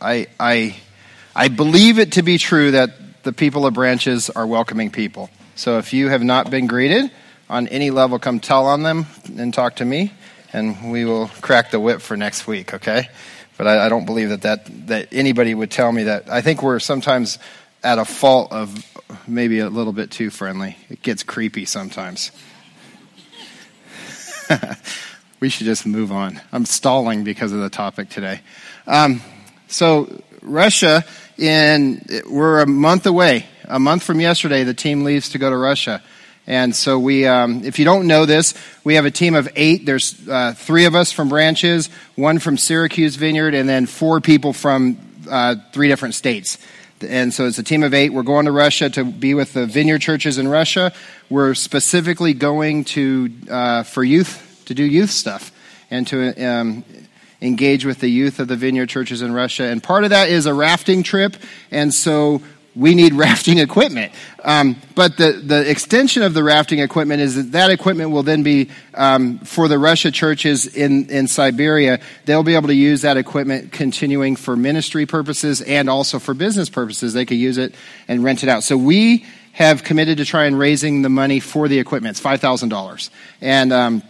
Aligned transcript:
I, 0.00 0.28
I, 0.38 0.76
I 1.34 1.48
believe 1.48 1.98
it 1.98 2.12
to 2.12 2.22
be 2.22 2.38
true 2.38 2.70
that 2.72 3.22
the 3.22 3.32
people 3.32 3.66
of 3.66 3.74
branches 3.74 4.30
are 4.30 4.46
welcoming 4.46 4.90
people. 4.90 5.30
So 5.56 5.78
if 5.78 5.92
you 5.92 6.08
have 6.08 6.22
not 6.22 6.50
been 6.50 6.66
greeted 6.66 7.10
on 7.48 7.68
any 7.68 7.90
level, 7.90 8.18
come 8.18 8.40
tell 8.40 8.66
on 8.66 8.82
them 8.82 9.06
and 9.36 9.52
talk 9.52 9.76
to 9.76 9.84
me, 9.84 10.12
and 10.52 10.90
we 10.90 11.04
will 11.04 11.28
crack 11.40 11.70
the 11.70 11.78
whip 11.78 12.00
for 12.00 12.16
next 12.16 12.46
week, 12.46 12.72
okay? 12.74 13.08
But 13.58 13.66
I, 13.66 13.86
I 13.86 13.88
don't 13.90 14.06
believe 14.06 14.30
that, 14.30 14.42
that, 14.42 14.86
that 14.86 15.08
anybody 15.12 15.54
would 15.54 15.70
tell 15.70 15.92
me 15.92 16.04
that. 16.04 16.30
I 16.30 16.40
think 16.40 16.62
we're 16.62 16.78
sometimes 16.78 17.38
at 17.82 17.98
a 17.98 18.04
fault 18.04 18.52
of 18.52 18.84
maybe 19.26 19.58
a 19.58 19.68
little 19.68 19.92
bit 19.92 20.10
too 20.10 20.30
friendly. 20.30 20.76
It 20.88 21.02
gets 21.02 21.22
creepy 21.22 21.66
sometimes. 21.66 22.30
we 25.40 25.48
should 25.48 25.66
just 25.66 25.86
move 25.86 26.10
on. 26.10 26.40
I'm 26.52 26.64
stalling 26.64 27.24
because 27.24 27.52
of 27.52 27.60
the 27.60 27.70
topic 27.70 28.08
today. 28.08 28.40
Um, 28.86 29.20
so, 29.70 30.22
Russia, 30.42 31.04
in 31.38 32.04
we're 32.28 32.60
a 32.60 32.66
month 32.66 33.06
away. 33.06 33.46
A 33.64 33.78
month 33.78 34.02
from 34.02 34.20
yesterday, 34.20 34.64
the 34.64 34.74
team 34.74 35.04
leaves 35.04 35.30
to 35.30 35.38
go 35.38 35.48
to 35.48 35.56
Russia. 35.56 36.02
And 36.46 36.74
so 36.74 36.98
we, 36.98 37.26
um, 37.26 37.64
if 37.64 37.78
you 37.78 37.84
don't 37.84 38.08
know 38.08 38.26
this, 38.26 38.54
we 38.82 38.96
have 38.96 39.04
a 39.04 39.10
team 39.10 39.36
of 39.36 39.48
eight. 39.54 39.86
There's 39.86 40.28
uh, 40.28 40.54
three 40.56 40.86
of 40.86 40.96
us 40.96 41.12
from 41.12 41.28
branches, 41.28 41.88
one 42.16 42.40
from 42.40 42.56
Syracuse 42.56 43.14
Vineyard, 43.14 43.54
and 43.54 43.68
then 43.68 43.86
four 43.86 44.20
people 44.20 44.52
from 44.52 44.98
uh, 45.30 45.54
three 45.72 45.86
different 45.86 46.14
states. 46.14 46.58
And 47.00 47.32
so 47.32 47.46
it's 47.46 47.58
a 47.58 47.62
team 47.62 47.84
of 47.84 47.94
eight. 47.94 48.12
We're 48.12 48.22
going 48.22 48.46
to 48.46 48.52
Russia 48.52 48.90
to 48.90 49.04
be 49.04 49.34
with 49.34 49.52
the 49.52 49.66
vineyard 49.66 50.00
churches 50.00 50.38
in 50.38 50.48
Russia. 50.48 50.92
We're 51.28 51.54
specifically 51.54 52.34
going 52.34 52.84
to 52.86 53.32
uh, 53.48 53.82
for 53.84 54.02
youth 54.02 54.62
to 54.66 54.74
do 54.74 54.82
youth 54.82 55.10
stuff 55.10 55.52
and 55.90 56.06
to 56.08 56.34
um, 56.44 56.84
engage 57.42 57.84
with 57.84 58.00
the 58.00 58.08
youth 58.08 58.38
of 58.38 58.48
the 58.48 58.56
vineyard 58.56 58.88
churches 58.88 59.22
in 59.22 59.32
Russia. 59.32 59.64
And 59.64 59.82
part 59.82 60.04
of 60.04 60.10
that 60.10 60.28
is 60.28 60.46
a 60.46 60.54
rafting 60.54 61.02
trip. 61.02 61.36
And 61.70 61.92
so 61.92 62.42
we 62.74 62.94
need 62.94 63.14
rafting 63.14 63.58
equipment. 63.58 64.12
Um, 64.44 64.76
but 64.94 65.16
the, 65.16 65.32
the 65.32 65.68
extension 65.68 66.22
of 66.22 66.34
the 66.34 66.42
rafting 66.42 66.78
equipment 66.78 67.20
is 67.20 67.36
that 67.36 67.52
that 67.52 67.70
equipment 67.70 68.10
will 68.10 68.22
then 68.22 68.42
be 68.42 68.70
um, 68.94 69.38
for 69.38 69.68
the 69.68 69.78
Russia 69.78 70.10
churches 70.10 70.66
in, 70.66 71.10
in 71.10 71.28
Siberia. 71.28 72.00
They'll 72.24 72.42
be 72.42 72.54
able 72.54 72.68
to 72.68 72.74
use 72.74 73.02
that 73.02 73.16
equipment 73.16 73.72
continuing 73.72 74.36
for 74.36 74.56
ministry 74.56 75.06
purposes 75.06 75.60
and 75.60 75.88
also 75.90 76.18
for 76.18 76.34
business 76.34 76.68
purposes. 76.68 77.12
They 77.12 77.26
could 77.26 77.38
use 77.38 77.58
it 77.58 77.74
and 78.08 78.22
rent 78.22 78.42
it 78.42 78.48
out. 78.48 78.64
So 78.64 78.76
we 78.76 79.26
have 79.52 79.82
committed 79.82 80.18
to 80.18 80.24
try 80.24 80.44
and 80.44 80.58
raising 80.58 81.02
the 81.02 81.08
money 81.08 81.40
for 81.40 81.68
the 81.68 81.78
equipment. 81.78 82.16
It's 82.16 82.24
$5,000. 82.24 83.10
And 83.40 83.72
um, 83.72 84.02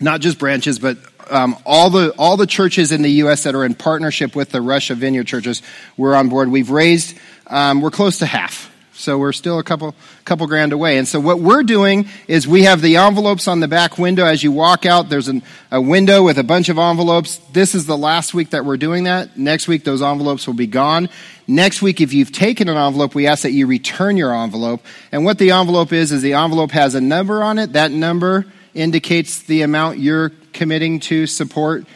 not 0.00 0.20
just 0.20 0.38
branches, 0.38 0.78
but 0.78 0.96
um, 1.30 1.56
all 1.64 1.90
the 1.90 2.12
all 2.18 2.36
the 2.36 2.46
churches 2.46 2.92
in 2.92 3.02
the 3.02 3.10
U.S. 3.10 3.44
that 3.44 3.54
are 3.54 3.64
in 3.64 3.74
partnership 3.74 4.36
with 4.36 4.50
the 4.50 4.60
Russia 4.60 4.94
Vineyard 4.94 5.26
churches, 5.26 5.62
we're 5.96 6.14
on 6.14 6.28
board. 6.28 6.50
We've 6.50 6.70
raised 6.70 7.16
um, 7.46 7.80
we're 7.80 7.90
close 7.90 8.18
to 8.18 8.26
half. 8.26 8.72
So 8.96 9.18
we're 9.18 9.32
still 9.32 9.58
a 9.58 9.62
couple, 9.62 9.94
couple 10.24 10.46
grand 10.46 10.72
away. 10.72 10.96
And 10.96 11.06
so 11.06 11.20
what 11.20 11.38
we're 11.38 11.62
doing 11.62 12.08
is 12.28 12.48
we 12.48 12.62
have 12.62 12.80
the 12.80 12.96
envelopes 12.96 13.46
on 13.46 13.60
the 13.60 13.68
back 13.68 13.98
window. 13.98 14.24
As 14.24 14.42
you 14.42 14.52
walk 14.52 14.86
out, 14.86 15.10
there's 15.10 15.28
an, 15.28 15.42
a 15.70 15.80
window 15.80 16.22
with 16.24 16.38
a 16.38 16.42
bunch 16.42 16.70
of 16.70 16.78
envelopes. 16.78 17.36
This 17.52 17.74
is 17.74 17.84
the 17.84 17.96
last 17.96 18.32
week 18.32 18.50
that 18.50 18.64
we're 18.64 18.78
doing 18.78 19.04
that. 19.04 19.36
Next 19.36 19.68
week, 19.68 19.84
those 19.84 20.00
envelopes 20.00 20.46
will 20.46 20.54
be 20.54 20.66
gone. 20.66 21.10
Next 21.46 21.82
week, 21.82 22.00
if 22.00 22.14
you've 22.14 22.32
taken 22.32 22.68
an 22.68 22.78
envelope, 22.78 23.14
we 23.14 23.26
ask 23.26 23.42
that 23.42 23.52
you 23.52 23.66
return 23.66 24.16
your 24.16 24.34
envelope. 24.34 24.82
And 25.12 25.26
what 25.26 25.36
the 25.36 25.50
envelope 25.50 25.92
is, 25.92 26.10
is 26.10 26.22
the 26.22 26.32
envelope 26.32 26.70
has 26.70 26.94
a 26.94 27.00
number 27.00 27.42
on 27.42 27.58
it. 27.58 27.74
That 27.74 27.90
number 27.90 28.46
indicates 28.76 29.42
the 29.42 29.62
amount 29.62 29.98
you're 29.98 30.30
committing 30.52 31.00
to 31.00 31.26
support 31.26 31.86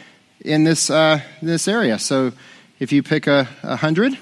in 0.43 0.63
this, 0.63 0.89
uh, 0.89 1.21
this 1.41 1.67
area. 1.67 1.99
So 1.99 2.31
if 2.79 2.91
you 2.91 3.03
pick 3.03 3.27
a, 3.27 3.43
hundred, 3.63 4.17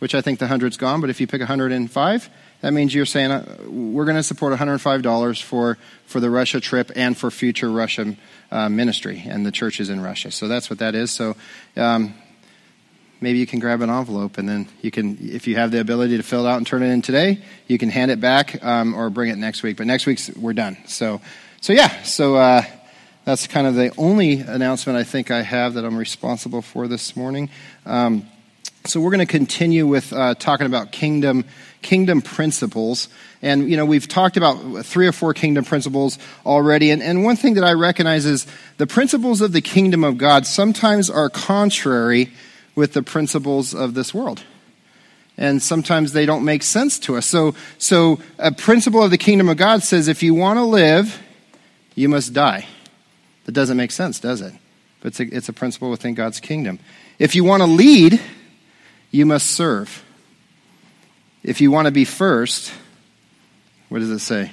which 0.00 0.14
I 0.14 0.20
think 0.20 0.40
the 0.40 0.46
100's 0.46 0.76
gone, 0.76 1.00
but 1.00 1.08
if 1.08 1.20
you 1.20 1.28
pick 1.28 1.40
105, 1.40 2.30
that 2.62 2.72
means 2.72 2.92
you're 2.92 3.06
saying 3.06 3.30
uh, 3.30 3.56
we're 3.68 4.04
going 4.04 4.16
to 4.16 4.24
support 4.24 4.52
$105 4.52 5.42
for, 5.42 5.78
for 6.06 6.20
the 6.20 6.28
Russia 6.28 6.60
trip 6.60 6.90
and 6.96 7.16
for 7.16 7.30
future 7.30 7.70
Russia 7.70 8.16
uh, 8.50 8.68
ministry 8.68 9.22
and 9.24 9.46
the 9.46 9.52
churches 9.52 9.88
in 9.88 10.00
Russia. 10.00 10.32
So 10.32 10.48
that's 10.48 10.68
what 10.68 10.80
that 10.80 10.96
is. 10.96 11.12
So 11.12 11.36
um, 11.76 12.12
maybe 13.20 13.38
you 13.38 13.46
can 13.46 13.60
grab 13.60 13.82
an 13.82 13.88
envelope 13.88 14.36
and 14.36 14.48
then 14.48 14.68
you 14.82 14.90
can, 14.90 15.16
if 15.20 15.46
you 15.46 15.54
have 15.56 15.70
the 15.70 15.80
ability 15.80 16.16
to 16.16 16.24
fill 16.24 16.44
it 16.44 16.50
out 16.50 16.58
and 16.58 16.66
turn 16.66 16.82
it 16.82 16.88
in 16.88 17.02
today, 17.02 17.40
you 17.68 17.78
can 17.78 17.88
hand 17.88 18.10
it 18.10 18.20
back 18.20 18.62
um, 18.64 18.94
or 18.94 19.10
bring 19.10 19.30
it 19.30 19.38
next 19.38 19.62
week. 19.62 19.76
But 19.76 19.86
next 19.86 20.06
week's 20.06 20.28
we're 20.34 20.54
done. 20.54 20.76
So, 20.86 21.20
so 21.60 21.74
yeah. 21.74 22.02
So 22.04 22.36
uh, 22.36 22.62
that's 23.24 23.46
kind 23.46 23.66
of 23.66 23.74
the 23.74 23.92
only 23.98 24.40
announcement 24.40 24.98
I 24.98 25.04
think 25.04 25.30
I 25.30 25.42
have 25.42 25.74
that 25.74 25.84
I'm 25.84 25.96
responsible 25.96 26.62
for 26.62 26.88
this 26.88 27.14
morning. 27.16 27.50
Um, 27.84 28.26
so 28.86 28.98
we're 28.98 29.10
going 29.10 29.26
to 29.26 29.30
continue 29.30 29.86
with 29.86 30.10
uh, 30.12 30.34
talking 30.34 30.66
about 30.66 30.90
kingdom 30.90 31.44
kingdom 31.82 32.20
principles 32.20 33.08
and 33.40 33.70
you 33.70 33.76
know 33.76 33.86
we've 33.86 34.06
talked 34.06 34.36
about 34.36 34.84
three 34.84 35.06
or 35.06 35.12
four 35.12 35.32
kingdom 35.32 35.64
principles 35.64 36.18
already 36.44 36.90
and, 36.90 37.02
and 37.02 37.24
one 37.24 37.36
thing 37.36 37.54
that 37.54 37.64
i 37.64 37.72
recognize 37.72 38.26
is 38.26 38.46
the 38.76 38.86
principles 38.86 39.40
of 39.40 39.52
the 39.52 39.62
kingdom 39.62 40.04
of 40.04 40.18
god 40.18 40.46
sometimes 40.46 41.08
are 41.08 41.30
contrary 41.30 42.30
with 42.74 42.92
the 42.92 43.02
principles 43.02 43.72
of 43.72 43.94
this 43.94 44.12
world 44.12 44.42
and 45.38 45.62
sometimes 45.62 46.12
they 46.12 46.26
don't 46.26 46.44
make 46.44 46.62
sense 46.62 46.98
to 46.98 47.16
us 47.16 47.24
so 47.24 47.54
so 47.78 48.20
a 48.38 48.52
principle 48.52 49.02
of 49.02 49.10
the 49.10 49.16
kingdom 49.16 49.48
of 49.48 49.56
god 49.56 49.82
says 49.82 50.06
if 50.06 50.22
you 50.22 50.34
want 50.34 50.58
to 50.58 50.64
live 50.64 51.18
you 52.00 52.08
must 52.08 52.32
die 52.32 52.66
that 53.44 53.52
doesn't 53.52 53.76
make 53.76 53.90
sense 53.90 54.20
does 54.20 54.40
it 54.40 54.52
but 55.00 55.08
it's 55.08 55.20
a, 55.20 55.36
it's 55.36 55.48
a 55.48 55.52
principle 55.52 55.90
within 55.90 56.14
god's 56.14 56.40
kingdom 56.40 56.78
if 57.18 57.34
you 57.34 57.44
want 57.44 57.62
to 57.62 57.66
lead 57.66 58.20
you 59.10 59.26
must 59.26 59.48
serve. 59.48 60.04
If 61.42 61.60
you 61.60 61.70
want 61.70 61.86
to 61.86 61.92
be 61.92 62.04
first, 62.04 62.72
what 63.88 63.98
does 63.98 64.10
it 64.10 64.20
say? 64.20 64.52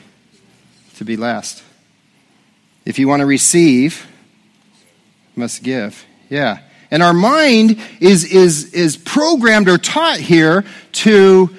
To 0.96 1.06
be 1.06 1.18
last. 1.18 1.64
If 2.86 2.98
you 2.98 3.08
want 3.08 3.20
to 3.20 3.26
receive, 3.26 4.08
must 5.36 5.62
give. 5.62 6.06
Yeah. 6.30 6.60
And 6.90 7.04
our 7.04 7.14
mind 7.14 7.80
is, 8.00 8.24
is, 8.24 8.74
is 8.74 8.98
programmed 8.98 9.70
or 9.70 9.78
taught 9.78 10.20
here 10.20 10.64
to, 10.94 11.56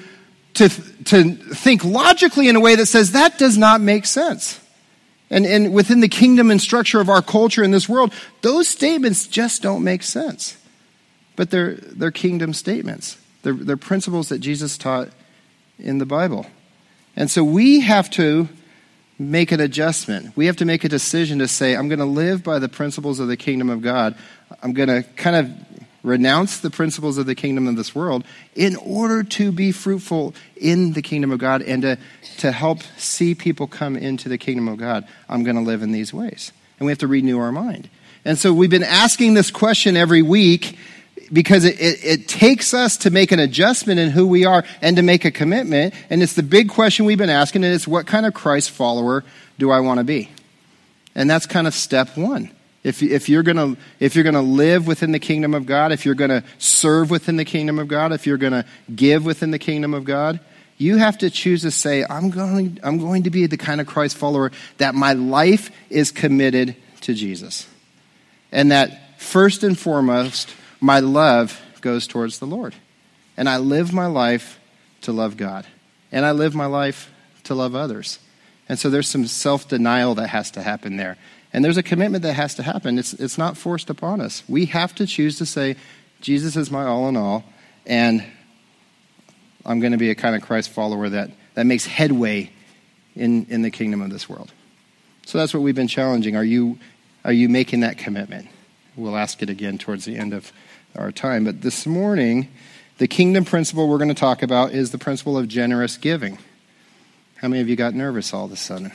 to, 0.54 0.68
to 0.68 1.34
think 1.34 1.84
logically 1.84 2.48
in 2.48 2.56
a 2.56 2.60
way 2.60 2.74
that 2.74 2.86
says 2.86 3.12
that 3.12 3.38
does 3.38 3.56
not 3.56 3.80
make 3.80 4.06
sense. 4.06 4.58
And, 5.30 5.44
and 5.44 5.74
within 5.74 6.00
the 6.00 6.08
kingdom 6.08 6.50
and 6.50 6.60
structure 6.60 7.00
of 7.00 7.08
our 7.08 7.22
culture 7.22 7.62
in 7.62 7.70
this 7.70 7.88
world, 7.88 8.12
those 8.40 8.68
statements 8.68 9.26
just 9.26 9.62
don't 9.62 9.84
make 9.84 10.02
sense 10.02 10.56
but 11.38 11.50
they're, 11.50 11.74
they're 11.76 12.10
kingdom 12.10 12.52
statements. 12.52 13.16
They're, 13.42 13.54
they're 13.54 13.76
principles 13.76 14.28
that 14.30 14.40
Jesus 14.40 14.76
taught 14.76 15.10
in 15.78 15.98
the 15.98 16.04
Bible. 16.04 16.46
And 17.14 17.30
so 17.30 17.44
we 17.44 17.78
have 17.78 18.10
to 18.10 18.48
make 19.20 19.52
an 19.52 19.60
adjustment. 19.60 20.36
We 20.36 20.46
have 20.46 20.56
to 20.56 20.64
make 20.64 20.82
a 20.82 20.88
decision 20.88 21.38
to 21.38 21.46
say, 21.46 21.76
I'm 21.76 21.86
going 21.86 22.00
to 22.00 22.04
live 22.04 22.42
by 22.42 22.58
the 22.58 22.68
principles 22.68 23.20
of 23.20 23.28
the 23.28 23.36
kingdom 23.36 23.70
of 23.70 23.82
God. 23.82 24.16
I'm 24.64 24.72
going 24.72 24.88
to 24.88 25.04
kind 25.14 25.36
of 25.36 25.84
renounce 26.02 26.58
the 26.58 26.70
principles 26.70 27.18
of 27.18 27.26
the 27.26 27.36
kingdom 27.36 27.68
of 27.68 27.76
this 27.76 27.94
world 27.94 28.24
in 28.56 28.74
order 28.74 29.22
to 29.22 29.52
be 29.52 29.70
fruitful 29.70 30.34
in 30.56 30.94
the 30.94 31.02
kingdom 31.02 31.30
of 31.30 31.38
God 31.38 31.62
and 31.62 31.82
to, 31.82 31.98
to 32.38 32.52
help 32.52 32.82
see 32.96 33.34
people 33.34 33.66
come 33.66 33.96
into 33.96 34.28
the 34.28 34.38
kingdom 34.38 34.68
of 34.68 34.78
God. 34.78 35.06
I'm 35.28 35.44
going 35.44 35.56
to 35.56 35.62
live 35.62 35.82
in 35.82 35.92
these 35.92 36.12
ways. 36.12 36.52
And 36.78 36.86
we 36.86 36.92
have 36.92 36.98
to 36.98 37.06
renew 37.06 37.38
our 37.38 37.52
mind. 37.52 37.88
And 38.24 38.38
so 38.38 38.52
we've 38.52 38.70
been 38.70 38.82
asking 38.82 39.34
this 39.34 39.50
question 39.50 39.96
every 39.96 40.22
week 40.22 40.76
because 41.32 41.64
it, 41.64 41.80
it, 41.80 42.04
it, 42.04 42.28
takes 42.28 42.72
us 42.72 42.96
to 42.98 43.10
make 43.10 43.32
an 43.32 43.38
adjustment 43.38 44.00
in 44.00 44.10
who 44.10 44.26
we 44.26 44.44
are 44.44 44.64
and 44.80 44.96
to 44.96 45.02
make 45.02 45.24
a 45.24 45.30
commitment. 45.30 45.94
And 46.10 46.22
it's 46.22 46.34
the 46.34 46.42
big 46.42 46.68
question 46.68 47.04
we've 47.04 47.18
been 47.18 47.30
asking, 47.30 47.64
and 47.64 47.74
it's 47.74 47.86
what 47.86 48.06
kind 48.06 48.24
of 48.24 48.34
Christ 48.34 48.70
follower 48.70 49.24
do 49.58 49.70
I 49.70 49.80
want 49.80 49.98
to 49.98 50.04
be? 50.04 50.30
And 51.14 51.28
that's 51.28 51.46
kind 51.46 51.66
of 51.66 51.74
step 51.74 52.16
one. 52.16 52.50
If, 52.84 53.02
if 53.02 53.28
you're 53.28 53.42
going 53.42 53.76
to 53.76 54.40
live 54.40 54.86
within 54.86 55.12
the 55.12 55.18
kingdom 55.18 55.52
of 55.52 55.66
God, 55.66 55.92
if 55.92 56.06
you're 56.06 56.14
going 56.14 56.30
to 56.30 56.44
serve 56.58 57.10
within 57.10 57.36
the 57.36 57.44
kingdom 57.44 57.78
of 57.78 57.88
God, 57.88 58.12
if 58.12 58.26
you're 58.26 58.38
going 58.38 58.52
to 58.52 58.64
give 58.94 59.24
within 59.24 59.50
the 59.50 59.58
kingdom 59.58 59.94
of 59.94 60.04
God, 60.04 60.40
you 60.78 60.96
have 60.96 61.18
to 61.18 61.30
choose 61.30 61.62
to 61.62 61.70
say, 61.72 62.04
I'm 62.08 62.30
going, 62.30 62.78
I'm 62.82 62.98
going 62.98 63.24
to 63.24 63.30
be 63.30 63.46
the 63.46 63.56
kind 63.56 63.80
of 63.80 63.86
Christ 63.86 64.16
follower 64.16 64.52
that 64.78 64.94
my 64.94 65.12
life 65.12 65.70
is 65.90 66.12
committed 66.12 66.76
to 67.02 67.14
Jesus. 67.14 67.68
And 68.52 68.70
that 68.70 69.20
first 69.20 69.64
and 69.64 69.78
foremost, 69.78 70.54
my 70.80 71.00
love 71.00 71.60
goes 71.80 72.06
towards 72.06 72.38
the 72.38 72.46
Lord. 72.46 72.74
And 73.36 73.48
I 73.48 73.58
live 73.58 73.92
my 73.92 74.06
life 74.06 74.58
to 75.02 75.12
love 75.12 75.36
God. 75.36 75.66
And 76.10 76.24
I 76.24 76.30
live 76.30 76.54
my 76.54 76.66
life 76.66 77.10
to 77.44 77.54
love 77.54 77.74
others. 77.74 78.20
And 78.68 78.78
so 78.78 78.88
there's 78.88 79.08
some 79.08 79.26
self 79.26 79.68
denial 79.68 80.14
that 80.14 80.28
has 80.28 80.50
to 80.52 80.62
happen 80.62 80.96
there. 80.96 81.16
And 81.52 81.64
there's 81.64 81.76
a 81.76 81.82
commitment 81.82 82.22
that 82.22 82.34
has 82.34 82.54
to 82.56 82.62
happen. 82.62 82.98
It's, 82.98 83.14
it's 83.14 83.38
not 83.38 83.56
forced 83.56 83.90
upon 83.90 84.20
us. 84.20 84.42
We 84.48 84.66
have 84.66 84.94
to 84.96 85.06
choose 85.06 85.38
to 85.38 85.46
say, 85.46 85.76
Jesus 86.20 86.56
is 86.56 86.70
my 86.70 86.84
all 86.84 87.08
in 87.08 87.16
all, 87.16 87.44
and 87.86 88.24
I'm 89.68 89.80
going 89.80 89.92
to 89.92 89.98
be 89.98 90.08
a 90.10 90.14
kind 90.14 90.34
of 90.34 90.40
Christ 90.40 90.70
follower 90.70 91.10
that, 91.10 91.30
that 91.52 91.66
makes 91.66 91.84
headway 91.84 92.50
in, 93.14 93.46
in 93.50 93.60
the 93.60 93.70
kingdom 93.70 94.00
of 94.00 94.08
this 94.08 94.26
world. 94.26 94.50
So 95.26 95.36
that's 95.36 95.52
what 95.52 95.62
we've 95.62 95.74
been 95.74 95.88
challenging. 95.88 96.36
Are 96.36 96.44
you, 96.44 96.78
are 97.22 97.32
you 97.32 97.50
making 97.50 97.80
that 97.80 97.98
commitment? 97.98 98.48
We'll 98.96 99.16
ask 99.16 99.42
it 99.42 99.50
again 99.50 99.76
towards 99.76 100.06
the 100.06 100.16
end 100.16 100.32
of 100.32 100.50
our 100.96 101.12
time. 101.12 101.44
But 101.44 101.60
this 101.60 101.86
morning, 101.86 102.48
the 102.96 103.06
kingdom 103.06 103.44
principle 103.44 103.88
we're 103.88 103.98
going 103.98 104.08
to 104.08 104.14
talk 104.14 104.42
about 104.42 104.72
is 104.72 104.90
the 104.90 104.98
principle 104.98 105.36
of 105.36 105.48
generous 105.48 105.98
giving. 105.98 106.38
How 107.36 107.48
many 107.48 107.60
of 107.60 107.68
you 107.68 107.76
got 107.76 107.92
nervous 107.92 108.32
all 108.32 108.46
of 108.46 108.52
a 108.52 108.56
sudden? 108.56 108.90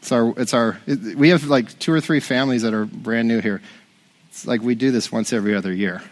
It's 0.00 0.12
our, 0.12 0.34
it's 0.36 0.52
our, 0.52 0.78
it, 0.86 1.16
we 1.16 1.30
have 1.30 1.44
like 1.44 1.78
two 1.78 1.92
or 1.94 2.02
three 2.02 2.20
families 2.20 2.60
that 2.62 2.74
are 2.74 2.84
brand 2.84 3.28
new 3.28 3.40
here. 3.40 3.62
It's 4.28 4.46
like 4.46 4.60
we 4.60 4.74
do 4.74 4.90
this 4.90 5.10
once 5.10 5.32
every 5.32 5.54
other 5.54 5.72
year. 5.72 6.02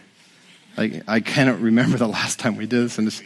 Like, 0.77 1.03
I 1.07 1.19
cannot 1.19 1.59
remember 1.61 1.97
the 1.97 2.07
last 2.07 2.39
time 2.39 2.55
we 2.55 2.65
did 2.65 2.85
this. 2.85 2.97
And 2.97 3.09
just, 3.09 3.23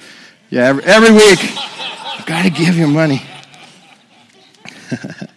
yeah, 0.50 0.66
every, 0.66 0.84
every 0.84 1.12
week, 1.12 1.40
I've 1.40 2.26
got 2.26 2.44
to 2.44 2.50
give 2.50 2.78
you 2.78 2.88
money. 2.88 3.22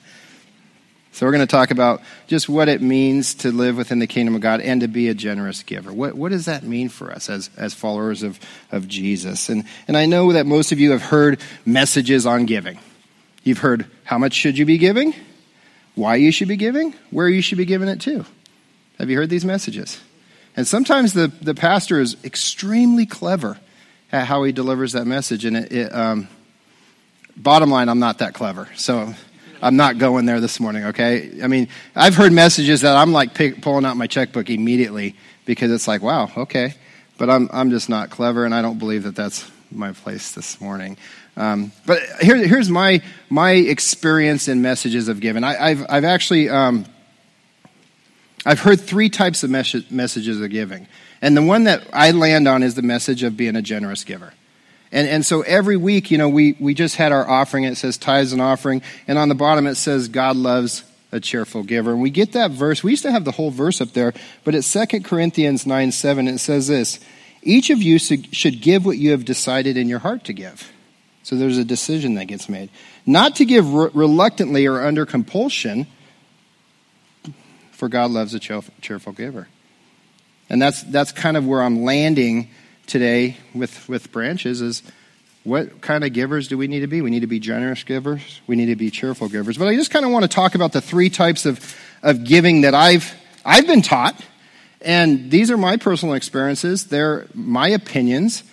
So 1.21 1.27
we're 1.27 1.33
going 1.33 1.47
to 1.47 1.55
talk 1.55 1.71
about 1.71 2.01
just 2.29 2.49
what 2.49 2.71
it 2.71 2.81
means 2.81 3.35
to 3.35 3.53
live 3.53 3.77
within 3.77 3.99
the 3.99 4.07
kingdom 4.07 4.35
of 4.35 4.41
God 4.41 4.63
and 4.63 4.81
to 4.81 4.89
be 4.89 5.09
a 5.09 5.13
generous 5.13 5.63
giver. 5.63 5.93
What, 5.93 6.15
what 6.15 6.31
does 6.31 6.47
that 6.47 6.63
mean 6.63 6.89
for 6.89 7.13
us 7.13 7.29
as, 7.29 7.51
as 7.59 7.75
followers 7.75 8.23
of, 8.23 8.41
of 8.73 8.89
Jesus? 8.89 9.51
And, 9.51 9.65
and 9.87 9.99
I 9.99 10.07
know 10.07 10.33
that 10.33 10.47
most 10.47 10.73
of 10.73 10.81
you 10.81 10.93
have 10.93 11.03
heard 11.03 11.39
messages 11.67 12.25
on 12.25 12.47
giving. 12.47 12.79
You've 13.45 13.59
heard 13.59 13.85
how 14.05 14.17
much 14.17 14.33
should 14.33 14.57
you 14.57 14.65
be 14.65 14.79
giving, 14.79 15.15
why 15.95 16.15
you 16.15 16.33
should 16.33 16.49
be 16.49 16.57
giving, 16.57 16.95
where 17.11 17.29
you 17.29 17.43
should 17.43 17.59
be 17.59 17.67
giving 17.67 17.89
it 17.89 18.01
to. 18.01 18.25
Have 18.99 19.11
you 19.11 19.19
heard 19.19 19.29
these 19.29 19.45
messages? 19.45 20.01
And 20.57 20.67
sometimes 20.67 21.13
the, 21.13 21.29
the 21.29 21.55
pastor 21.55 22.01
is 22.01 22.17
extremely 22.25 23.07
clever 23.07 23.59
at 24.13 24.27
how 24.27 24.43
he 24.43 24.53
delivers 24.53 24.93
that 24.93 25.07
message. 25.07 25.45
And 25.45 25.57
it, 25.57 25.73
it 25.73 25.95
um, 25.95 26.29
bottom 27.37 27.71
line, 27.71 27.89
I'm 27.89 28.01
not 28.01 28.19
that 28.19 28.35
clever. 28.35 28.69
So 28.77 29.15
I'm 29.63 29.77
not 29.77 29.99
going 29.99 30.27
there 30.27 30.41
this 30.41 30.59
morning, 30.59 30.85
okay? 30.87 31.41
I 31.43 31.47
mean, 31.47 31.69
I've 31.95 32.15
heard 32.15 32.33
messages 32.33 32.81
that 32.81 32.97
I'm 32.97 33.13
like 33.13 33.35
pick, 33.35 33.63
pulling 33.63 33.85
out 33.85 33.97
my 33.97 34.07
checkbook 34.07 34.51
immediately 34.51 35.17
because 35.45 35.71
it's 35.71 35.87
like, 35.87 36.03
wow, 36.03 36.31
okay. 36.37 36.75
But 37.19 37.31
I'm, 37.31 37.49
I'm 37.53 37.71
just 37.71 37.89
not 37.89 38.11
clever, 38.11 38.45
and 38.45 38.55
I 38.55 38.63
don't 38.63 38.79
believe 38.79 39.03
that 39.03 39.15
that's 39.15 39.51
my 39.71 39.93
place 39.93 40.33
this 40.33 40.61
morning. 40.61 40.97
Um, 41.37 41.73
but 41.87 42.01
here, 42.21 42.37
here's 42.37 42.71
my, 42.71 43.03
my 43.29 43.53
experience 43.53 44.49
in 44.49 44.63
messages 44.63 45.09
of 45.09 45.21
giving. 45.21 45.45
I, 45.45 45.75
have 45.75 45.87
I've 45.89 46.05
actually 46.05 46.49
um, 46.49 46.87
I've 48.47 48.61
heard 48.61 48.81
three 48.81 49.11
types 49.11 49.43
of 49.43 49.51
mes- 49.51 49.91
messages 49.91 50.41
of 50.41 50.51
giving. 50.51 50.87
And 51.21 51.37
the 51.37 51.43
one 51.43 51.65
that 51.65 51.87
I 51.93 52.13
land 52.13 52.49
on 52.49 52.63
is 52.63 52.75
the 52.75 52.83
message 52.83 53.23
of 53.23 53.37
being 53.37 53.57
a 53.57 53.63
generous 53.63 54.05
giver. 54.05 54.33
And, 54.93 55.09
and 55.09 55.25
so 55.25 55.43
every 55.43 55.77
week, 55.77 56.11
you 56.11 56.19
know, 56.19 56.29
we, 56.29 56.57
we 56.59 56.75
just 56.75 56.97
had 56.97 57.13
our 57.13 57.29
offering. 57.29 57.65
It 57.65 57.77
says 57.77 57.97
tithes 57.97 58.33
and 58.33 58.43
offering. 58.43 58.83
And 59.07 59.19
on 59.19 59.29
the 59.29 59.35
bottom, 59.35 59.67
it 59.67 59.77
says 59.77 60.09
God 60.09 60.37
loves 60.37 60.85
a 61.13 61.21
cheerful 61.21 61.63
giver. 61.63 61.93
And 61.93 62.01
we 62.01 62.11
get 62.11 62.33
that 62.33 62.51
verse. 62.51 62.83
We 62.83 62.93
used 62.93 63.03
to 63.03 63.13
have 63.13 63.25
the 63.25 63.33
whole 63.33 63.51
verse 63.51 63.81
up 63.81 63.93
there, 63.93 64.15
but 64.45 64.55
it's 64.55 64.73
2 64.73 65.01
Corinthians 65.03 65.67
9 65.67 65.93
7. 65.93 66.29
It 66.29 66.39
says 66.39 66.69
this 66.69 66.99
Each 67.43 67.71
of 67.71 67.83
you 67.83 67.99
should 67.99 68.61
give 68.61 68.85
what 68.85 68.99
you 68.99 69.11
have 69.13 69.25
decided 69.25 69.77
in 69.77 69.89
your 69.89 70.01
heart 70.01 70.25
to 70.25 70.33
give. 70.33 70.73
So 71.23 71.37
there's 71.37 71.59
a 71.59 71.65
decision 71.65 72.15
that 72.15 72.27
gets 72.27 72.49
made. 72.49 72.71
Not 73.07 73.37
to 73.37 73.45
give 73.45 73.73
re- 73.73 73.91
reluctantly 73.93 74.67
or 74.67 74.81
under 74.81 75.05
compulsion, 75.07 75.87
for 77.81 77.89
God 77.89 78.11
loves 78.11 78.35
a 78.35 78.39
cheerful 78.39 79.15
giver. 79.15 79.49
And 80.51 80.61
that's, 80.61 80.83
that's 80.83 81.13
kind 81.13 81.39
of 81.39 81.47
where 81.47 81.63
I'm 81.63 81.83
landing 81.83 82.51
today 82.87 83.39
with, 83.55 83.89
with 83.89 84.13
branches 84.13 84.61
is 84.61 84.83
what 85.45 85.81
kind 85.81 86.05
of 86.05 86.13
givers 86.13 86.47
do 86.47 86.59
we 86.59 86.69
need 86.69 86.81
to 86.81 86.87
be? 86.87 87.01
We 87.01 87.09
need 87.09 87.21
to 87.21 87.27
be 87.27 87.41
generous 87.41 87.83
givers. 87.83 88.43
We 88.47 88.55
need 88.55 88.67
to 88.67 88.77
be 88.77 88.91
cheerful 88.91 89.31
givers. 89.31 89.57
But 89.57 89.69
I 89.69 89.77
just 89.77 89.91
kind 89.91 90.05
of 90.05 90.11
want 90.11 90.25
to 90.25 90.29
talk 90.29 90.55
about 90.55 90.73
the 90.73 90.83
three 90.83 91.09
types 91.09 91.47
of, 91.47 91.75
of 92.03 92.23
giving 92.25 92.61
that 92.61 92.75
I've, 92.75 93.15
I've 93.47 93.67
been 93.67 93.81
taught. 93.81 94.23
And 94.83 95.31
these 95.31 95.51
are 95.51 95.57
my 95.57 95.79
personal 95.79 96.15
experiences. 96.15 96.89
They're 96.89 97.29
my 97.33 97.69
opinions. 97.69 98.45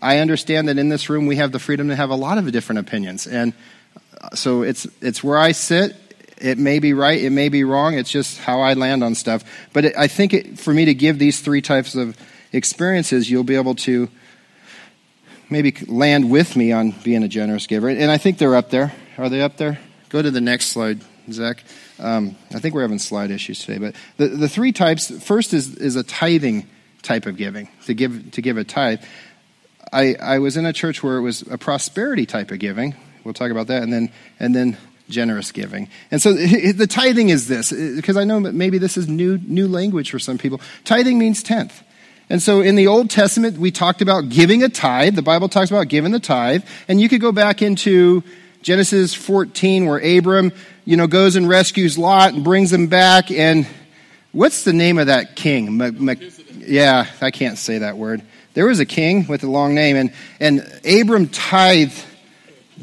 I 0.00 0.18
understand 0.18 0.68
that 0.68 0.78
in 0.78 0.90
this 0.90 1.10
room 1.10 1.26
we 1.26 1.36
have 1.36 1.50
the 1.50 1.58
freedom 1.58 1.88
to 1.88 1.96
have 1.96 2.10
a 2.10 2.14
lot 2.14 2.38
of 2.38 2.52
different 2.52 2.78
opinions. 2.78 3.26
And 3.26 3.52
uh, 4.20 4.36
so 4.36 4.62
it's, 4.62 4.86
it's 5.00 5.24
where 5.24 5.38
I 5.38 5.50
sit. 5.50 5.96
It 6.38 6.58
may 6.58 6.78
be 6.78 6.92
right, 6.92 7.18
it 7.18 7.30
may 7.30 7.48
be 7.48 7.64
wrong. 7.64 7.94
It's 7.94 8.10
just 8.10 8.38
how 8.38 8.60
I 8.60 8.74
land 8.74 9.02
on 9.02 9.14
stuff. 9.14 9.44
But 9.72 9.86
it, 9.86 9.96
I 9.96 10.06
think 10.06 10.34
it, 10.34 10.58
for 10.58 10.72
me 10.72 10.84
to 10.84 10.94
give 10.94 11.18
these 11.18 11.40
three 11.40 11.62
types 11.62 11.94
of 11.94 12.16
experiences, 12.52 13.30
you'll 13.30 13.44
be 13.44 13.56
able 13.56 13.74
to 13.76 14.08
maybe 15.48 15.74
land 15.86 16.30
with 16.30 16.56
me 16.56 16.72
on 16.72 16.90
being 17.04 17.22
a 17.22 17.28
generous 17.28 17.66
giver. 17.66 17.88
And 17.88 18.10
I 18.10 18.18
think 18.18 18.38
they're 18.38 18.56
up 18.56 18.70
there. 18.70 18.92
Are 19.16 19.28
they 19.28 19.40
up 19.40 19.56
there? 19.56 19.78
Go 20.08 20.20
to 20.20 20.30
the 20.30 20.40
next 20.40 20.66
slide, 20.66 21.00
Zach. 21.30 21.62
Um, 21.98 22.36
I 22.54 22.58
think 22.58 22.74
we're 22.74 22.82
having 22.82 22.98
slide 22.98 23.30
issues 23.30 23.64
today. 23.64 23.78
But 23.78 23.94
the, 24.18 24.36
the 24.36 24.48
three 24.48 24.72
types 24.72 25.10
first 25.24 25.54
is, 25.54 25.76
is 25.76 25.96
a 25.96 26.02
tithing 26.02 26.68
type 27.02 27.26
of 27.26 27.36
giving, 27.36 27.68
to 27.86 27.94
give, 27.94 28.32
to 28.32 28.42
give 28.42 28.58
a 28.58 28.64
tithe. 28.64 29.02
I, 29.92 30.16
I 30.20 30.38
was 30.38 30.56
in 30.56 30.66
a 30.66 30.72
church 30.72 31.02
where 31.02 31.16
it 31.16 31.22
was 31.22 31.42
a 31.42 31.56
prosperity 31.56 32.26
type 32.26 32.50
of 32.50 32.58
giving. 32.58 32.94
We'll 33.24 33.34
talk 33.34 33.50
about 33.50 33.68
that. 33.68 33.82
And 33.82 33.92
then, 33.92 34.12
and 34.38 34.54
then 34.54 34.76
generous 35.08 35.52
giving. 35.52 35.88
And 36.10 36.20
so 36.20 36.32
the 36.32 36.86
tithing 36.86 37.28
is 37.28 37.48
this, 37.48 37.72
uh, 37.72 37.92
because 37.96 38.16
I 38.16 38.24
know 38.24 38.40
maybe 38.40 38.78
this 38.78 38.96
is 38.96 39.08
new, 39.08 39.38
new 39.38 39.68
language 39.68 40.10
for 40.10 40.18
some 40.18 40.38
people. 40.38 40.60
Tithing 40.84 41.18
means 41.18 41.42
tenth. 41.42 41.82
And 42.28 42.42
so 42.42 42.60
in 42.60 42.74
the 42.74 42.88
Old 42.88 43.08
Testament, 43.08 43.58
we 43.58 43.70
talked 43.70 44.02
about 44.02 44.28
giving 44.28 44.62
a 44.62 44.68
tithe. 44.68 45.14
The 45.14 45.22
Bible 45.22 45.48
talks 45.48 45.70
about 45.70 45.88
giving 45.88 46.10
the 46.10 46.20
tithe. 46.20 46.64
And 46.88 47.00
you 47.00 47.08
could 47.08 47.20
go 47.20 47.30
back 47.30 47.62
into 47.62 48.24
Genesis 48.62 49.14
14 49.14 49.86
where 49.86 49.98
Abram, 49.98 50.52
you 50.84 50.96
know, 50.96 51.06
goes 51.06 51.36
and 51.36 51.48
rescues 51.48 51.96
Lot 51.96 52.34
and 52.34 52.42
brings 52.42 52.72
him 52.72 52.88
back. 52.88 53.30
And 53.30 53.66
what's 54.32 54.64
the 54.64 54.72
name 54.72 54.98
of 54.98 55.06
that 55.06 55.36
king? 55.36 55.80
yeah, 56.58 57.06
I 57.20 57.30
can't 57.30 57.58
say 57.58 57.78
that 57.78 57.96
word. 57.96 58.22
There 58.54 58.66
was 58.66 58.80
a 58.80 58.86
king 58.86 59.26
with 59.28 59.44
a 59.44 59.50
long 59.50 59.74
name. 59.74 59.94
And, 59.96 60.12
and 60.40 60.80
Abram 60.84 61.28
tithe 61.28 61.94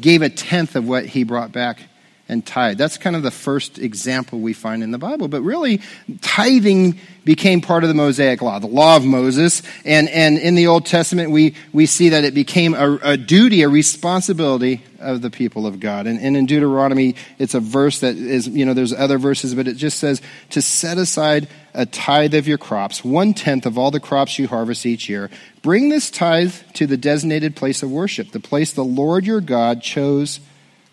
gave 0.00 0.22
a 0.22 0.30
tenth 0.30 0.74
of 0.74 0.88
what 0.88 1.04
he 1.04 1.24
brought 1.24 1.52
back 1.52 1.80
and 2.28 2.44
tithe. 2.44 2.78
That's 2.78 2.96
kind 2.96 3.16
of 3.16 3.22
the 3.22 3.30
first 3.30 3.78
example 3.78 4.40
we 4.40 4.54
find 4.54 4.82
in 4.82 4.90
the 4.90 4.98
Bible. 4.98 5.28
But 5.28 5.42
really, 5.42 5.82
tithing 6.22 6.98
became 7.24 7.60
part 7.60 7.84
of 7.84 7.88
the 7.88 7.94
Mosaic 7.94 8.40
law, 8.40 8.58
the 8.58 8.66
law 8.66 8.96
of 8.96 9.04
Moses. 9.04 9.62
And, 9.84 10.08
and 10.08 10.38
in 10.38 10.54
the 10.54 10.66
Old 10.66 10.86
Testament, 10.86 11.30
we, 11.30 11.54
we 11.72 11.84
see 11.84 12.10
that 12.10 12.24
it 12.24 12.34
became 12.34 12.74
a, 12.74 12.98
a 13.02 13.16
duty, 13.16 13.62
a 13.62 13.68
responsibility 13.68 14.82
of 15.00 15.20
the 15.20 15.30
people 15.30 15.66
of 15.66 15.80
God. 15.80 16.06
And, 16.06 16.18
and 16.18 16.34
in 16.34 16.46
Deuteronomy, 16.46 17.14
it's 17.38 17.54
a 17.54 17.60
verse 17.60 18.00
that 18.00 18.16
is, 18.16 18.48
you 18.48 18.64
know, 18.64 18.72
there's 18.72 18.94
other 18.94 19.18
verses, 19.18 19.54
but 19.54 19.68
it 19.68 19.74
just 19.74 19.98
says 19.98 20.22
to 20.50 20.62
set 20.62 20.96
aside 20.96 21.46
a 21.74 21.84
tithe 21.84 22.34
of 22.34 22.48
your 22.48 22.58
crops, 22.58 23.04
one 23.04 23.34
tenth 23.34 23.66
of 23.66 23.76
all 23.76 23.90
the 23.90 24.00
crops 24.00 24.38
you 24.38 24.48
harvest 24.48 24.86
each 24.86 25.10
year. 25.10 25.28
Bring 25.60 25.90
this 25.90 26.10
tithe 26.10 26.54
to 26.74 26.86
the 26.86 26.96
designated 26.96 27.54
place 27.54 27.82
of 27.82 27.90
worship, 27.90 28.30
the 28.30 28.40
place 28.40 28.72
the 28.72 28.84
Lord 28.84 29.26
your 29.26 29.42
God 29.42 29.82
chose 29.82 30.40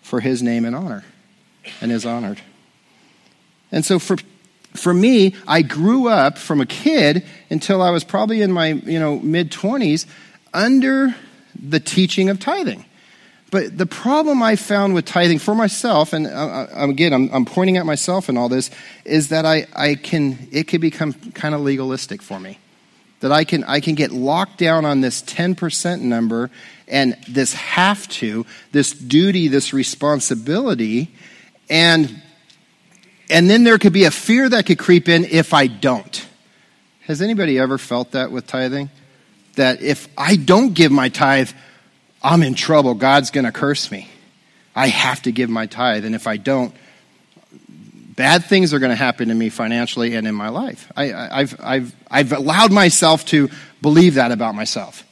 for 0.02 0.20
his 0.20 0.42
name 0.42 0.66
and 0.66 0.76
honor 0.76 1.04
and 1.80 1.92
is 1.92 2.06
honored. 2.06 2.40
And 3.70 3.84
so 3.84 3.98
for 3.98 4.16
for 4.74 4.94
me, 4.94 5.34
I 5.46 5.62
grew 5.62 6.08
up 6.08 6.38
from 6.38 6.60
a 6.60 6.66
kid 6.66 7.24
until 7.50 7.82
I 7.82 7.90
was 7.90 8.04
probably 8.04 8.40
in 8.40 8.52
my, 8.52 8.68
you 8.68 8.98
know, 8.98 9.18
mid 9.18 9.50
20s 9.50 10.06
under 10.54 11.14
the 11.54 11.80
teaching 11.80 12.30
of 12.30 12.40
tithing. 12.40 12.84
But 13.50 13.76
the 13.76 13.84
problem 13.84 14.42
I 14.42 14.56
found 14.56 14.94
with 14.94 15.04
tithing 15.04 15.38
for 15.38 15.54
myself, 15.54 16.14
and 16.14 16.26
uh, 16.26 16.30
uh 16.30 16.88
again, 16.88 17.12
I'm, 17.12 17.28
I'm, 17.34 17.44
pointing 17.44 17.76
at 17.76 17.84
myself 17.84 18.30
in 18.30 18.38
all 18.38 18.48
this, 18.48 18.70
is 19.04 19.28
that 19.28 19.44
I, 19.44 19.66
I 19.76 19.94
can, 19.94 20.48
it 20.50 20.68
can 20.68 20.80
become 20.80 21.12
kind 21.12 21.54
of 21.54 21.60
legalistic 21.60 22.22
for 22.22 22.40
me. 22.40 22.58
That 23.20 23.30
I 23.30 23.44
can, 23.44 23.62
I 23.64 23.80
can 23.80 23.94
get 23.94 24.10
locked 24.10 24.56
down 24.56 24.86
on 24.86 25.02
this 25.02 25.22
10% 25.22 26.00
number 26.00 26.50
and 26.88 27.16
this 27.28 27.52
have 27.52 28.08
to, 28.08 28.46
this 28.72 28.92
duty, 28.92 29.48
this 29.48 29.74
responsibility, 29.74 31.14
and, 31.68 32.22
and 33.30 33.48
then 33.48 33.64
there 33.64 33.78
could 33.78 33.92
be 33.92 34.04
a 34.04 34.10
fear 34.10 34.48
that 34.48 34.66
could 34.66 34.78
creep 34.78 35.08
in 35.08 35.24
if 35.24 35.54
I 35.54 35.66
don't. 35.66 36.26
Has 37.02 37.20
anybody 37.20 37.58
ever 37.58 37.78
felt 37.78 38.12
that 38.12 38.30
with 38.30 38.46
tithing? 38.46 38.90
That 39.56 39.82
if 39.82 40.08
I 40.16 40.36
don't 40.36 40.72
give 40.72 40.92
my 40.92 41.08
tithe, 41.08 41.50
I'm 42.22 42.42
in 42.42 42.54
trouble. 42.54 42.94
God's 42.94 43.30
going 43.30 43.44
to 43.44 43.52
curse 43.52 43.90
me. 43.90 44.08
I 44.74 44.88
have 44.88 45.22
to 45.22 45.32
give 45.32 45.50
my 45.50 45.66
tithe. 45.66 46.04
And 46.04 46.14
if 46.14 46.26
I 46.26 46.36
don't, 46.36 46.74
bad 48.16 48.44
things 48.44 48.72
are 48.72 48.78
going 48.78 48.90
to 48.90 48.96
happen 48.96 49.28
to 49.28 49.34
me 49.34 49.48
financially 49.48 50.14
and 50.14 50.26
in 50.26 50.34
my 50.34 50.48
life. 50.48 50.90
I, 50.96 51.06
have 51.06 51.60
I've, 51.60 51.94
I've 52.10 52.32
allowed 52.32 52.72
myself 52.72 53.26
to 53.26 53.50
believe 53.80 54.14
that 54.14 54.32
about 54.32 54.54
myself. 54.54 55.04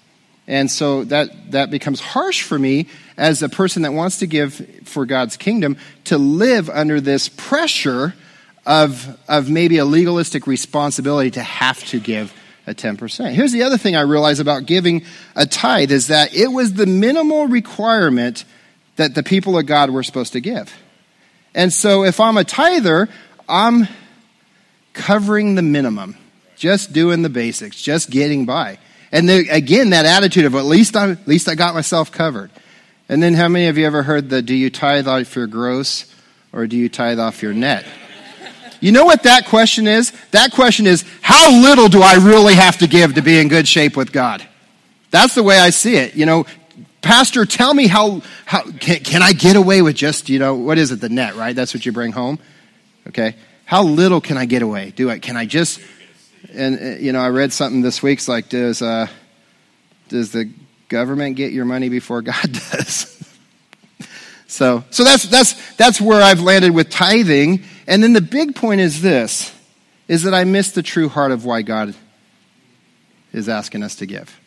And 0.47 0.71
so 0.71 1.05
that, 1.05 1.53
that 1.53 1.71
becomes 1.71 2.01
harsh 2.01 2.43
for 2.43 2.59
me 2.59 2.89
as 3.21 3.43
a 3.43 3.51
person 3.51 3.83
that 3.83 3.93
wants 3.93 4.21
to 4.21 4.27
give 4.27 4.55
for 4.85 5.05
God's 5.05 5.37
kingdom 5.37 5.77
to 6.05 6.17
live 6.17 6.71
under 6.71 7.03
this 7.03 7.29
pressure 7.29 8.15
of, 8.65 9.19
of 9.29 9.51
maybe 9.51 9.77
a 9.77 9.85
legalistic 9.85 10.47
responsibility 10.47 11.31
to 11.33 11.43
have 11.43 11.85
to 11.89 12.01
give 12.01 12.33
a 12.67 12.75
10%. 12.75 13.33
Here's 13.33 13.53
the 13.53 13.63
other 13.63 13.77
thing 13.77 13.95
I 13.95 14.01
realize 14.01 14.41
about 14.41 14.65
giving 14.65 15.05
a 15.37 15.45
tithe 15.45 15.93
is 15.93 16.07
that 16.07 16.35
it 16.35 16.49
was 16.49 16.73
the 16.73 16.87
minimal 16.87 17.47
requirement 17.47 18.47
that 18.97 19.15
the 19.15 19.23
people 19.23 19.59
of 19.59 19.67
God 19.67 19.91
were 19.91 20.03
supposed 20.03 20.33
to 20.33 20.41
give. 20.41 20.75
And 21.55 21.71
so 21.75 22.05
if 22.05 22.21
I'm 22.21 22.39
a 22.39 22.45
tither, 22.45 23.11
I'm 23.47 23.87
covering 24.95 25.57
the 25.57 25.63
minimum. 25.63 26.17
just 26.57 26.93
doing 26.93 27.21
the 27.23 27.31
basics, 27.31 27.81
just 27.81 28.11
getting 28.11 28.47
by. 28.47 28.79
And 29.13 29.29
the, 29.29 29.49
again, 29.51 29.91
that 29.91 30.07
attitude 30.07 30.45
of 30.47 30.55
at 30.55 30.65
least 30.65 30.97
I, 30.97 31.11
at 31.11 31.29
least 31.29 31.49
I 31.49 31.55
got 31.55 31.75
myself 31.75 32.13
covered. 32.13 32.51
And 33.11 33.21
then 33.21 33.35
how 33.35 33.49
many 33.49 33.67
of 33.67 33.77
you 33.77 33.87
ever 33.87 34.05
heard 34.05 34.31
the 34.31 34.41
do 34.41 34.55
you 34.55 34.71
tithe 34.71 35.09
off 35.09 35.35
your 35.35 35.49
gross 35.49 36.07
or 36.53 36.69
do 36.69 36.77
you 36.77 36.89
tithe 36.89 37.19
off 37.19 37.43
your 37.43 37.53
net? 37.53 37.85
You 38.79 38.93
know 38.93 39.05
what 39.05 39.25
that 39.25 39.47
question 39.47 39.89
is? 39.89 40.13
That 40.31 40.53
question 40.53 40.87
is, 40.87 41.05
how 41.21 41.51
little 41.51 41.89
do 41.89 42.03
I 42.03 42.15
really 42.15 42.55
have 42.55 42.79
to 42.79 42.87
give 42.87 43.17
to 43.17 43.21
be 43.21 43.41
in 43.41 43.49
good 43.49 43.67
shape 43.67 43.97
with 43.97 44.13
God? 44.13 44.47
That's 45.11 45.35
the 45.35 45.43
way 45.43 45.59
I 45.59 45.71
see 45.71 45.97
it. 45.97 46.15
You 46.15 46.25
know, 46.25 46.47
Pastor, 47.03 47.45
tell 47.47 47.75
me 47.75 47.89
how, 47.89 48.23
how 48.47 48.63
can, 48.63 49.01
can 49.01 49.23
I 49.25 49.33
get 49.33 49.57
away 49.57 49.83
with 49.83 49.97
just, 49.97 50.29
you 50.29 50.39
know, 50.39 50.55
what 50.55 50.79
is 50.79 50.93
it, 50.93 51.01
the 51.01 51.09
net, 51.09 51.35
right? 51.35 51.57
That's 51.57 51.75
what 51.75 51.85
you 51.85 51.91
bring 51.91 52.13
home? 52.13 52.39
Okay. 53.09 53.35
How 53.65 53.83
little 53.83 54.21
can 54.21 54.37
I 54.37 54.45
get 54.45 54.63
away? 54.63 54.93
Do 54.95 55.11
I, 55.11 55.19
can 55.19 55.37
I 55.37 55.47
just, 55.47 55.81
and, 56.53 56.79
uh, 56.79 56.85
you 57.01 57.11
know, 57.11 57.21
I 57.21 57.31
read 57.31 57.53
something 57.53 57.83
this 57.83 58.05
week, 58.05 58.21
it's 58.21 58.29
like, 58.29 58.49
does, 58.51 58.81
uh, 58.83 59.09
does 60.09 60.31
the 60.31 60.49
government 60.91 61.37
get 61.37 61.53
your 61.53 61.65
money 61.65 61.89
before 61.89 62.21
God 62.21 62.53
does? 62.71 63.17
so, 64.47 64.85
so 64.91 65.05
that's, 65.05 65.23
that's, 65.25 65.77
that's 65.77 66.01
where 66.01 66.21
I've 66.21 66.41
landed 66.41 66.75
with 66.75 66.91
tithing. 66.91 67.63
And 67.87 68.03
then 68.03 68.13
the 68.13 68.21
big 68.21 68.55
point 68.55 68.83
is 68.83 69.01
this, 69.01 69.55
is 70.07 70.25
that 70.25 70.35
I 70.35 70.45
miss 70.45 70.73
the 70.73 70.83
true 70.83 71.09
heart 71.09 71.33
of 71.33 71.47
why 71.47 71.63
God 71.63 71.95
is 73.33 73.49
asking 73.49 73.83
us 73.83 73.95
to 73.97 74.07
give. 74.07 74.39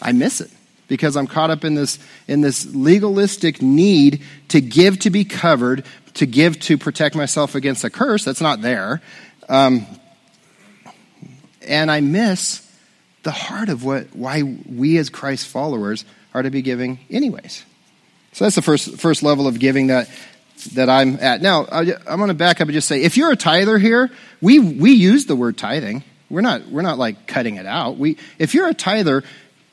I 0.00 0.12
miss 0.12 0.40
it 0.40 0.50
because 0.86 1.16
I'm 1.16 1.26
caught 1.26 1.50
up 1.50 1.64
in 1.64 1.74
this, 1.74 1.98
in 2.28 2.40
this 2.40 2.72
legalistic 2.74 3.62
need 3.62 4.22
to 4.48 4.60
give 4.60 4.98
to 5.00 5.10
be 5.10 5.24
covered, 5.24 5.84
to 6.14 6.26
give 6.26 6.60
to 6.60 6.76
protect 6.76 7.14
myself 7.14 7.54
against 7.54 7.84
a 7.84 7.90
curse 7.90 8.24
that's 8.24 8.40
not 8.40 8.60
there. 8.60 9.00
Um, 9.48 9.86
and 11.66 11.90
I 11.90 12.00
miss 12.00 12.69
the 13.22 13.30
heart 13.30 13.68
of 13.68 13.84
what, 13.84 14.14
why 14.14 14.42
we 14.42 14.98
as 14.98 15.10
Christ 15.10 15.46
followers 15.46 16.04
are 16.34 16.42
to 16.42 16.50
be 16.50 16.62
giving 16.62 16.98
anyways. 17.10 17.64
So 18.32 18.44
that's 18.44 18.56
the 18.56 18.62
first, 18.62 18.98
first 18.98 19.22
level 19.22 19.46
of 19.46 19.58
giving 19.58 19.88
that, 19.88 20.08
that 20.74 20.88
I'm 20.88 21.18
at. 21.20 21.42
Now, 21.42 21.66
I'm 21.70 22.18
going 22.18 22.28
to 22.28 22.34
back 22.34 22.60
up 22.60 22.68
and 22.68 22.72
just 22.72 22.88
say, 22.88 23.02
if 23.02 23.16
you're 23.16 23.32
a 23.32 23.36
tither 23.36 23.78
here, 23.78 24.10
we, 24.40 24.58
we 24.58 24.92
use 24.92 25.26
the 25.26 25.36
word 25.36 25.58
tithing. 25.58 26.04
We're 26.28 26.42
not, 26.42 26.68
we're 26.68 26.82
not 26.82 26.98
like 26.98 27.26
cutting 27.26 27.56
it 27.56 27.66
out. 27.66 27.96
We, 27.96 28.16
if 28.38 28.54
you're 28.54 28.68
a 28.68 28.74
tither, 28.74 29.24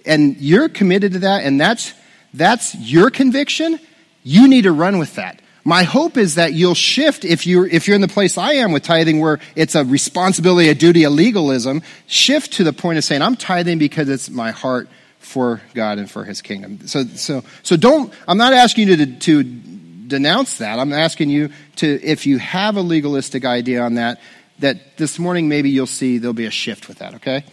and 0.08 0.38
you're 0.38 0.70
committed 0.70 1.13
to 1.13 1.20
that 1.20 1.44
and 1.44 1.60
that's 1.60 1.94
that's 2.34 2.75
your 2.75 3.10
conviction, 3.10 3.80
you 4.24 4.48
need 4.48 4.63
to 4.63 4.72
run 4.72 5.00
with 5.00 5.16
that. 5.16 5.42
My 5.67 5.83
hope 5.83 6.15
is 6.15 6.36
that 6.36 6.53
you'll 6.53 6.75
shift 6.75 7.25
if 7.25 7.45
you're 7.45 7.67
if 7.67 7.89
you're 7.89 7.95
in 7.95 8.01
the 8.01 8.07
place 8.07 8.38
I 8.38 8.53
am 8.53 8.71
with 8.71 8.83
tithing 8.83 9.19
where 9.19 9.38
it's 9.53 9.75
a 9.75 9.83
responsibility, 9.83 10.69
a 10.69 10.74
duty, 10.74 11.03
a 11.03 11.09
legalism, 11.09 11.81
shift 12.05 12.53
to 12.53 12.63
the 12.63 12.71
point 12.71 12.97
of 12.97 13.03
saying 13.03 13.21
I'm 13.21 13.36
tithing 13.36 13.77
because 13.77 14.07
it's 14.07 14.29
my 14.29 14.51
heart 14.51 14.88
for 15.19 15.62
God 15.74 15.97
and 15.97 16.09
for 16.09 16.24
his 16.24 16.41
kingdom. 16.41 16.88
So 16.88 17.03
so 17.03 17.43
so 17.63 17.75
don't 17.75 18.13
I'm 18.29 18.38
not 18.38 18.53
asking 18.53 18.88
you 18.88 18.95
to 18.95 19.05
to 19.19 19.43
denounce 19.43 20.59
that. 20.59 20.79
I'm 20.79 20.93
asking 20.93 21.31
you 21.31 21.50
to 21.75 22.01
if 22.01 22.25
you 22.25 22.38
have 22.38 22.77
a 22.77 22.81
legalistic 22.81 23.43
idea 23.43 23.81
on 23.81 23.95
that 23.95 24.21
that 24.59 24.95
this 24.95 25.19
morning 25.19 25.50
maybe 25.50 25.69
you'll 25.69 25.86
see 25.86 26.17
there'll 26.17 26.33
be 26.33 26.45
a 26.45 26.50
shift 26.50 26.88
with 26.88 27.00
that, 27.00 27.15
okay? 27.15 27.43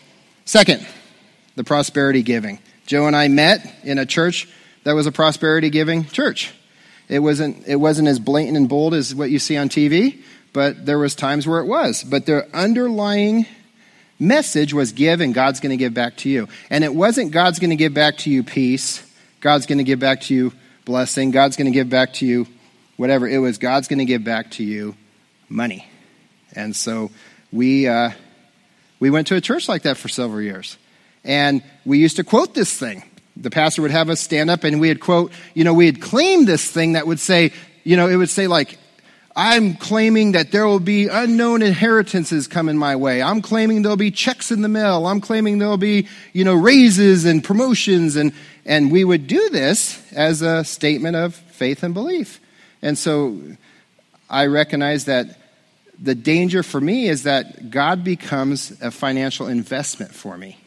Second, 0.44 0.86
the 1.56 1.64
prosperity 1.64 2.22
giving. 2.22 2.60
Joe 2.86 3.08
and 3.08 3.16
I 3.16 3.26
met 3.26 3.68
in 3.82 3.98
a 3.98 4.06
church 4.06 4.48
that 4.84 4.92
was 4.92 5.08
a 5.08 5.12
prosperity 5.12 5.68
giving 5.68 6.04
church. 6.04 6.54
It 7.08 7.18
wasn't, 7.18 7.66
it 7.66 7.76
wasn't 7.76 8.08
as 8.08 8.18
blatant 8.18 8.56
and 8.56 8.68
bold 8.68 8.94
as 8.94 9.14
what 9.14 9.30
you 9.30 9.38
see 9.38 9.56
on 9.56 9.68
TV, 9.68 10.22
but 10.52 10.86
there 10.86 10.98
was 10.98 11.14
times 11.14 11.46
where 11.46 11.60
it 11.60 11.66
was. 11.66 12.02
But 12.02 12.26
the 12.26 12.48
underlying 12.56 13.46
message 14.18 14.72
was 14.72 14.92
give 14.92 15.20
and 15.20 15.34
God's 15.34 15.60
going 15.60 15.70
to 15.70 15.76
give 15.76 15.94
back 15.94 16.16
to 16.18 16.28
you. 16.28 16.48
And 16.70 16.84
it 16.84 16.94
wasn't 16.94 17.32
God's 17.32 17.58
going 17.58 17.70
to 17.70 17.76
give 17.76 17.94
back 17.94 18.18
to 18.18 18.30
you 18.30 18.42
peace, 18.42 19.02
God's 19.40 19.66
going 19.66 19.78
to 19.78 19.84
give 19.84 19.98
back 19.98 20.22
to 20.22 20.34
you 20.34 20.52
blessing, 20.84 21.30
God's 21.30 21.56
going 21.56 21.66
to 21.66 21.76
give 21.76 21.90
back 21.90 22.14
to 22.14 22.26
you 22.26 22.46
whatever. 22.96 23.28
It 23.28 23.38
was 23.38 23.58
God's 23.58 23.88
going 23.88 23.98
to 23.98 24.04
give 24.04 24.24
back 24.24 24.52
to 24.52 24.64
you 24.64 24.94
money. 25.48 25.86
And 26.54 26.74
so 26.74 27.10
we, 27.52 27.88
uh, 27.88 28.10
we 29.00 29.10
went 29.10 29.26
to 29.28 29.36
a 29.36 29.40
church 29.40 29.68
like 29.68 29.82
that 29.82 29.96
for 29.96 30.08
several 30.08 30.40
years. 30.40 30.78
And 31.24 31.62
we 31.84 31.98
used 31.98 32.16
to 32.16 32.24
quote 32.24 32.54
this 32.54 32.76
thing. 32.76 33.02
The 33.36 33.50
pastor 33.50 33.82
would 33.82 33.90
have 33.90 34.10
us 34.10 34.20
stand 34.20 34.50
up 34.50 34.64
and 34.64 34.80
we 34.80 34.88
would 34.88 35.00
quote, 35.00 35.32
you 35.54 35.64
know, 35.64 35.74
we 35.74 35.86
had 35.86 36.00
claimed 36.00 36.46
this 36.46 36.70
thing 36.70 36.92
that 36.92 37.06
would 37.06 37.18
say, 37.18 37.52
you 37.82 37.96
know, 37.96 38.08
it 38.08 38.16
would 38.16 38.30
say 38.30 38.46
like, 38.46 38.78
I'm 39.36 39.74
claiming 39.74 40.32
that 40.32 40.52
there 40.52 40.64
will 40.64 40.78
be 40.78 41.08
unknown 41.08 41.60
inheritances 41.62 42.46
coming 42.46 42.76
my 42.76 42.94
way. 42.94 43.20
I'm 43.20 43.42
claiming 43.42 43.82
there'll 43.82 43.96
be 43.96 44.12
checks 44.12 44.52
in 44.52 44.62
the 44.62 44.68
mail. 44.68 45.08
I'm 45.08 45.20
claiming 45.20 45.58
there'll 45.58 45.76
be, 45.76 46.06
you 46.32 46.44
know, 46.44 46.54
raises 46.54 47.24
and 47.24 47.42
promotions. 47.42 48.14
And, 48.14 48.32
and 48.64 48.92
we 48.92 49.02
would 49.02 49.26
do 49.26 49.50
this 49.50 50.00
as 50.12 50.40
a 50.40 50.62
statement 50.62 51.16
of 51.16 51.34
faith 51.34 51.82
and 51.82 51.92
belief. 51.92 52.40
And 52.80 52.96
so 52.96 53.40
I 54.30 54.46
recognize 54.46 55.06
that 55.06 55.36
the 56.00 56.14
danger 56.14 56.62
for 56.62 56.80
me 56.80 57.08
is 57.08 57.24
that 57.24 57.70
God 57.70 58.04
becomes 58.04 58.80
a 58.80 58.92
financial 58.92 59.48
investment 59.48 60.14
for 60.14 60.36
me 60.36 60.58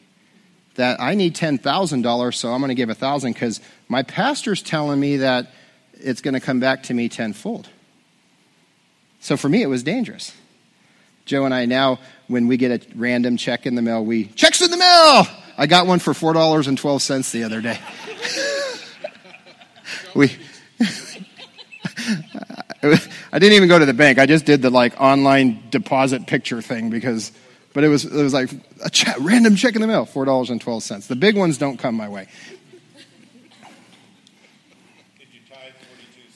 that 0.78 1.02
I 1.02 1.16
need 1.16 1.36
$10,000, 1.36 2.34
so 2.36 2.54
I'm 2.54 2.62
going 2.62 2.70
to 2.70 2.76
give 2.76 2.90
1000 2.90 3.34
because 3.34 3.60
my 3.90 4.04
pastor's 4.04 4.62
telling 4.62 5.00
me 5.00 5.18
that 5.18 5.52
it's 5.94 6.22
going 6.22 6.36
to 6.36 6.40
come 6.40 6.60
back 6.60 6.84
to 6.84 6.94
me 6.94 7.10
tenfold. 7.10 7.68
So 9.20 9.36
for 9.38 9.50
me, 9.50 9.64
it 9.64 9.68
was 9.68 9.84
dangerous. 9.84 10.34
Joe 11.26 11.46
and 11.46 11.54
I 11.54 11.66
now, 11.66 12.00
when 12.28 12.48
we 12.48 12.58
get 12.58 12.72
a 12.72 12.96
random 12.96 13.38
check 13.38 13.66
in 13.66 13.76
the 13.76 13.82
mail, 13.82 14.06
we, 14.06 14.26
checks 14.26 14.62
in 14.62 14.72
the 14.72 14.78
mail! 14.78 15.28
I 15.58 15.66
got 15.66 15.88
one 15.88 16.00
for 16.00 16.14
$4.12 16.14 17.32
the 17.32 17.44
other 17.44 17.60
day. 17.60 17.80
we, 20.16 20.38
I 22.84 23.40
didn't 23.40 23.54
even 23.54 23.68
go 23.68 23.80
to 23.80 23.86
the 23.86 23.96
bank. 23.96 24.20
I 24.20 24.28
just 24.28 24.46
did 24.46 24.62
the 24.62 24.70
like 24.70 25.02
online 25.02 25.64
deposit 25.72 26.28
picture 26.28 26.62
thing 26.62 26.92
because 26.92 27.32
but 27.78 27.84
it 27.84 27.90
was, 27.90 28.06
it 28.06 28.24
was 28.24 28.34
like 28.34 28.52
a 28.52 28.90
random 29.20 29.56
check 29.56 29.76
in 29.76 29.82
the 29.82 29.88
mail, 29.88 30.08
$4.12. 30.08 31.06
The 31.06 31.16
big 31.16 31.38
ones 31.38 31.60
don't 31.60 31.78
come 31.78 31.94
my 31.94 32.10
way. 32.10 32.28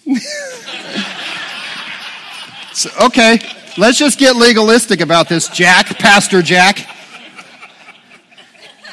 so, 2.74 2.91
okay, 3.07 3.39
let's 3.75 3.98
just 3.98 4.19
get 4.19 4.36
legalistic 4.36 5.01
about 5.01 5.29
this, 5.29 5.48
Jack, 5.48 5.88
Pastor 5.98 6.43
Jack. 6.43 6.88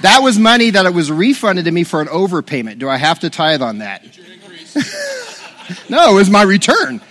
That 0.01 0.23
was 0.23 0.39
money 0.39 0.71
that 0.71 0.87
it 0.87 0.95
was 0.95 1.13
refunded 1.13 1.67
to 1.67 1.71
me 1.71 1.85
for 1.85 2.01
an 2.01 2.09
overpayment. 2.09 2.79
Do 2.79 2.89
I 2.89 2.97
have 2.97 3.19
to 3.19 3.29
tithe 3.29 3.61
on 3.61 3.81
that? 3.81 4.03
no, 5.91 6.13
it 6.13 6.15
was 6.15 6.31
my 6.31 6.45
return. 6.45 7.03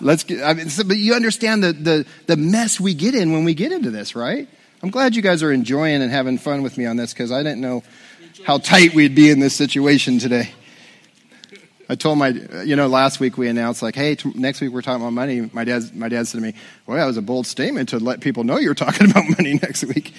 Let's 0.00 0.24
get, 0.24 0.42
I 0.42 0.54
mean, 0.54 0.68
but 0.86 0.96
you 0.96 1.14
understand 1.14 1.62
the, 1.62 1.72
the, 1.72 2.06
the 2.26 2.36
mess 2.36 2.80
we 2.80 2.94
get 2.94 3.14
in 3.14 3.32
when 3.32 3.44
we 3.44 3.54
get 3.54 3.72
into 3.72 3.90
this, 3.90 4.14
right? 4.14 4.48
I'm 4.82 4.90
glad 4.90 5.14
you 5.14 5.22
guys 5.22 5.42
are 5.42 5.52
enjoying 5.52 6.00
and 6.00 6.10
having 6.10 6.38
fun 6.38 6.62
with 6.62 6.78
me 6.78 6.86
on 6.86 6.96
this 6.96 7.12
because 7.12 7.30
I 7.30 7.42
didn't 7.42 7.60
know 7.60 7.82
how 8.46 8.58
tight 8.58 8.94
we'd 8.94 9.14
be 9.14 9.30
in 9.30 9.38
this 9.38 9.54
situation 9.54 10.18
today. 10.18 10.50
I 11.90 11.96
told 11.96 12.18
my, 12.18 12.28
you 12.28 12.76
know, 12.76 12.86
last 12.86 13.18
week 13.18 13.36
we 13.36 13.48
announced 13.48 13.82
like, 13.82 13.96
hey, 13.96 14.14
t- 14.14 14.32
next 14.36 14.60
week 14.60 14.70
we're 14.70 14.80
talking 14.80 15.02
about 15.02 15.12
money. 15.12 15.50
My 15.52 15.64
dad, 15.64 15.94
my 15.94 16.08
dad 16.08 16.28
said 16.28 16.38
to 16.38 16.42
me, 16.42 16.54
well, 16.86 16.96
that 16.96 17.04
was 17.04 17.16
a 17.16 17.22
bold 17.22 17.48
statement 17.48 17.88
to 17.88 17.98
let 17.98 18.20
people 18.20 18.44
know 18.44 18.58
you're 18.58 18.74
talking 18.74 19.10
about 19.10 19.24
money 19.28 19.54
next 19.54 19.84
week. 19.84 20.14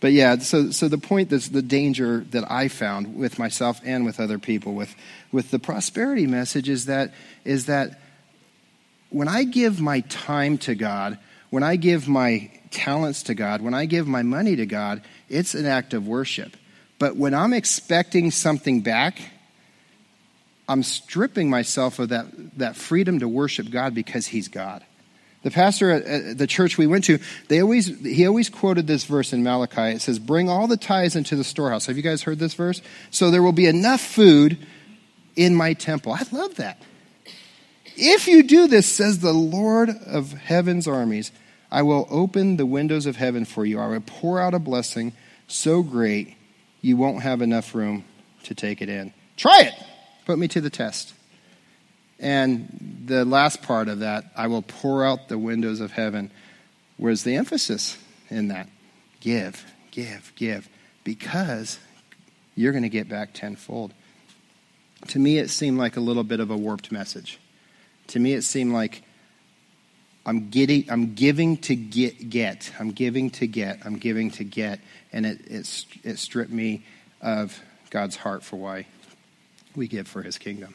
But 0.00 0.12
yeah, 0.12 0.38
so, 0.38 0.70
so 0.70 0.88
the 0.88 0.98
point 0.98 1.30
that's 1.30 1.48
the 1.48 1.62
danger 1.62 2.24
that 2.30 2.50
I 2.50 2.68
found 2.68 3.16
with 3.16 3.38
myself 3.38 3.80
and 3.84 4.04
with 4.04 4.20
other 4.20 4.38
people 4.38 4.74
with, 4.74 4.94
with 5.32 5.50
the 5.50 5.58
prosperity 5.58 6.26
message 6.26 6.68
is 6.68 6.86
that, 6.86 7.14
is 7.44 7.66
that 7.66 8.00
when 9.10 9.26
I 9.26 9.44
give 9.44 9.80
my 9.80 10.00
time 10.00 10.58
to 10.58 10.74
God, 10.74 11.18
when 11.50 11.62
I 11.62 11.76
give 11.76 12.06
my 12.06 12.50
talents 12.70 13.24
to 13.24 13.34
God, 13.34 13.60
when 13.62 13.74
I 13.74 13.86
give 13.86 14.06
my 14.06 14.22
money 14.22 14.54
to 14.56 14.66
God, 14.66 15.02
it's 15.28 15.54
an 15.54 15.66
act 15.66 15.94
of 15.94 16.06
worship. 16.06 16.56
But 16.98 17.16
when 17.16 17.34
I'm 17.34 17.52
expecting 17.52 18.30
something 18.30 18.82
back, 18.82 19.20
I'm 20.68 20.82
stripping 20.82 21.48
myself 21.48 21.98
of 21.98 22.10
that, 22.10 22.26
that 22.58 22.76
freedom 22.76 23.20
to 23.20 23.28
worship 23.28 23.70
God 23.70 23.94
because 23.94 24.26
He's 24.26 24.48
God. 24.48 24.84
The 25.48 25.54
pastor 25.54 25.90
at 25.92 26.36
the 26.36 26.46
church 26.46 26.76
we 26.76 26.86
went 26.86 27.04
to, 27.04 27.18
they 27.48 27.62
always, 27.62 27.86
he 27.86 28.26
always 28.26 28.50
quoted 28.50 28.86
this 28.86 29.06
verse 29.06 29.32
in 29.32 29.42
Malachi. 29.42 29.96
It 29.96 30.02
says, 30.02 30.18
Bring 30.18 30.50
all 30.50 30.66
the 30.66 30.76
tithes 30.76 31.16
into 31.16 31.36
the 31.36 31.44
storehouse. 31.44 31.86
Have 31.86 31.96
you 31.96 32.02
guys 32.02 32.22
heard 32.24 32.38
this 32.38 32.52
verse? 32.52 32.82
So 33.10 33.30
there 33.30 33.42
will 33.42 33.52
be 33.52 33.64
enough 33.64 34.02
food 34.02 34.58
in 35.36 35.54
my 35.54 35.72
temple. 35.72 36.12
I 36.12 36.22
love 36.32 36.56
that. 36.56 36.82
If 37.96 38.28
you 38.28 38.42
do 38.42 38.66
this, 38.66 38.86
says 38.86 39.20
the 39.20 39.32
Lord 39.32 39.88
of 39.88 40.32
heaven's 40.32 40.86
armies, 40.86 41.32
I 41.70 41.80
will 41.80 42.06
open 42.10 42.58
the 42.58 42.66
windows 42.66 43.06
of 43.06 43.16
heaven 43.16 43.46
for 43.46 43.64
you. 43.64 43.80
I 43.80 43.86
will 43.86 44.02
pour 44.04 44.42
out 44.42 44.52
a 44.52 44.58
blessing 44.58 45.14
so 45.46 45.82
great 45.82 46.36
you 46.82 46.98
won't 46.98 47.22
have 47.22 47.40
enough 47.40 47.74
room 47.74 48.04
to 48.42 48.54
take 48.54 48.82
it 48.82 48.90
in. 48.90 49.14
Try 49.38 49.60
it. 49.62 49.74
Put 50.26 50.38
me 50.38 50.46
to 50.48 50.60
the 50.60 50.68
test. 50.68 51.14
And 52.18 53.04
the 53.06 53.24
last 53.24 53.62
part 53.62 53.88
of 53.88 54.00
that, 54.00 54.24
I 54.36 54.48
will 54.48 54.62
pour 54.62 55.04
out 55.04 55.28
the 55.28 55.38
windows 55.38 55.80
of 55.80 55.92
heaven. 55.92 56.30
Where's 56.96 57.22
the 57.22 57.36
emphasis 57.36 57.96
in 58.28 58.48
that? 58.48 58.68
Give, 59.20 59.64
give, 59.90 60.32
give. 60.36 60.68
Because 61.04 61.78
you're 62.56 62.72
going 62.72 62.82
to 62.82 62.88
get 62.88 63.08
back 63.08 63.34
tenfold. 63.34 63.94
To 65.08 65.18
me, 65.18 65.38
it 65.38 65.48
seemed 65.48 65.78
like 65.78 65.96
a 65.96 66.00
little 66.00 66.24
bit 66.24 66.40
of 66.40 66.50
a 66.50 66.56
warped 66.56 66.90
message. 66.90 67.38
To 68.08 68.18
me, 68.18 68.32
it 68.32 68.42
seemed 68.42 68.72
like 68.72 69.02
I'm 70.26 70.50
getting, 70.50 70.90
I'm 70.90 71.14
giving 71.14 71.56
to 71.58 71.76
get, 71.76 72.30
get. 72.30 72.72
I'm 72.78 72.90
giving 72.90 73.30
to 73.30 73.46
get. 73.46 73.78
I'm 73.84 73.96
giving 73.96 74.30
to 74.32 74.44
get, 74.44 74.80
and 75.12 75.24
it, 75.24 75.40
it, 75.46 75.86
it 76.02 76.18
stripped 76.18 76.50
me 76.50 76.84
of 77.22 77.58
God's 77.90 78.16
heart 78.16 78.42
for 78.42 78.56
why 78.56 78.86
we 79.76 79.86
give 79.88 80.08
for 80.08 80.22
His 80.22 80.36
kingdom. 80.36 80.74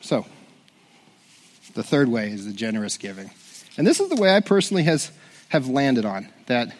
So, 0.00 0.26
the 1.74 1.82
third 1.82 2.08
way 2.08 2.30
is 2.30 2.46
the 2.46 2.52
generous 2.52 2.96
giving, 2.96 3.30
and 3.76 3.86
this 3.86 4.00
is 4.00 4.08
the 4.08 4.16
way 4.16 4.34
I 4.34 4.40
personally 4.40 4.84
has 4.84 5.10
have 5.48 5.68
landed 5.68 6.04
on 6.04 6.28
that. 6.46 6.74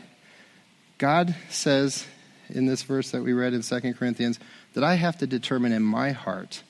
God 0.99 1.35
says 1.49 2.05
in 2.49 2.67
this 2.67 2.83
verse 2.83 3.13
that 3.13 3.23
we 3.23 3.33
read 3.33 3.53
in 3.53 3.63
2 3.63 3.95
Corinthians 3.95 4.41
that 4.75 4.83
I 4.83 4.95
have 4.95 5.19
to 5.19 5.29
determine 5.29 5.71
in 5.71 5.83
my 5.83 6.11
heart 6.11 6.65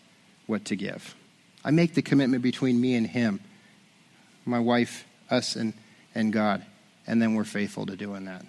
what 0.46 0.66
to 0.66 0.76
give. 0.76 1.14
I 1.64 1.70
make 1.70 1.94
the 1.94 2.02
commitment 2.02 2.42
between 2.42 2.78
me 2.78 2.94
and 2.94 3.06
Him 3.06 3.40
my 4.48 4.58
wife, 4.58 5.06
us, 5.30 5.56
and, 5.56 5.74
and 6.14 6.32
God. 6.32 6.64
And 7.06 7.22
then 7.22 7.34
we're 7.34 7.44
faithful 7.44 7.86
to 7.86 7.96
doing 7.96 8.24
that. 8.24 8.44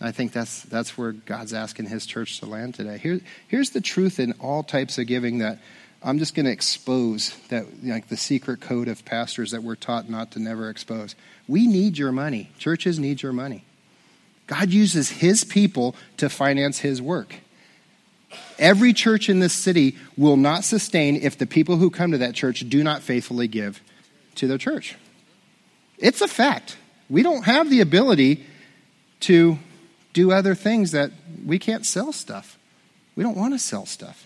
I 0.00 0.12
think 0.12 0.32
that's, 0.32 0.62
that's 0.62 0.96
where 0.98 1.12
God's 1.12 1.54
asking 1.54 1.86
his 1.86 2.06
church 2.06 2.40
to 2.40 2.46
land 2.46 2.74
today. 2.74 2.98
Here, 2.98 3.20
here's 3.48 3.70
the 3.70 3.80
truth 3.80 4.20
in 4.20 4.32
all 4.32 4.62
types 4.62 4.98
of 4.98 5.06
giving 5.06 5.38
that 5.38 5.58
I'm 6.06 6.20
just 6.20 6.36
going 6.36 6.46
to 6.46 6.52
expose 6.52 7.36
that 7.48 7.84
like 7.84 8.08
the 8.08 8.16
secret 8.16 8.60
code 8.60 8.86
of 8.86 9.04
pastors 9.04 9.50
that 9.50 9.64
we're 9.64 9.74
taught 9.74 10.08
not 10.08 10.30
to 10.30 10.38
never 10.38 10.70
expose. 10.70 11.16
We 11.48 11.66
need 11.66 11.98
your 11.98 12.12
money. 12.12 12.50
Churches 12.60 13.00
need 13.00 13.22
your 13.22 13.32
money. 13.32 13.64
God 14.46 14.70
uses 14.70 15.10
his 15.10 15.42
people 15.42 15.96
to 16.18 16.28
finance 16.28 16.78
his 16.78 17.02
work. 17.02 17.34
Every 18.56 18.92
church 18.92 19.28
in 19.28 19.40
this 19.40 19.52
city 19.52 19.96
will 20.16 20.36
not 20.36 20.62
sustain 20.62 21.16
if 21.16 21.36
the 21.36 21.46
people 21.46 21.78
who 21.78 21.90
come 21.90 22.12
to 22.12 22.18
that 22.18 22.36
church 22.36 22.60
do 22.68 22.84
not 22.84 23.02
faithfully 23.02 23.48
give 23.48 23.82
to 24.36 24.46
their 24.46 24.58
church. 24.58 24.94
It's 25.98 26.20
a 26.20 26.28
fact. 26.28 26.76
We 27.10 27.24
don't 27.24 27.46
have 27.46 27.68
the 27.68 27.80
ability 27.80 28.46
to 29.20 29.58
do 30.12 30.30
other 30.30 30.54
things 30.54 30.92
that 30.92 31.10
we 31.44 31.58
can't 31.58 31.84
sell 31.84 32.12
stuff. 32.12 32.58
We 33.16 33.24
don't 33.24 33.36
want 33.36 33.54
to 33.54 33.58
sell 33.58 33.86
stuff. 33.86 34.25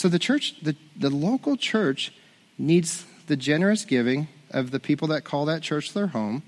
So 0.00 0.08
the 0.08 0.18
church, 0.18 0.54
the, 0.62 0.76
the 0.96 1.10
local 1.10 1.58
church 1.58 2.10
needs 2.56 3.04
the 3.26 3.36
generous 3.36 3.84
giving 3.84 4.28
of 4.50 4.70
the 4.70 4.80
people 4.80 5.08
that 5.08 5.24
call 5.24 5.44
that 5.44 5.60
church 5.60 5.92
their 5.92 6.06
home 6.06 6.42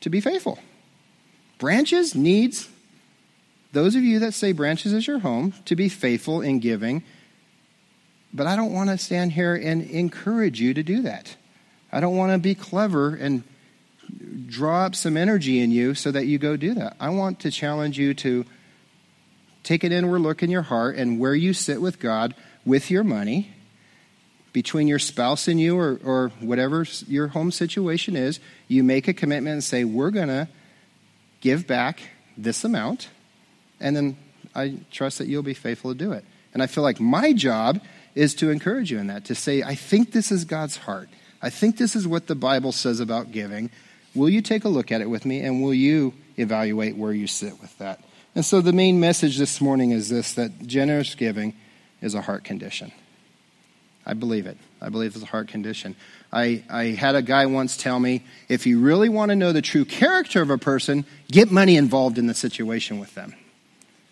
to 0.00 0.08
be 0.08 0.18
faithful. 0.18 0.58
Branches 1.58 2.14
needs 2.14 2.70
those 3.72 3.94
of 3.94 4.02
you 4.04 4.20
that 4.20 4.32
say 4.32 4.52
branches 4.52 4.94
is 4.94 5.06
your 5.06 5.18
home 5.18 5.52
to 5.66 5.76
be 5.76 5.90
faithful 5.90 6.40
in 6.40 6.60
giving. 6.60 7.04
But 8.32 8.46
I 8.46 8.56
don't 8.56 8.72
want 8.72 8.88
to 8.88 8.96
stand 8.96 9.32
here 9.32 9.54
and 9.54 9.82
encourage 9.82 10.62
you 10.62 10.72
to 10.72 10.82
do 10.82 11.02
that. 11.02 11.36
I 11.92 12.00
don't 12.00 12.16
want 12.16 12.32
to 12.32 12.38
be 12.38 12.54
clever 12.54 13.14
and 13.14 13.42
draw 14.46 14.86
up 14.86 14.94
some 14.94 15.18
energy 15.18 15.60
in 15.60 15.70
you 15.70 15.92
so 15.92 16.10
that 16.10 16.24
you 16.24 16.38
go 16.38 16.56
do 16.56 16.72
that. 16.72 16.96
I 16.98 17.10
want 17.10 17.40
to 17.40 17.50
challenge 17.50 17.98
you 17.98 18.14
to 18.14 18.46
take 19.62 19.84
an 19.84 19.92
inward 19.92 20.20
look 20.20 20.42
in 20.42 20.50
your 20.50 20.62
heart 20.62 20.96
and 20.96 21.18
where 21.18 21.34
you 21.34 21.52
sit 21.52 21.80
with 21.80 21.98
God 21.98 22.34
with 22.64 22.90
your 22.90 23.04
money, 23.04 23.52
between 24.52 24.86
your 24.86 24.98
spouse 24.98 25.48
and 25.48 25.60
you, 25.60 25.78
or, 25.78 25.98
or 26.04 26.28
whatever 26.40 26.86
your 27.06 27.28
home 27.28 27.50
situation 27.50 28.16
is, 28.16 28.38
you 28.68 28.84
make 28.84 29.08
a 29.08 29.14
commitment 29.14 29.54
and 29.54 29.64
say, 29.64 29.84
We're 29.84 30.10
going 30.10 30.28
to 30.28 30.48
give 31.40 31.66
back 31.66 32.00
this 32.36 32.64
amount, 32.64 33.08
and 33.80 33.96
then 33.96 34.16
I 34.54 34.80
trust 34.90 35.18
that 35.18 35.28
you'll 35.28 35.42
be 35.42 35.54
faithful 35.54 35.92
to 35.92 35.98
do 35.98 36.12
it. 36.12 36.24
And 36.52 36.62
I 36.62 36.66
feel 36.66 36.84
like 36.84 37.00
my 37.00 37.32
job 37.32 37.80
is 38.14 38.34
to 38.36 38.50
encourage 38.50 38.90
you 38.90 38.98
in 38.98 39.06
that, 39.06 39.24
to 39.26 39.34
say, 39.34 39.62
I 39.62 39.74
think 39.74 40.12
this 40.12 40.30
is 40.30 40.44
God's 40.44 40.76
heart. 40.76 41.08
I 41.40 41.50
think 41.50 41.78
this 41.78 41.96
is 41.96 42.06
what 42.06 42.26
the 42.26 42.34
Bible 42.34 42.72
says 42.72 43.00
about 43.00 43.32
giving. 43.32 43.70
Will 44.14 44.28
you 44.28 44.42
take 44.42 44.64
a 44.64 44.68
look 44.68 44.92
at 44.92 45.00
it 45.00 45.08
with 45.08 45.24
me 45.24 45.40
and 45.40 45.62
will 45.62 45.74
you 45.74 46.12
evaluate 46.36 46.96
where 46.96 47.12
you 47.12 47.26
sit 47.26 47.60
with 47.60 47.76
that? 47.78 48.04
And 48.34 48.44
so 48.44 48.60
the 48.60 48.72
main 48.72 48.98
message 48.98 49.36
this 49.36 49.60
morning 49.60 49.90
is 49.90 50.08
this 50.08 50.34
that 50.34 50.66
generous 50.66 51.14
giving 51.14 51.54
is 52.00 52.14
a 52.14 52.22
heart 52.22 52.44
condition. 52.44 52.92
I 54.04 54.14
believe 54.14 54.46
it. 54.46 54.56
I 54.80 54.88
believe 54.88 55.14
it's 55.14 55.22
a 55.22 55.26
heart 55.26 55.48
condition. 55.48 55.94
I, 56.32 56.64
I 56.68 56.84
had 56.86 57.14
a 57.14 57.22
guy 57.22 57.46
once 57.46 57.76
tell 57.76 58.00
me 58.00 58.24
if 58.48 58.66
you 58.66 58.80
really 58.80 59.08
want 59.08 59.28
to 59.30 59.36
know 59.36 59.52
the 59.52 59.62
true 59.62 59.84
character 59.84 60.42
of 60.42 60.50
a 60.50 60.58
person, 60.58 61.04
get 61.30 61.52
money 61.52 61.76
involved 61.76 62.18
in 62.18 62.26
the 62.26 62.34
situation 62.34 62.98
with 62.98 63.14
them. 63.14 63.34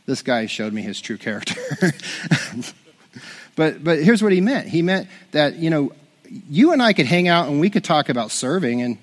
This 0.06 0.22
guy 0.22 0.46
showed 0.46 0.72
me 0.72 0.82
his 0.82 1.00
true 1.00 1.18
character. 1.18 1.60
but, 3.56 3.82
but 3.82 4.02
here's 4.02 4.22
what 4.22 4.32
he 4.32 4.40
meant. 4.40 4.68
He 4.68 4.82
meant 4.82 5.08
that, 5.32 5.56
you 5.56 5.70
know, 5.70 5.92
you 6.28 6.72
and 6.72 6.82
I 6.82 6.92
could 6.92 7.06
hang 7.06 7.26
out 7.26 7.48
and 7.48 7.58
we 7.58 7.70
could 7.70 7.84
talk 7.84 8.08
about 8.08 8.30
serving 8.30 8.82
and 8.82 8.98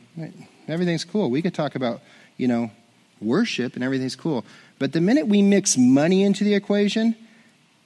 everything's 0.68 1.04
cool. 1.04 1.30
We 1.30 1.42
could 1.42 1.54
talk 1.54 1.76
about, 1.76 2.02
you 2.38 2.48
know, 2.48 2.72
worship 3.20 3.76
and 3.76 3.84
everything's 3.84 4.16
cool. 4.16 4.46
But 4.80 4.94
the 4.94 5.02
minute 5.02 5.28
we 5.28 5.42
mix 5.42 5.78
money 5.78 6.24
into 6.24 6.44
the 6.44 6.54
equation, 6.54 7.16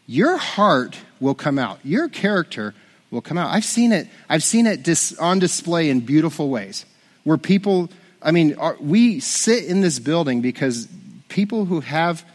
your 0.08 0.38
heart 0.38 0.98
will 1.20 1.36
come 1.36 1.58
out. 1.58 1.80
Your 1.84 2.10
character 2.10 2.74
will 3.12 3.22
come 3.22 3.38
out. 3.38 3.52
I've 3.52 3.66
seen 3.66 3.92
it. 3.92 4.08
I've 4.30 4.44
seen 4.44 4.68
it 4.68 4.84
dis- 4.84 5.18
on 5.18 5.40
display 5.40 5.90
in 5.90 6.02
beautiful 6.02 6.50
ways 6.50 6.86
where 7.24 7.38
people, 7.38 7.90
I 8.22 8.32
mean, 8.32 8.56
are, 8.56 8.76
we 8.80 9.20
sit 9.20 9.66
in 9.66 9.82
this 9.82 10.00
building 10.00 10.42
because 10.42 10.88
people 11.30 11.66
who 11.66 11.82
have 11.82 12.26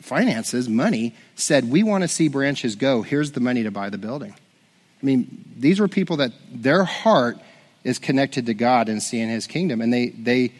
finances, 0.00 0.68
money, 0.68 1.14
said, 1.34 1.70
We 1.70 1.82
want 1.82 2.02
to 2.02 2.08
see 2.08 2.28
branches 2.28 2.76
go. 2.76 3.02
Here's 3.02 3.32
the 3.32 3.40
money 3.40 3.62
to 3.64 3.70
buy 3.70 3.90
the 3.90 3.98
building. 3.98 4.32
I 4.32 5.06
mean, 5.06 5.44
these 5.56 5.80
were 5.80 5.88
people 5.88 6.18
that 6.18 6.32
their 6.52 6.84
heart 6.84 7.38
is 7.84 7.98
connected 7.98 8.46
to 8.46 8.54
God 8.54 8.88
and 8.88 9.02
seeing 9.02 9.28
his 9.28 9.46
kingdom. 9.46 9.80
And 9.80 9.92
they, 9.92 10.10
they, 10.10 10.52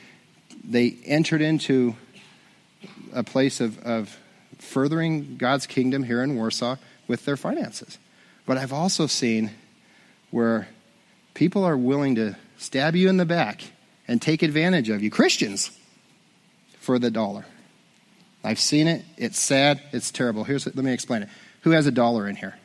they 0.64 0.96
entered 1.05 1.40
into 1.40 1.94
a 3.12 3.22
place 3.22 3.61
of, 3.61 3.79
of 3.81 4.18
furthering 4.59 5.37
God's 5.37 5.66
kingdom 5.66 6.03
here 6.03 6.22
in 6.22 6.37
Warsaw 6.37 6.77
with 7.09 7.25
their 7.25 7.37
finances. 7.37 7.98
But 8.46 8.59
I've 8.59 8.72
also 8.72 9.07
seen 9.07 9.51
where 10.31 10.68
people 11.35 11.64
are 11.64 11.77
willing 11.77 12.14
to 12.16 12.37
stab 12.57 12.96
you 12.96 13.09
in 13.09 13.16
the 13.16 13.25
back 13.25 13.62
and 14.09 14.20
take 14.20 14.42
advantage 14.42 14.88
of 14.88 15.03
you, 15.03 15.11
Christians, 15.11 15.70
for 16.79 16.98
the 16.98 17.11
dollar. 17.11 17.44
I've 18.44 18.59
seen 18.59 18.88
it. 18.88 19.05
It's 19.16 19.38
sad. 19.38 19.81
It's 19.92 20.11
terrible. 20.11 20.44
Here's 20.44 20.66
let 20.66 20.77
me 20.77 20.92
explain 20.92 21.22
it. 21.22 21.29
Who 21.62 21.70
has 21.70 21.87
a 21.87 21.92
dollar 21.92 22.29
in 22.29 22.37
here? 22.37 22.57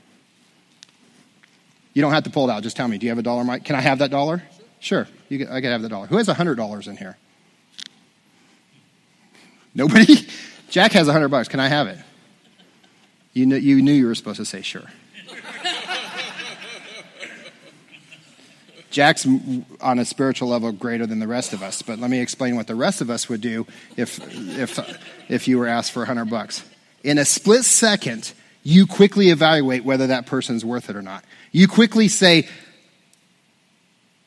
You 1.93 2.01
don't 2.01 2.13
have 2.13 2.23
to 2.23 2.29
pull 2.29 2.49
it 2.49 2.53
out. 2.53 2.63
Just 2.63 2.77
tell 2.77 2.87
me. 2.87 2.97
Do 2.97 3.05
you 3.05 3.11
have 3.11 3.19
a 3.19 3.23
dollar, 3.23 3.43
Mike? 3.43 3.63
Can 3.63 3.75
I 3.75 3.81
have 3.81 3.99
that 3.99 4.11
dollar? 4.11 4.43
Sure. 4.79 5.07
You, 5.29 5.47
I 5.49 5.61
can 5.61 5.71
have 5.71 5.81
the 5.81 5.89
dollar. 5.89 6.07
Who 6.07 6.17
has 6.17 6.27
hundred 6.27 6.55
dollars 6.55 6.87
in 6.87 6.97
here? 6.97 7.17
Nobody. 9.77 10.27
Jack 10.69 10.91
has 10.91 11.07
a 11.07 11.13
hundred 11.13 11.29
bucks. 11.29 11.47
Can 11.47 11.61
I 11.61 11.69
have 11.69 11.87
it? 11.87 11.99
You 13.31 13.45
knew, 13.45 13.55
you 13.55 13.81
knew 13.81 13.93
you 13.93 14.07
were 14.07 14.15
supposed 14.15 14.37
to 14.37 14.45
say 14.45 14.61
sure. 14.61 14.83
Jack's 18.89 19.27
on 19.79 19.99
a 19.99 20.05
spiritual 20.05 20.49
level 20.49 20.71
greater 20.71 21.05
than 21.05 21.19
the 21.19 21.27
rest 21.27 21.53
of 21.53 21.61
us, 21.61 21.83
but 21.83 21.99
let 21.99 22.09
me 22.09 22.19
explain 22.19 22.55
what 22.55 22.65
the 22.65 22.73
rest 22.73 22.99
of 22.99 23.11
us 23.11 23.29
would 23.29 23.41
do 23.41 23.67
if, 23.95 24.19
if, 24.57 24.79
if 25.29 25.47
you 25.47 25.59
were 25.59 25.67
asked 25.67 25.91
for 25.91 26.01
a 26.01 26.05
hundred 26.07 26.31
bucks. 26.31 26.63
In 27.03 27.19
a 27.19 27.25
split 27.25 27.63
second, 27.63 28.33
you 28.63 28.87
quickly 28.87 29.29
evaluate 29.29 29.83
whether 29.83 30.07
that 30.07 30.25
person's 30.25 30.65
worth 30.65 30.89
it 30.89 30.95
or 30.95 31.03
not. 31.03 31.23
You 31.51 31.67
quickly 31.67 32.07
say, 32.07 32.47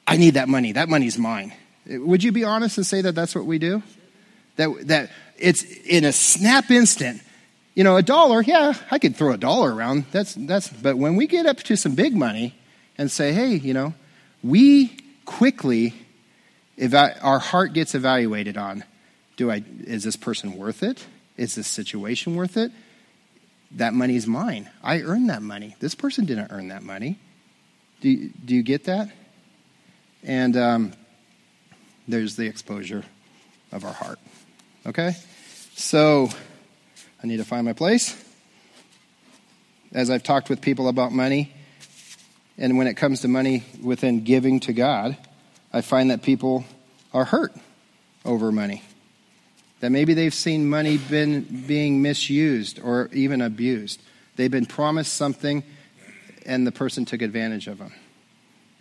I 0.06 0.16
need 0.16 0.34
that 0.34 0.48
money. 0.48 0.70
That 0.72 0.88
money's 0.88 1.18
mine. 1.18 1.52
Would 1.86 2.22
you 2.22 2.30
be 2.30 2.44
honest 2.44 2.76
and 2.76 2.86
say 2.86 3.00
that 3.02 3.16
that's 3.16 3.34
what 3.34 3.46
we 3.46 3.58
do? 3.58 3.82
That, 4.54 4.86
that 4.86 5.10
it's 5.40 5.62
in 5.62 6.04
a 6.04 6.12
snap 6.12 6.70
instant. 6.70 7.22
You 7.74 7.84
know, 7.84 7.96
a 7.96 8.02
dollar, 8.02 8.42
yeah, 8.42 8.74
I 8.90 8.98
could 8.98 9.16
throw 9.16 9.32
a 9.32 9.38
dollar 9.38 9.74
around. 9.74 10.06
That's, 10.10 10.34
that's, 10.34 10.68
but 10.68 10.98
when 10.98 11.16
we 11.16 11.26
get 11.26 11.46
up 11.46 11.58
to 11.58 11.76
some 11.76 11.94
big 11.94 12.14
money 12.14 12.54
and 12.98 13.10
say, 13.10 13.32
hey, 13.32 13.54
you 13.54 13.72
know, 13.72 13.94
we 14.42 14.96
quickly, 15.24 15.94
eva- 16.76 17.18
our 17.22 17.38
heart 17.38 17.72
gets 17.72 17.94
evaluated 17.94 18.56
on, 18.56 18.84
do 19.36 19.50
I, 19.50 19.64
is 19.84 20.04
this 20.04 20.16
person 20.16 20.58
worth 20.58 20.82
it? 20.82 21.06
Is 21.36 21.54
this 21.54 21.68
situation 21.68 22.36
worth 22.36 22.56
it? 22.56 22.72
that 23.72 23.94
money 23.94 24.16
is 24.16 24.26
mine. 24.26 24.68
I 24.82 25.00
earned 25.00 25.30
that 25.30 25.42
money. 25.42 25.76
This 25.80 25.94
person 25.94 26.24
didn't 26.24 26.50
earn 26.50 26.68
that 26.68 26.82
money. 26.82 27.18
Do 28.00 28.08
you, 28.08 28.30
do 28.44 28.54
you 28.54 28.62
get 28.62 28.84
that? 28.84 29.10
And 30.22 30.56
um, 30.56 30.92
there's 32.08 32.36
the 32.36 32.46
exposure 32.46 33.04
of 33.72 33.84
our 33.84 33.92
heart. 33.92 34.18
Okay? 34.86 35.12
So, 35.80 36.28
I 37.22 37.26
need 37.26 37.38
to 37.38 37.44
find 37.44 37.64
my 37.64 37.72
place. 37.72 38.14
As 39.92 40.10
I've 40.10 40.22
talked 40.22 40.50
with 40.50 40.60
people 40.60 40.88
about 40.88 41.10
money, 41.10 41.54
and 42.58 42.76
when 42.76 42.86
it 42.86 42.98
comes 42.98 43.22
to 43.22 43.28
money 43.28 43.64
within 43.82 44.22
giving 44.22 44.60
to 44.60 44.74
God, 44.74 45.16
I 45.72 45.80
find 45.80 46.10
that 46.10 46.20
people 46.20 46.66
are 47.14 47.24
hurt 47.24 47.54
over 48.26 48.52
money. 48.52 48.82
That 49.80 49.88
maybe 49.88 50.12
they've 50.12 50.34
seen 50.34 50.68
money 50.68 50.98
been 50.98 51.64
being 51.66 52.02
misused 52.02 52.78
or 52.78 53.08
even 53.14 53.40
abused. 53.40 54.02
They've 54.36 54.50
been 54.50 54.66
promised 54.66 55.14
something 55.14 55.64
and 56.44 56.66
the 56.66 56.72
person 56.72 57.06
took 57.06 57.22
advantage 57.22 57.68
of 57.68 57.78
them. 57.78 57.94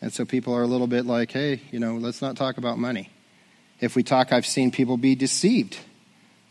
And 0.02 0.12
so 0.12 0.26
people 0.26 0.54
are 0.54 0.64
a 0.64 0.68
little 0.68 0.86
bit 0.86 1.06
like, 1.06 1.32
hey, 1.32 1.62
you 1.72 1.80
know, 1.80 1.96
let's 1.96 2.22
not 2.22 2.36
talk 2.36 2.58
about 2.58 2.78
money. 2.78 3.10
If 3.80 3.96
we 3.96 4.04
talk, 4.04 4.34
I've 4.34 4.46
seen 4.46 4.70
people 4.70 4.98
be 4.98 5.16
deceived 5.16 5.80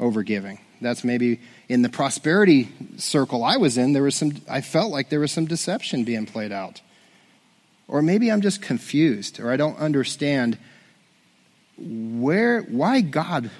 over 0.00 0.22
giving. 0.22 0.58
That's 0.80 1.02
maybe 1.02 1.40
in 1.68 1.82
the 1.82 1.88
prosperity 1.88 2.68
circle 2.96 3.42
I 3.42 3.56
was 3.56 3.76
in, 3.76 3.92
there 3.92 4.02
was 4.02 4.14
some, 4.14 4.32
I 4.48 4.60
felt 4.60 4.92
like 4.92 5.08
there 5.08 5.20
was 5.20 5.32
some 5.32 5.46
deception 5.46 6.04
being 6.04 6.26
played 6.26 6.52
out. 6.52 6.80
Or 7.88 8.02
maybe 8.02 8.30
I'm 8.30 8.42
just 8.42 8.62
confused 8.62 9.40
or 9.40 9.50
I 9.50 9.56
don't 9.56 9.78
understand 9.78 10.58
where, 11.78 12.62
why 12.62 13.00
God, 13.00 13.50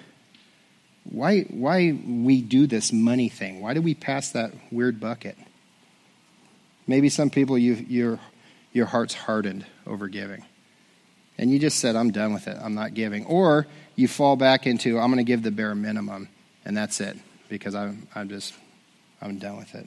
why, 1.05 1.43
why 1.43 1.93
we 2.07 2.43
do 2.43 2.67
this 2.67 2.93
money 2.93 3.29
thing. 3.29 3.61
Why 3.61 3.75
do 3.75 3.83
we 3.83 3.95
pass 3.95 4.33
that 4.33 4.53
weird 4.71 5.01
bucket? 5.01 5.37
Maybe 6.87 7.09
some 7.09 7.31
people, 7.31 7.59
you, 7.59 7.75
your, 7.75 8.21
your 8.73 8.87
heart's 8.87 9.15
hardened 9.15 9.67
over 9.87 10.09
giving. 10.09 10.45
And 11.39 11.51
you 11.53 11.59
just 11.59 11.79
said, 11.79 11.95
I'm 11.95 12.11
done 12.11 12.35
with 12.35 12.49
it. 12.49 12.57
I'm 12.61 12.75
not 12.75 12.95
giving. 12.95 13.25
Or 13.27 13.67
you 13.95 14.09
fall 14.09 14.37
back 14.37 14.67
into, 14.67 14.99
I'm 14.99 15.07
going 15.13 15.25
to 15.25 15.25
give 15.25 15.43
the 15.43 15.51
bare 15.51 15.75
minimum, 15.75 16.29
and 16.65 16.77
that's 16.77 17.01
it, 17.01 17.17
because 17.49 17.75
I'm, 17.75 18.09
I'm 18.15 18.29
just, 18.29 18.55
I'm 19.23 19.39
done 19.39 19.57
with 19.57 19.75
it. 19.75 19.87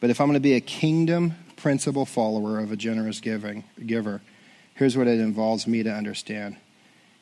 But 0.00 0.10
if 0.10 0.20
I'm 0.20 0.26
going 0.26 0.34
to 0.34 0.40
be 0.40 0.54
a 0.54 0.60
kingdom 0.60 1.34
principle 1.56 2.04
follower 2.04 2.58
of 2.58 2.72
a 2.72 2.76
generous 2.76 3.20
giving, 3.20 3.64
giver, 3.86 4.20
here's 4.74 4.96
what 4.96 5.06
it 5.06 5.20
involves 5.20 5.66
me 5.66 5.82
to 5.82 5.90
understand 5.90 6.56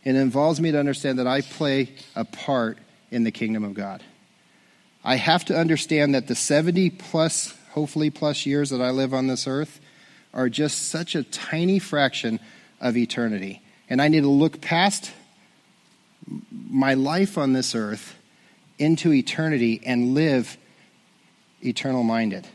it 0.05 0.17
involves 0.17 0.61
me 0.61 0.73
to 0.73 0.79
understand 0.81 1.21
that 1.21 1.29
I 1.29 1.43
play 1.43 1.91
a 2.17 2.25
part 2.25 2.79
in 3.11 3.23
the 3.23 3.31
kingdom 3.31 3.63
of 3.63 3.75
God. 3.75 4.03
I 5.05 5.17
have 5.17 5.45
to 5.45 5.57
understand 5.57 6.15
that 6.15 6.27
the 6.27 6.35
70 6.35 6.91
plus, 6.91 7.55
hopefully 7.71 8.11
plus 8.11 8.45
years 8.45 8.71
that 8.71 8.81
I 8.81 8.91
live 8.91 9.15
on 9.15 9.29
this 9.29 9.47
earth 9.47 9.81
are 10.35 10.49
just 10.49 10.89
such 10.89 11.15
a 11.15 11.23
tiny 11.25 11.79
fraction 11.79 12.41
of 12.81 12.97
eternity. 12.97 13.63
And 13.89 14.01
I 14.01 14.09
need 14.09 14.23
to 14.23 14.29
look 14.29 14.61
past 14.61 15.13
my 16.51 16.95
life 16.95 17.37
on 17.37 17.53
this 17.53 17.75
earth 17.75 18.17
into 18.79 19.13
eternity 19.13 19.81
and 19.85 20.15
live 20.15 20.57
eternal 21.61 22.03
minded. 22.03 22.47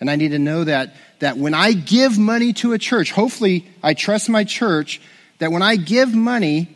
And 0.00 0.10
I 0.10 0.16
need 0.16 0.30
to 0.30 0.38
know 0.38 0.64
that, 0.64 0.94
that 1.18 1.36
when 1.36 1.54
I 1.54 1.72
give 1.72 2.18
money 2.18 2.52
to 2.54 2.72
a 2.72 2.78
church, 2.78 3.10
hopefully 3.10 3.66
I 3.82 3.94
trust 3.94 4.28
my 4.28 4.44
church, 4.44 5.00
that 5.38 5.50
when 5.50 5.62
I 5.62 5.76
give 5.76 6.14
money 6.14 6.68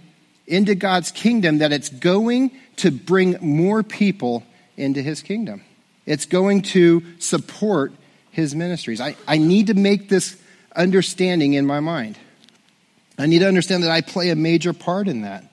into 0.47 0.75
God's 0.75 1.13
kingdom, 1.13 1.59
that 1.59 1.73
it's 1.73 1.89
going 1.89 2.51
to 2.77 2.91
bring 2.91 3.39
more 3.41 3.83
people 3.83 4.45
into 4.77 5.01
his 5.03 5.23
kingdom. 5.23 5.63
It's 6.05 6.27
going 6.27 6.63
to 6.63 7.03
support 7.21 7.93
his 8.33 8.55
ministries. 8.55 9.01
I, 9.01 9.15
I 9.29 9.39
need 9.39 9.69
to 9.69 9.75
make 9.75 10.09
this 10.09 10.37
understanding 10.75 11.53
in 11.53 11.65
my 11.65 11.81
mind. 11.81 12.19
I 13.19 13.27
need 13.27 13.41
to 13.41 13.49
understand 13.49 13.85
that 13.85 13.91
I 13.91 14.01
play 14.01 14.31
a 14.31 14.37
major 14.37 14.73
part 14.73 15.07
in 15.07 15.23
that. 15.23 15.45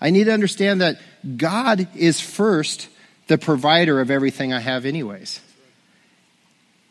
I 0.00 0.10
need 0.10 0.24
to 0.24 0.32
understand 0.32 0.82
that 0.82 1.00
God 1.36 1.88
is 1.96 2.20
first 2.20 2.88
the 3.26 3.38
provider 3.38 4.00
of 4.00 4.10
everything 4.10 4.52
I 4.52 4.60
have, 4.60 4.84
anyways. 4.84 5.40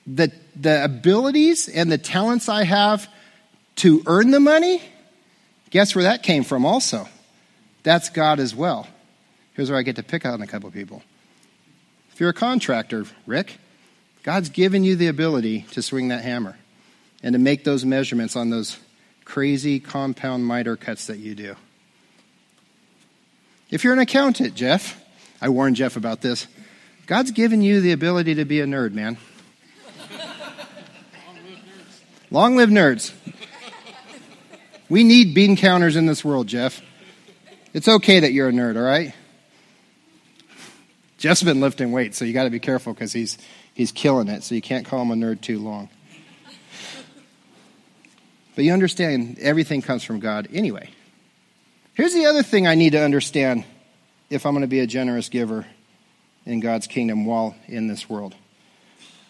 The, 0.08 0.32
the 0.60 0.84
abilities 0.84 1.69
and 1.69 1.91
the 1.91 1.99
talents 1.99 2.49
I 2.49 2.63
have 2.63 3.08
to 3.78 4.02
earn 4.08 4.32
the 4.32 4.39
money, 4.39 4.82
guess 5.69 5.95
where 5.95 6.06
that 6.06 6.23
came 6.23 6.43
from 6.43 6.65
also? 6.65 7.08
That's 7.84 8.10
God 8.10 8.39
as 8.39 8.56
well. 8.56 8.88
Here's 9.54 9.69
where 9.69 9.80
I 9.80 9.84
get 9.84 9.97
to 9.97 10.04
pick 10.04 10.26
on 10.26 10.41
a 10.41 10.47
couple 10.47 10.71
people. 10.71 11.04
If 12.12 12.19
you're 12.19 12.30
a 12.30 12.34
contractor, 12.34 13.06
Rick, 13.28 13.58
God's 14.23 14.49
given 14.49 14.83
you 14.83 14.95
the 14.95 15.07
ability 15.07 15.65
to 15.71 15.81
swing 15.81 16.07
that 16.07 16.23
hammer 16.23 16.57
and 17.21 17.33
to 17.33 17.39
make 17.39 17.63
those 17.63 17.83
measurements 17.83 18.36
on 18.36 18.49
those 18.49 18.77
crazy 19.25 19.79
compound 19.79 20.45
miter 20.45 20.75
cuts 20.75 21.07
that 21.07 21.19
you 21.19 21.36
do. 21.36 21.55
If 23.69 23.83
you're 23.83 23.93
an 23.93 23.99
accountant, 23.99 24.55
Jeff, 24.55 25.01
I 25.41 25.49
warned 25.49 25.75
Jeff 25.75 25.97
about 25.97 26.21
this. 26.21 26.47
God's 27.05 27.31
given 27.31 27.62
you 27.62 27.81
the 27.81 27.91
ability 27.91 28.36
to 28.36 28.45
be 28.45 28.62
a 28.62 28.65
nerd, 28.65 28.93
man. 28.93 29.17
Long 32.31 32.55
live 32.55 32.69
nerds. 32.69 33.13
We 34.89 35.03
need 35.03 35.33
bean 35.33 35.55
counters 35.55 35.95
in 35.95 36.05
this 36.05 36.23
world, 36.23 36.47
Jeff. 36.47 36.81
It's 37.73 37.88
okay 37.88 38.21
that 38.21 38.31
you're 38.31 38.49
a 38.49 38.51
nerd, 38.51 38.75
all 38.75 38.83
right? 38.83 39.13
Jeff's 41.17 41.43
been 41.43 41.62
lifting 41.62 41.91
weights, 41.91 42.17
so 42.17 42.25
you 42.25 42.33
got 42.33 42.43
to 42.45 42.49
be 42.49 42.59
careful 42.59 42.93
because 42.93 43.13
he's, 43.13 43.38
he's 43.73 43.91
killing 43.91 44.27
it, 44.27 44.43
so 44.43 44.55
you 44.55 44.62
can't 44.62 44.86
call 44.86 45.01
him 45.01 45.12
a 45.12 45.15
nerd 45.15 45.41
too 45.41 45.59
long. 45.59 45.89
But 48.55 48.65
you 48.65 48.71
understand, 48.71 49.39
everything 49.39 49.81
comes 49.81 50.03
from 50.03 50.19
God 50.19 50.47
anyway. 50.53 50.89
Here's 51.95 52.13
the 52.13 52.25
other 52.25 52.43
thing 52.43 52.67
I 52.67 52.75
need 52.75 52.91
to 52.91 53.03
understand 53.03 53.65
if 54.29 54.45
I'm 54.45 54.53
going 54.53 54.62
to 54.62 54.67
be 54.67 54.79
a 54.79 54.88
generous 54.88 55.29
giver 55.29 55.65
in 56.45 56.59
God's 56.59 56.88
kingdom 56.88 57.25
while 57.25 57.55
in 57.67 57.88
this 57.88 58.09
world. 58.09 58.36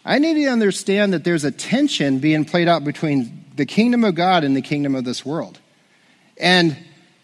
I 0.06 0.19
need 0.19 0.34
to 0.36 0.47
understand 0.47 1.13
that 1.13 1.23
there's 1.23 1.45
a 1.45 1.51
tension 1.51 2.19
being 2.19 2.43
played 2.43 2.67
out 2.67 2.84
between 2.84 3.45
the 3.56 3.65
kingdom 3.65 4.03
of 4.03 4.15
God 4.15 4.43
and 4.43 4.56
the 4.56 4.62
kingdom 4.62 4.95
of 4.95 5.06
this 5.06 5.25
world. 5.25 5.60
And 6.38 6.77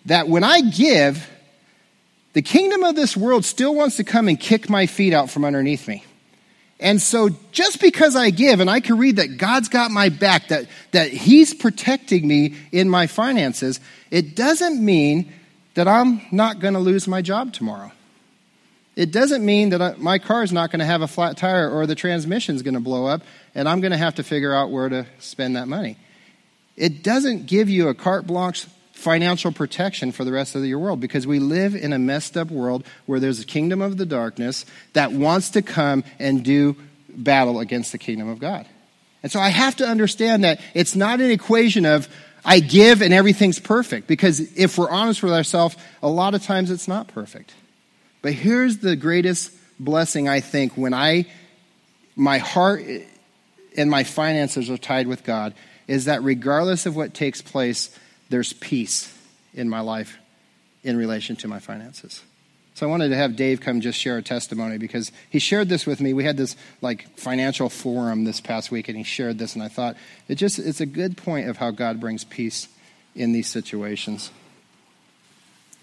that 0.06 0.30
when 0.30 0.44
I 0.44 0.62
give, 0.62 1.28
the 2.34 2.42
kingdom 2.42 2.84
of 2.84 2.96
this 2.96 3.18
world 3.18 3.44
still 3.44 3.76
wants 3.76 3.98
to 3.98 4.04
come 4.04 4.28
and 4.28 4.40
kick 4.40 4.70
my 4.70 4.86
feet 4.86 5.14
out 5.14 5.30
from 5.30 5.44
underneath 5.44 5.88
me. 5.88 6.06
And 6.80 7.02
so 7.02 7.30
just 7.52 7.82
because 7.82 8.16
I 8.16 8.30
give 8.30 8.62
and 8.62 8.70
I 8.70 8.80
can 8.80 8.98
read 8.98 9.18
that 9.18 9.38
God's 9.38 9.68
got 9.68 9.92
my 9.92 10.10
back, 10.10 10.48
that, 10.48 10.68
that 10.92 11.12
He's 11.12 11.54
protecting 11.54 12.28
me 12.28 12.56
in 12.72 12.90
my 12.90 13.08
finances, 13.08 13.80
it 14.12 14.36
doesn't 14.36 14.84
mean 14.84 15.34
that 15.74 15.88
I'm 15.88 16.22
not 16.32 16.60
going 16.60 16.74
to 16.74 16.80
lose 16.80 17.08
my 17.08 17.22
job 17.22 17.54
tomorrow. 17.54 17.92
It 18.96 19.12
doesn't 19.12 19.46
mean 19.46 19.70
that 19.70 19.82
I, 19.82 19.96
my 19.98 20.20
car 20.20 20.44
is 20.44 20.52
not 20.52 20.72
going 20.72 20.80
to 20.80 20.86
have 20.86 21.02
a 21.02 21.08
flat 21.08 21.38
tire 21.38 21.70
or 21.70 21.86
the 21.86 21.96
transmission 21.96 22.56
is 22.56 22.64
going 22.64 22.74
to 22.74 22.80
blow 22.80 23.06
up 23.06 23.22
and 23.56 23.68
I'm 23.68 23.82
going 23.82 23.92
to 23.92 23.98
have 23.98 24.16
to 24.16 24.24
figure 24.24 24.54
out 24.54 24.72
where 24.72 24.90
to 24.90 25.06
spend 25.20 25.56
that 25.56 25.68
money. 25.68 25.98
It 26.76 27.04
doesn't 27.04 27.46
give 27.46 27.70
you 27.70 27.90
a 27.90 27.94
carte 27.94 28.26
blanche 28.26 28.66
financial 29.00 29.52
protection 29.52 30.12
for 30.12 30.24
the 30.24 30.32
rest 30.32 30.56
of 30.56 30.66
your 30.66 30.80
world 30.80 31.00
because 31.00 31.26
we 31.26 31.40
live 31.40 31.76
in 31.76 31.94
a 31.94 32.00
messed 32.00 32.38
up 32.38 32.52
world 32.52 32.86
where 33.06 33.20
there's 33.20 33.40
a 33.40 33.46
kingdom 33.46 33.82
of 33.82 33.98
the 33.98 34.06
darkness 34.06 34.66
that 34.94 35.12
wants 35.12 35.50
to 35.52 35.62
come 35.62 36.04
and 36.20 36.44
do 36.44 36.76
battle 37.10 37.60
against 37.60 37.92
the 37.92 37.98
kingdom 37.98 38.28
of 38.28 38.40
God. 38.40 38.66
And 39.24 39.32
so 39.32 39.40
I 39.40 39.50
have 39.50 39.76
to 39.78 39.88
understand 39.88 40.44
that 40.44 40.62
it's 40.74 40.96
not 40.96 41.20
an 41.20 41.32
equation 41.32 41.86
of 41.86 42.08
I 42.46 42.60
give 42.60 43.02
and 43.02 43.14
everything's 43.14 43.60
perfect 43.60 44.08
because 44.08 44.40
if 44.58 44.78
we're 44.78 44.90
honest 44.90 45.22
with 45.24 45.34
ourselves, 45.34 45.76
a 46.02 46.10
lot 46.10 46.36
of 46.36 46.44
times 46.44 46.72
it's 46.72 46.88
not 46.88 47.08
perfect. 47.08 47.54
But 48.22 48.34
here's 48.34 48.78
the 48.78 48.96
greatest 48.96 49.52
blessing 49.80 50.28
I 50.28 50.40
think 50.40 50.78
when 50.78 50.94
I 50.94 51.26
my 52.16 52.38
heart 52.38 52.84
and 53.78 53.90
my 53.90 54.04
finances 54.04 54.70
are 54.70 54.78
tied 54.78 55.08
with 55.08 55.24
God 55.24 55.54
is 55.88 56.06
that 56.06 56.22
regardless 56.22 56.86
of 56.86 56.96
what 56.96 57.14
takes 57.14 57.42
place 57.42 57.98
there's 58.30 58.54
peace 58.54 59.14
in 59.54 59.70
my 59.70 59.80
life 59.80 60.18
in 60.84 60.98
relation 60.98 61.36
to 61.38 61.48
my 61.48 61.60
finances. 61.60 62.22
So 62.76 62.88
I 62.88 62.90
wanted 62.90 63.10
to 63.10 63.18
have 63.18 63.36
Dave 63.36 63.60
come 63.60 63.82
just 63.82 64.00
share 64.00 64.18
a 64.18 64.22
testimony 64.22 64.78
because 64.78 65.12
he 65.30 65.40
shared 65.40 65.68
this 65.68 65.86
with 65.86 66.00
me. 66.00 66.14
We 66.14 66.24
had 66.24 66.38
this 66.38 66.56
like 66.82 67.18
financial 67.18 67.68
forum 67.68 68.24
this 68.24 68.40
past 68.40 68.72
week 68.72 68.88
and 68.88 68.98
he 68.98 69.04
shared 69.04 69.38
this 69.38 69.54
and 69.54 69.62
I 69.62 69.68
thought 69.68 69.98
it 70.30 70.36
just 70.36 70.60
it's 70.60 70.80
a 70.80 70.86
good 70.86 71.18
point 71.18 71.50
of 71.50 71.58
how 71.58 71.72
God 71.72 72.00
brings 72.00 72.24
peace 72.24 72.70
in 73.16 73.34
these 73.34 73.50
situations. 73.50 74.32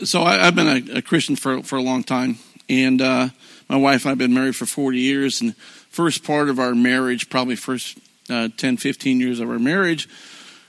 So 0.05 0.23
I, 0.23 0.45
have 0.45 0.55
been 0.55 0.67
a, 0.67 0.99
a, 0.99 1.03
Christian 1.03 1.37
for 1.37 1.63
for 1.63 1.77
a 1.77 1.83
long 1.83 2.03
time, 2.03 2.39
and 2.69 3.01
uh, 3.01 3.29
my 3.69 3.77
wife 3.77 4.05
and 4.05 4.13
I've 4.13 4.19
been 4.19 4.35
married 4.35 4.57
for 4.57 4.67
40 4.67 4.99
years. 4.99 5.41
And 5.41 5.57
first 5.57 6.23
part 6.23 6.51
of 6.51 6.59
our 6.59 6.75
marriage, 6.75 7.31
probably 7.31 7.57
first 7.57 7.99
uh, 8.29 8.49
10, 8.57 8.77
15 8.77 9.21
years 9.21 9.41
of 9.41 9.49
our 9.49 9.59
marriage, 9.59 10.09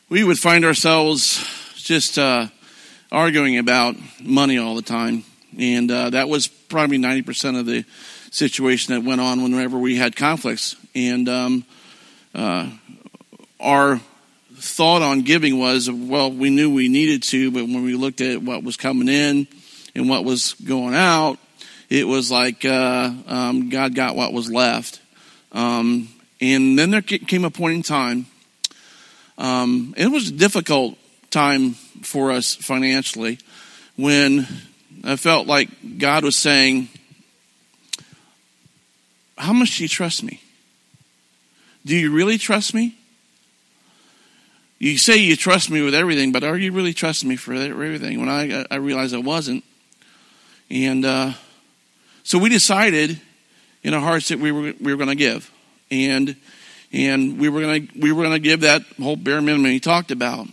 we 0.08 0.24
would 0.24 0.40
find 0.40 0.64
ourselves 0.64 1.46
just 1.88 2.20
uh, 2.20 2.48
arguing 3.12 3.58
about 3.58 3.96
money 4.22 4.58
all 4.58 4.76
the 4.76 4.82
time. 4.82 5.24
And 5.58 5.90
uh, 5.90 6.10
that 6.10 6.28
was 6.28 6.48
probably 6.48 6.98
90% 6.98 7.58
of 7.58 7.66
the 7.66 7.86
situation 8.30 8.94
that 8.94 9.08
went 9.08 9.22
on 9.22 9.42
whenever 9.42 9.78
we 9.78 9.96
had 9.96 10.16
conflicts. 10.16 10.76
And 10.94 11.30
um, 11.30 11.66
uh, 12.36 12.70
our 13.60 14.02
thought 14.56 15.02
on 15.02 15.22
giving 15.22 15.60
was 15.60 15.90
well, 15.90 16.30
we 16.30 16.50
knew 16.50 16.74
we 16.74 16.90
needed 16.90 17.24
to, 17.24 17.52
but 17.52 17.64
when 17.64 17.84
we 17.84 17.96
looked 17.96 18.20
at 18.20 18.42
what 18.42 18.64
was 18.64 18.76
coming 18.76 19.08
in 19.08 19.48
and 19.96 20.10
what 20.10 20.26
was 20.26 20.54
going 20.54 20.94
out, 20.94 21.38
it 21.90 22.06
was 22.06 22.30
like 22.30 22.66
uh, 22.66 23.12
um, 23.28 23.70
God 23.70 23.96
got 23.96 24.16
what 24.18 24.34
was 24.34 24.52
left. 24.52 25.00
Um, 25.54 26.10
And 26.42 26.78
then 26.78 26.92
there 26.92 27.02
came 27.02 27.46
a 27.46 27.50
point 27.50 27.76
in 27.76 27.84
time, 27.84 28.26
um, 29.38 29.94
it 29.98 30.08
was 30.08 30.32
difficult 30.32 30.98
time 31.30 31.74
for 31.74 32.32
us 32.32 32.56
financially 32.56 33.40
when 33.96 34.48
I 35.04 35.16
felt 35.16 35.48
like 35.48 35.70
God 35.98 36.24
was 36.24 36.36
saying, 36.36 36.90
How 39.38 39.54
much 39.54 39.78
do 39.78 39.84
you 39.84 39.90
trust 39.90 40.24
me? 40.24 40.42
Do 41.86 41.96
you 41.96 42.12
really 42.12 42.38
trust 42.38 42.74
me? 42.74 42.98
You 44.80 44.98
say 44.98 45.18
you 45.18 45.36
trust 45.36 45.72
me 45.72 45.82
with 45.82 45.96
everything, 45.96 46.32
but 46.32 46.44
are 46.44 46.58
you 46.58 46.72
really 46.72 46.94
trusting 46.94 47.28
me 47.28 47.36
for 47.36 47.54
everything? 47.54 48.20
When 48.20 48.30
I, 48.30 48.66
I 48.70 48.76
realized 48.76 49.16
I 49.16 49.20
wasn't. 49.20 49.64
And 50.70 51.06
uh, 51.06 51.34
so 52.24 52.38
we 52.38 52.50
decided 52.50 53.20
in 53.84 53.94
our 53.94 54.02
hearts 54.02 54.28
that 54.28 54.40
we 54.40 54.52
were, 54.52 54.74
we 54.80 54.94
were 54.94 54.98
going 54.98 55.10
to 55.10 55.16
give. 55.16 55.50
And, 55.90 56.36
and 56.92 57.40
we 57.40 57.50
were 57.50 57.62
going 57.62 57.88
to, 57.88 58.00
we 58.00 58.12
were 58.12 58.24
going 58.24 58.36
to 58.36 58.40
give 58.40 58.62
that 58.62 58.84
whole 59.02 59.16
bare 59.16 59.42
minimum 59.42 59.72
he 59.72 59.80
talked 59.80 60.12
about. 60.12 60.48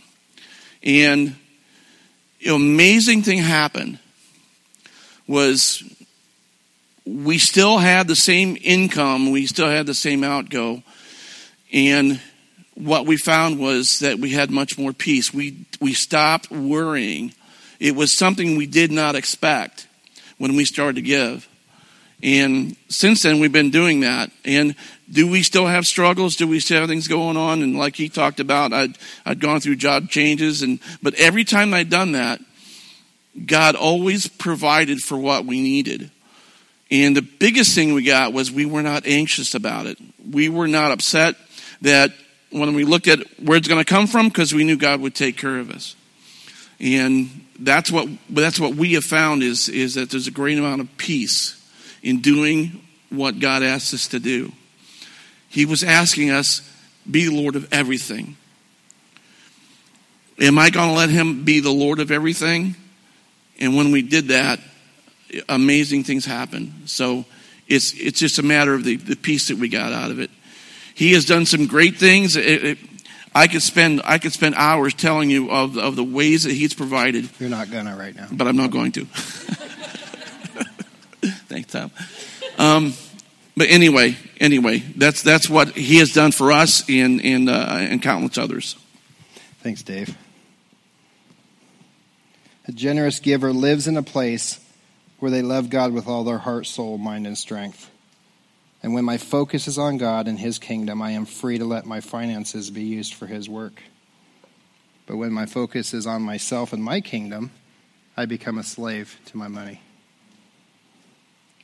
And 0.85 1.35
the 2.39 2.53
amazing 2.53 3.23
thing 3.23 3.39
happened 3.39 3.99
was 5.27 5.83
we 7.05 7.37
still 7.37 7.77
had 7.77 8.07
the 8.07 8.15
same 8.15 8.57
income, 8.61 9.31
we 9.31 9.47
still 9.47 9.69
had 9.69 9.87
the 9.87 9.93
same 9.93 10.23
outgo, 10.23 10.83
and 11.73 12.21
what 12.75 13.05
we 13.05 13.17
found 13.17 13.59
was 13.59 13.99
that 13.99 14.19
we 14.19 14.31
had 14.31 14.51
much 14.51 14.77
more 14.77 14.93
peace. 14.93 15.33
We 15.33 15.65
we 15.79 15.93
stopped 15.93 16.51
worrying. 16.51 17.33
It 17.79 17.95
was 17.95 18.11
something 18.11 18.55
we 18.55 18.65
did 18.65 18.91
not 18.91 19.15
expect 19.15 19.87
when 20.37 20.55
we 20.55 20.65
started 20.65 20.95
to 20.95 21.01
give. 21.01 21.47
And 22.23 22.75
since 22.87 23.23
then, 23.23 23.39
we've 23.39 23.51
been 23.51 23.71
doing 23.71 23.99
that. 24.01 24.31
And 24.45 24.75
do 25.11 25.29
we 25.29 25.43
still 25.43 25.67
have 25.67 25.85
struggles? 25.85 26.35
Do 26.35 26.47
we 26.47 26.59
still 26.59 26.79
have 26.79 26.89
things 26.89 27.07
going 27.07 27.37
on? 27.37 27.61
And 27.61 27.77
like 27.77 27.95
he 27.95 28.09
talked 28.09 28.39
about, 28.39 28.73
I'd, 28.73 28.97
I'd 29.25 29.39
gone 29.39 29.59
through 29.59 29.75
job 29.75 30.09
changes. 30.09 30.61
And, 30.61 30.79
but 31.03 31.13
every 31.15 31.43
time 31.43 31.73
I'd 31.73 31.89
done 31.89 32.13
that, 32.13 32.39
God 33.45 33.75
always 33.75 34.27
provided 34.27 35.01
for 35.01 35.17
what 35.17 35.45
we 35.45 35.61
needed. 35.61 36.09
And 36.89 37.17
the 37.17 37.21
biggest 37.21 37.75
thing 37.75 37.93
we 37.93 38.03
got 38.03 38.31
was 38.31 38.51
we 38.51 38.65
were 38.65 38.83
not 38.83 39.05
anxious 39.05 39.55
about 39.55 39.87
it. 39.87 39.97
We 40.31 40.49
were 40.49 40.67
not 40.67 40.91
upset 40.91 41.35
that 41.81 42.11
when 42.51 42.73
we 42.73 42.85
looked 42.85 43.07
at 43.07 43.19
where 43.41 43.57
it's 43.57 43.67
going 43.67 43.83
to 43.83 43.89
come 43.89 44.07
from, 44.07 44.29
because 44.29 44.53
we 44.53 44.63
knew 44.63 44.77
God 44.77 45.01
would 45.01 45.15
take 45.15 45.37
care 45.37 45.57
of 45.59 45.71
us. 45.71 45.95
And 46.79 47.45
that's 47.59 47.91
what 47.91 48.07
that's 48.29 48.59
what 48.59 48.75
we 48.75 48.93
have 48.93 49.03
found 49.03 49.43
is 49.43 49.69
is 49.69 49.95
that 49.95 50.09
there's 50.09 50.27
a 50.27 50.31
great 50.31 50.57
amount 50.57 50.81
of 50.81 50.97
peace 50.97 51.61
in 52.05 52.21
doing 52.21 52.81
what 53.09 53.39
God 53.39 53.63
asks 53.63 53.93
us 53.93 54.07
to 54.09 54.19
do. 54.19 54.53
He 55.49 55.65
was 55.65 55.83
asking 55.83 56.29
us, 56.29 56.61
be 57.09 57.29
Lord 57.29 57.55
of 57.55 57.73
everything. 57.73 58.37
Am 60.39 60.59
I 60.59 60.69
going 60.69 60.89
to 60.89 60.95
let 60.95 61.09
him 61.09 61.43
be 61.43 61.59
the 61.61 61.71
Lord 61.71 61.99
of 61.99 62.11
everything? 62.11 62.75
And 63.59 63.75
when 63.75 63.91
we 63.91 64.03
did 64.03 64.27
that, 64.27 64.59
amazing 65.49 66.03
things 66.03 66.25
happened. 66.25 66.83
So 66.85 67.25
it's, 67.67 67.93
it's 67.93 68.19
just 68.19 68.37
a 68.37 68.43
matter 68.43 68.75
of 68.75 68.83
the, 68.83 68.97
the 68.97 69.15
peace 69.15 69.47
that 69.47 69.57
we 69.57 69.67
got 69.67 69.91
out 69.91 70.11
of 70.11 70.19
it. 70.19 70.29
He 70.93 71.13
has 71.13 71.25
done 71.25 71.45
some 71.47 71.65
great 71.65 71.97
things. 71.97 72.35
It, 72.35 72.65
it, 72.65 72.77
I 73.33 73.47
could 73.47 73.63
spend 73.63 74.01
I 74.05 74.17
could 74.17 74.31
spend 74.31 74.55
hours 74.55 74.93
telling 74.93 75.29
you 75.29 75.51
of 75.51 75.77
of 75.77 75.97
the 75.97 76.05
ways 76.05 76.43
that 76.45 76.53
He's 76.53 76.73
provided. 76.73 77.29
You're 77.37 77.49
not 77.49 77.69
gonna 77.69 77.93
right 77.93 78.15
now, 78.15 78.29
but 78.31 78.47
I'm 78.47 78.55
not 78.55 78.71
going 78.71 78.93
to. 78.93 79.05
Thanks, 81.47 81.71
Tom. 81.71 81.91
Um, 82.57 82.93
but 83.57 83.69
anyway, 83.69 84.17
anyway, 84.39 84.79
that's 84.79 85.21
that's 85.21 85.49
what 85.49 85.69
He 85.69 85.97
has 85.97 86.13
done 86.13 86.31
for 86.31 86.51
us 86.51 86.87
and 86.89 87.23
and 87.23 87.49
uh, 87.49 87.77
and 87.79 88.01
countless 88.01 88.37
others. 88.37 88.75
Thanks, 89.61 89.81
Dave. 89.81 90.15
A 92.67 92.71
generous 92.71 93.19
giver 93.19 93.53
lives 93.53 93.87
in 93.87 93.95
a 93.95 94.03
place 94.03 94.59
where 95.19 95.31
they 95.31 95.41
love 95.41 95.69
God 95.69 95.93
with 95.93 96.07
all 96.07 96.23
their 96.23 96.39
heart, 96.39 96.65
soul, 96.65 96.97
mind, 96.97 97.27
and 97.27 97.37
strength. 97.37 97.89
And 98.83 98.93
when 98.93 99.05
my 99.05 99.17
focus 99.17 99.67
is 99.67 99.77
on 99.77 99.97
God 99.97 100.27
and 100.27 100.39
His 100.39 100.59
kingdom, 100.59 101.01
I 101.01 101.11
am 101.11 101.25
free 101.25 101.57
to 101.57 101.65
let 101.65 101.85
my 101.85 102.01
finances 102.01 102.69
be 102.69 102.83
used 102.83 103.13
for 103.13 103.27
His 103.27 103.49
work. 103.49 103.81
But 105.07 105.17
when 105.17 105.31
my 105.31 105.45
focus 105.45 105.93
is 105.93 106.05
on 106.05 106.21
myself 106.23 106.73
and 106.73 106.83
my 106.83 107.01
kingdom, 107.01 107.51
I 108.17 108.25
become 108.25 108.57
a 108.57 108.63
slave 108.63 109.19
to 109.27 109.37
my 109.37 109.47
money. 109.47 109.81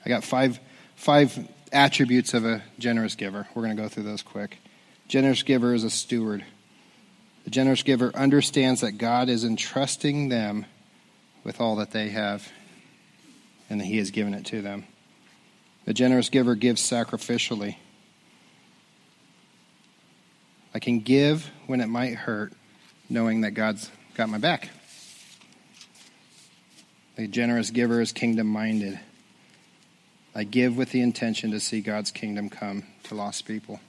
I 0.06 0.10
got 0.10 0.24
five, 0.24 0.60
five 0.96 1.38
attributes 1.72 2.34
of 2.34 2.46
a 2.46 2.64
generous 2.80 3.16
giver. 3.16 3.48
We're 3.54 3.64
going 3.64 3.76
to 3.76 3.82
go 3.82 3.90
through 3.90 4.04
those 4.04 4.22
quick. 4.22 4.58
Generous 5.08 5.44
giver 5.44 5.74
is 5.74 5.84
a 5.84 5.90
steward. 5.90 6.44
The 7.44 7.50
generous 7.50 7.84
giver 7.84 8.16
understands 8.16 8.82
that 8.82 8.94
God 8.94 9.30
is 9.30 9.44
entrusting 9.44 10.30
them 10.30 10.66
with 11.44 11.60
all 11.60 11.78
that 11.78 11.92
they 11.92 12.10
have 12.10 12.52
and 13.70 13.80
that 13.80 13.86
He 13.86 13.98
has 13.98 14.12
given 14.12 14.34
it 14.34 14.46
to 14.48 14.62
them. 14.62 14.86
The 15.86 15.94
generous 15.94 16.30
giver 16.30 16.56
gives 16.56 16.82
sacrificially. 16.82 17.78
I 20.74 20.80
can 20.80 21.00
give 21.00 21.50
when 21.68 21.82
it 21.82 21.88
might 21.88 22.16
hurt, 22.16 22.54
knowing 23.10 23.42
that 23.42 23.52
God's 23.52 23.90
got 24.16 24.30
my 24.30 24.38
back. 24.38 24.70
The 27.16 27.28
generous 27.28 27.72
giver 27.72 28.00
is 28.00 28.12
kingdom 28.12 28.48
minded. 28.48 29.00
I 30.34 30.44
give 30.46 30.78
with 30.78 30.92
the 30.92 31.02
intention 31.02 31.52
to 31.52 31.60
see 31.60 31.82
God's 31.82 32.12
kingdom 32.12 32.50
come 32.50 32.84
to 33.04 33.16
lost 33.16 33.46
people. 33.46 33.82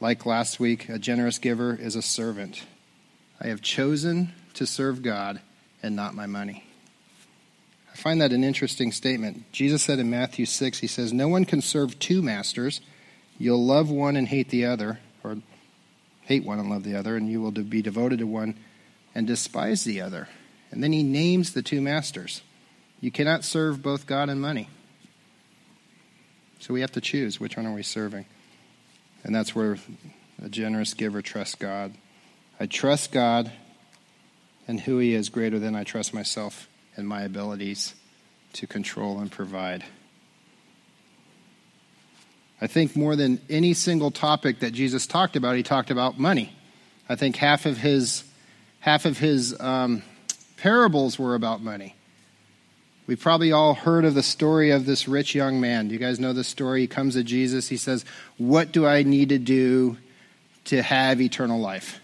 Like 0.00 0.26
last 0.26 0.58
week, 0.58 0.88
a 0.88 0.98
generous 0.98 1.38
giver 1.38 1.76
is 1.76 1.94
a 1.94 2.02
servant. 2.02 2.64
I 3.40 3.46
have 3.46 3.62
chosen 3.62 4.32
to 4.54 4.66
serve 4.66 5.02
God 5.02 5.40
and 5.82 5.94
not 5.94 6.14
my 6.14 6.26
money. 6.26 6.66
I 7.92 7.96
find 7.96 8.20
that 8.20 8.32
an 8.32 8.42
interesting 8.42 8.90
statement. 8.90 9.50
Jesus 9.52 9.84
said 9.84 10.00
in 10.00 10.10
Matthew 10.10 10.46
6, 10.46 10.78
He 10.78 10.88
says, 10.88 11.12
No 11.12 11.28
one 11.28 11.44
can 11.44 11.62
serve 11.62 11.98
two 12.00 12.20
masters. 12.22 12.80
You'll 13.38 13.64
love 13.64 13.88
one 13.88 14.16
and 14.16 14.26
hate 14.26 14.48
the 14.48 14.64
other, 14.64 14.98
or 15.22 15.38
hate 16.22 16.44
one 16.44 16.58
and 16.58 16.68
love 16.68 16.82
the 16.82 16.96
other, 16.96 17.16
and 17.16 17.30
you 17.30 17.40
will 17.40 17.52
be 17.52 17.82
devoted 17.82 18.18
to 18.18 18.26
one 18.26 18.56
and 19.14 19.28
despise 19.28 19.84
the 19.84 20.00
other. 20.00 20.28
And 20.72 20.82
then 20.82 20.92
He 20.92 21.04
names 21.04 21.52
the 21.52 21.62
two 21.62 21.80
masters. 21.80 22.42
You 23.04 23.10
cannot 23.10 23.44
serve 23.44 23.82
both 23.82 24.06
God 24.06 24.30
and 24.30 24.40
money. 24.40 24.70
So 26.58 26.72
we 26.72 26.80
have 26.80 26.92
to 26.92 27.02
choose 27.02 27.38
which 27.38 27.54
one 27.54 27.66
are 27.66 27.74
we 27.74 27.82
serving. 27.82 28.24
And 29.22 29.34
that's 29.34 29.54
where 29.54 29.76
a 30.42 30.48
generous 30.48 30.94
giver 30.94 31.20
trusts 31.20 31.54
God. 31.54 31.92
I 32.58 32.64
trust 32.64 33.12
God 33.12 33.52
and 34.66 34.80
who 34.80 34.96
He 34.96 35.12
is 35.12 35.28
greater 35.28 35.58
than 35.58 35.76
I 35.76 35.84
trust 35.84 36.14
myself 36.14 36.66
and 36.96 37.06
my 37.06 37.24
abilities 37.24 37.94
to 38.54 38.66
control 38.66 39.18
and 39.18 39.30
provide. 39.30 39.84
I 42.58 42.68
think 42.68 42.96
more 42.96 43.16
than 43.16 43.38
any 43.50 43.74
single 43.74 44.12
topic 44.12 44.60
that 44.60 44.72
Jesus 44.72 45.06
talked 45.06 45.36
about, 45.36 45.56
he 45.56 45.62
talked 45.62 45.90
about 45.90 46.18
money. 46.18 46.56
I 47.06 47.16
think 47.16 47.36
half 47.36 47.66
of 47.66 47.76
his 47.76 48.24
half 48.80 49.04
of 49.04 49.18
his 49.18 49.60
um, 49.60 50.02
parables 50.56 51.18
were 51.18 51.34
about 51.34 51.62
money. 51.62 51.96
We've 53.06 53.20
probably 53.20 53.52
all 53.52 53.74
heard 53.74 54.04
of 54.04 54.14
the 54.14 54.22
story 54.22 54.70
of 54.70 54.86
this 54.86 55.06
rich 55.06 55.34
young 55.34 55.60
man. 55.60 55.88
Do 55.88 55.94
you 55.94 56.00
guys 56.00 56.18
know 56.18 56.32
the 56.32 56.44
story? 56.44 56.82
He 56.82 56.86
comes 56.86 57.14
to 57.14 57.22
Jesus. 57.22 57.68
He 57.68 57.76
says, 57.76 58.04
What 58.38 58.72
do 58.72 58.86
I 58.86 59.02
need 59.02 59.28
to 59.28 59.38
do 59.38 59.98
to 60.66 60.82
have 60.82 61.20
eternal 61.20 61.60
life? 61.60 62.00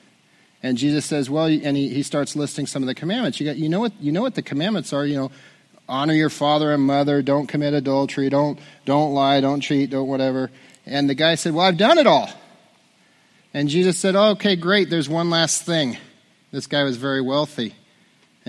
And 0.62 0.76
Jesus 0.76 1.06
says, 1.06 1.30
Well, 1.30 1.46
and 1.46 1.76
he, 1.76 1.88
he 1.88 2.02
starts 2.02 2.36
listing 2.36 2.66
some 2.66 2.82
of 2.82 2.86
the 2.86 2.94
commandments. 2.94 3.40
You, 3.40 3.46
got, 3.46 3.56
you, 3.56 3.70
know 3.70 3.80
what, 3.80 3.92
you 3.98 4.12
know 4.12 4.20
what 4.20 4.34
the 4.34 4.42
commandments 4.42 4.92
are. 4.92 5.06
You 5.06 5.16
know, 5.16 5.30
honor 5.88 6.12
your 6.12 6.28
father 6.28 6.72
and 6.72 6.82
mother, 6.82 7.22
don't 7.22 7.46
commit 7.46 7.72
adultery, 7.72 8.28
don't, 8.28 8.58
don't 8.84 9.14
lie, 9.14 9.40
don't 9.40 9.62
cheat, 9.62 9.90
don't 9.90 10.06
whatever. 10.06 10.50
And 10.84 11.08
the 11.08 11.14
guy 11.14 11.34
said, 11.36 11.54
Well, 11.54 11.64
I've 11.64 11.78
done 11.78 11.96
it 11.96 12.06
all. 12.06 12.28
And 13.54 13.68
Jesus 13.68 13.98
said, 13.98 14.14
oh, 14.14 14.30
Okay, 14.32 14.54
great. 14.54 14.90
There's 14.90 15.08
one 15.08 15.30
last 15.30 15.62
thing. 15.62 15.96
This 16.52 16.66
guy 16.66 16.82
was 16.82 16.96
very 16.96 17.20
wealthy. 17.20 17.74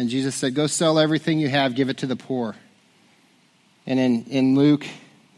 And 0.02 0.10
Jesus 0.10 0.34
said, 0.34 0.56
Go 0.56 0.66
sell 0.66 0.98
everything 0.98 1.40
you 1.40 1.48
have, 1.50 1.76
give 1.76 1.88
it 1.88 1.98
to 2.00 2.08
the 2.08 2.16
poor. 2.16 2.56
And 3.86 4.00
in, 4.00 4.24
in 4.24 4.56
Luke, 4.56 4.88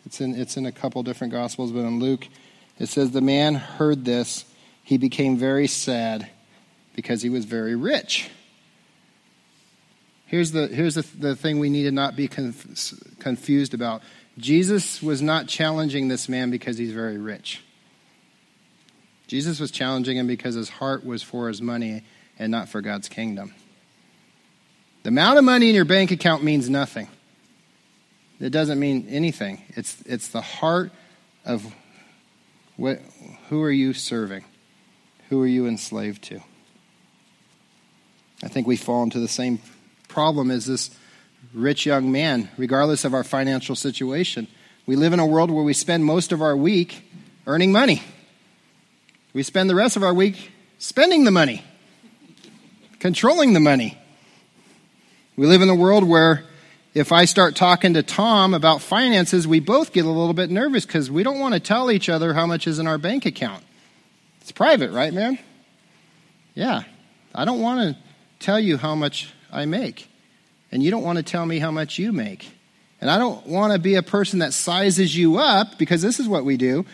it's 0.06 0.22
in, 0.22 0.36
it's 0.36 0.56
in 0.56 0.66
a 0.66 0.72
couple 0.72 1.04
different 1.04 1.34
gospels, 1.34 1.74
but 1.74 1.80
in 1.82 2.00
Luke, 2.00 2.30
it 2.80 2.88
says, 2.88 3.12
The 3.12 3.20
man 3.20 3.56
heard 3.56 4.06
this, 4.06 4.46
he 4.82 4.98
became 4.98 5.36
very 5.36 5.68
sad 5.68 6.30
because 6.96 7.22
he 7.22 7.30
was 7.30 7.44
very 7.44 7.76
rich. 7.76 8.30
Here's 10.28 10.54
the, 10.54 10.68
here's 10.68 10.96
the, 10.96 11.06
the 11.18 11.36
thing 11.36 11.60
we 11.60 11.70
need 11.70 11.84
to 11.84 11.92
not 11.92 12.16
be 12.16 12.30
conf, 12.30 12.94
confused 13.20 13.74
about 13.74 14.02
Jesus 14.38 15.04
was 15.04 15.22
not 15.22 15.50
challenging 15.50 16.08
this 16.08 16.30
man 16.30 16.52
because 16.52 16.78
he's 16.78 16.94
very 16.94 17.18
rich. 17.18 17.62
Jesus 19.28 19.60
was 19.60 19.72
challenging 19.72 20.16
him 20.16 20.26
because 20.26 20.56
his 20.56 20.70
heart 20.70 21.06
was 21.06 21.22
for 21.22 21.50
his 21.50 21.62
money 21.62 22.06
and 22.40 22.50
not 22.50 22.70
for 22.70 22.80
God's 22.80 23.10
kingdom. 23.10 23.54
The 25.04 25.10
amount 25.10 25.38
of 25.38 25.44
money 25.44 25.70
in 25.70 25.76
your 25.76 25.86
bank 25.86 26.12
account 26.12 26.44
means 26.44 26.70
nothing. 26.70 27.08
It 28.40 28.50
doesn't 28.50 28.80
mean 28.80 29.08
anything. 29.10 29.62
It's, 29.70 30.02
it's 30.06 30.30
the 30.30 30.42
heart 30.42 30.92
of 31.46 31.66
What, 32.78 33.00
who 33.50 33.62
are 33.62 33.72
you 33.72 33.94
serving? 33.94 34.44
Who 35.30 35.42
are 35.42 35.48
you 35.48 35.68
enslaved 35.68 36.24
to? 36.24 36.42
I 38.44 38.48
think 38.48 38.68
we 38.68 38.76
fall 38.76 39.04
into 39.04 39.20
the 39.20 39.28
same 39.28 39.60
problem 40.08 40.52
as 40.52 40.66
this 40.66 40.92
rich 41.54 41.86
young 41.86 42.12
man, 42.12 42.50
regardless 42.58 43.06
of 43.06 43.14
our 43.14 43.24
financial 43.24 43.76
situation. 43.76 44.48
We 44.86 44.96
live 44.96 45.14
in 45.14 45.20
a 45.20 45.26
world 45.26 45.52
where 45.52 45.64
we 45.64 45.74
spend 45.74 46.04
most 46.04 46.32
of 46.32 46.42
our 46.42 46.58
week 46.58 47.10
earning 47.46 47.72
money. 47.72 48.04
We 49.34 49.44
spend 49.44 49.70
the 49.70 49.76
rest 49.76 49.96
of 49.96 50.04
our 50.04 50.14
week 50.14 50.52
spending 50.78 51.24
the 51.24 51.32
money, 51.32 51.64
controlling 53.00 53.54
the 53.54 53.60
money. 53.60 53.98
We 55.36 55.48
live 55.48 55.64
in 55.64 55.70
a 55.70 55.76
world 55.76 56.04
where 56.04 56.44
if 56.94 57.12
I 57.12 57.26
start 57.26 57.56
talking 57.56 57.96
to 57.96 58.04
Tom 58.04 58.54
about 58.54 58.82
finances, 58.82 59.48
we 59.48 59.60
both 59.60 59.92
get 59.92 60.06
a 60.06 60.10
little 60.10 60.36
bit 60.36 60.52
nervous 60.52 60.86
because 60.86 61.10
we 61.10 61.24
don't 61.24 61.40
want 61.40 61.56
to 61.56 61.60
tell 61.60 61.90
each 61.90 62.08
other 62.08 62.36
how 62.36 62.46
much 62.46 62.68
is 62.68 62.78
in 62.78 62.86
our 62.86 63.00
bank 63.00 63.26
account. 63.26 63.64
It's 64.42 64.52
private, 64.52 64.92
right, 64.92 65.12
man? 65.12 65.40
Yeah. 66.54 66.84
I 67.34 67.46
don't 67.46 67.62
want 67.62 67.80
to 67.80 68.02
tell 68.38 68.60
you 68.60 68.78
how 68.78 68.94
much 68.94 69.34
I 69.52 69.66
make. 69.66 70.08
And 70.72 70.84
you 70.84 70.92
don't 70.92 71.04
want 71.04 71.18
to 71.18 71.24
tell 71.24 71.48
me 71.48 71.58
how 71.58 71.72
much 71.72 71.98
you 71.98 72.12
make. 72.12 72.52
And 73.02 73.10
I 73.10 73.18
don't 73.18 73.48
want 73.48 73.74
to 73.74 73.80
be 73.80 73.96
a 73.96 74.04
person 74.04 74.40
that 74.40 74.54
sizes 74.54 75.18
you 75.18 75.40
up 75.40 75.80
because 75.80 76.04
this 76.04 76.20
is 76.20 76.28
what 76.28 76.46
we 76.46 76.58
do. 76.58 76.86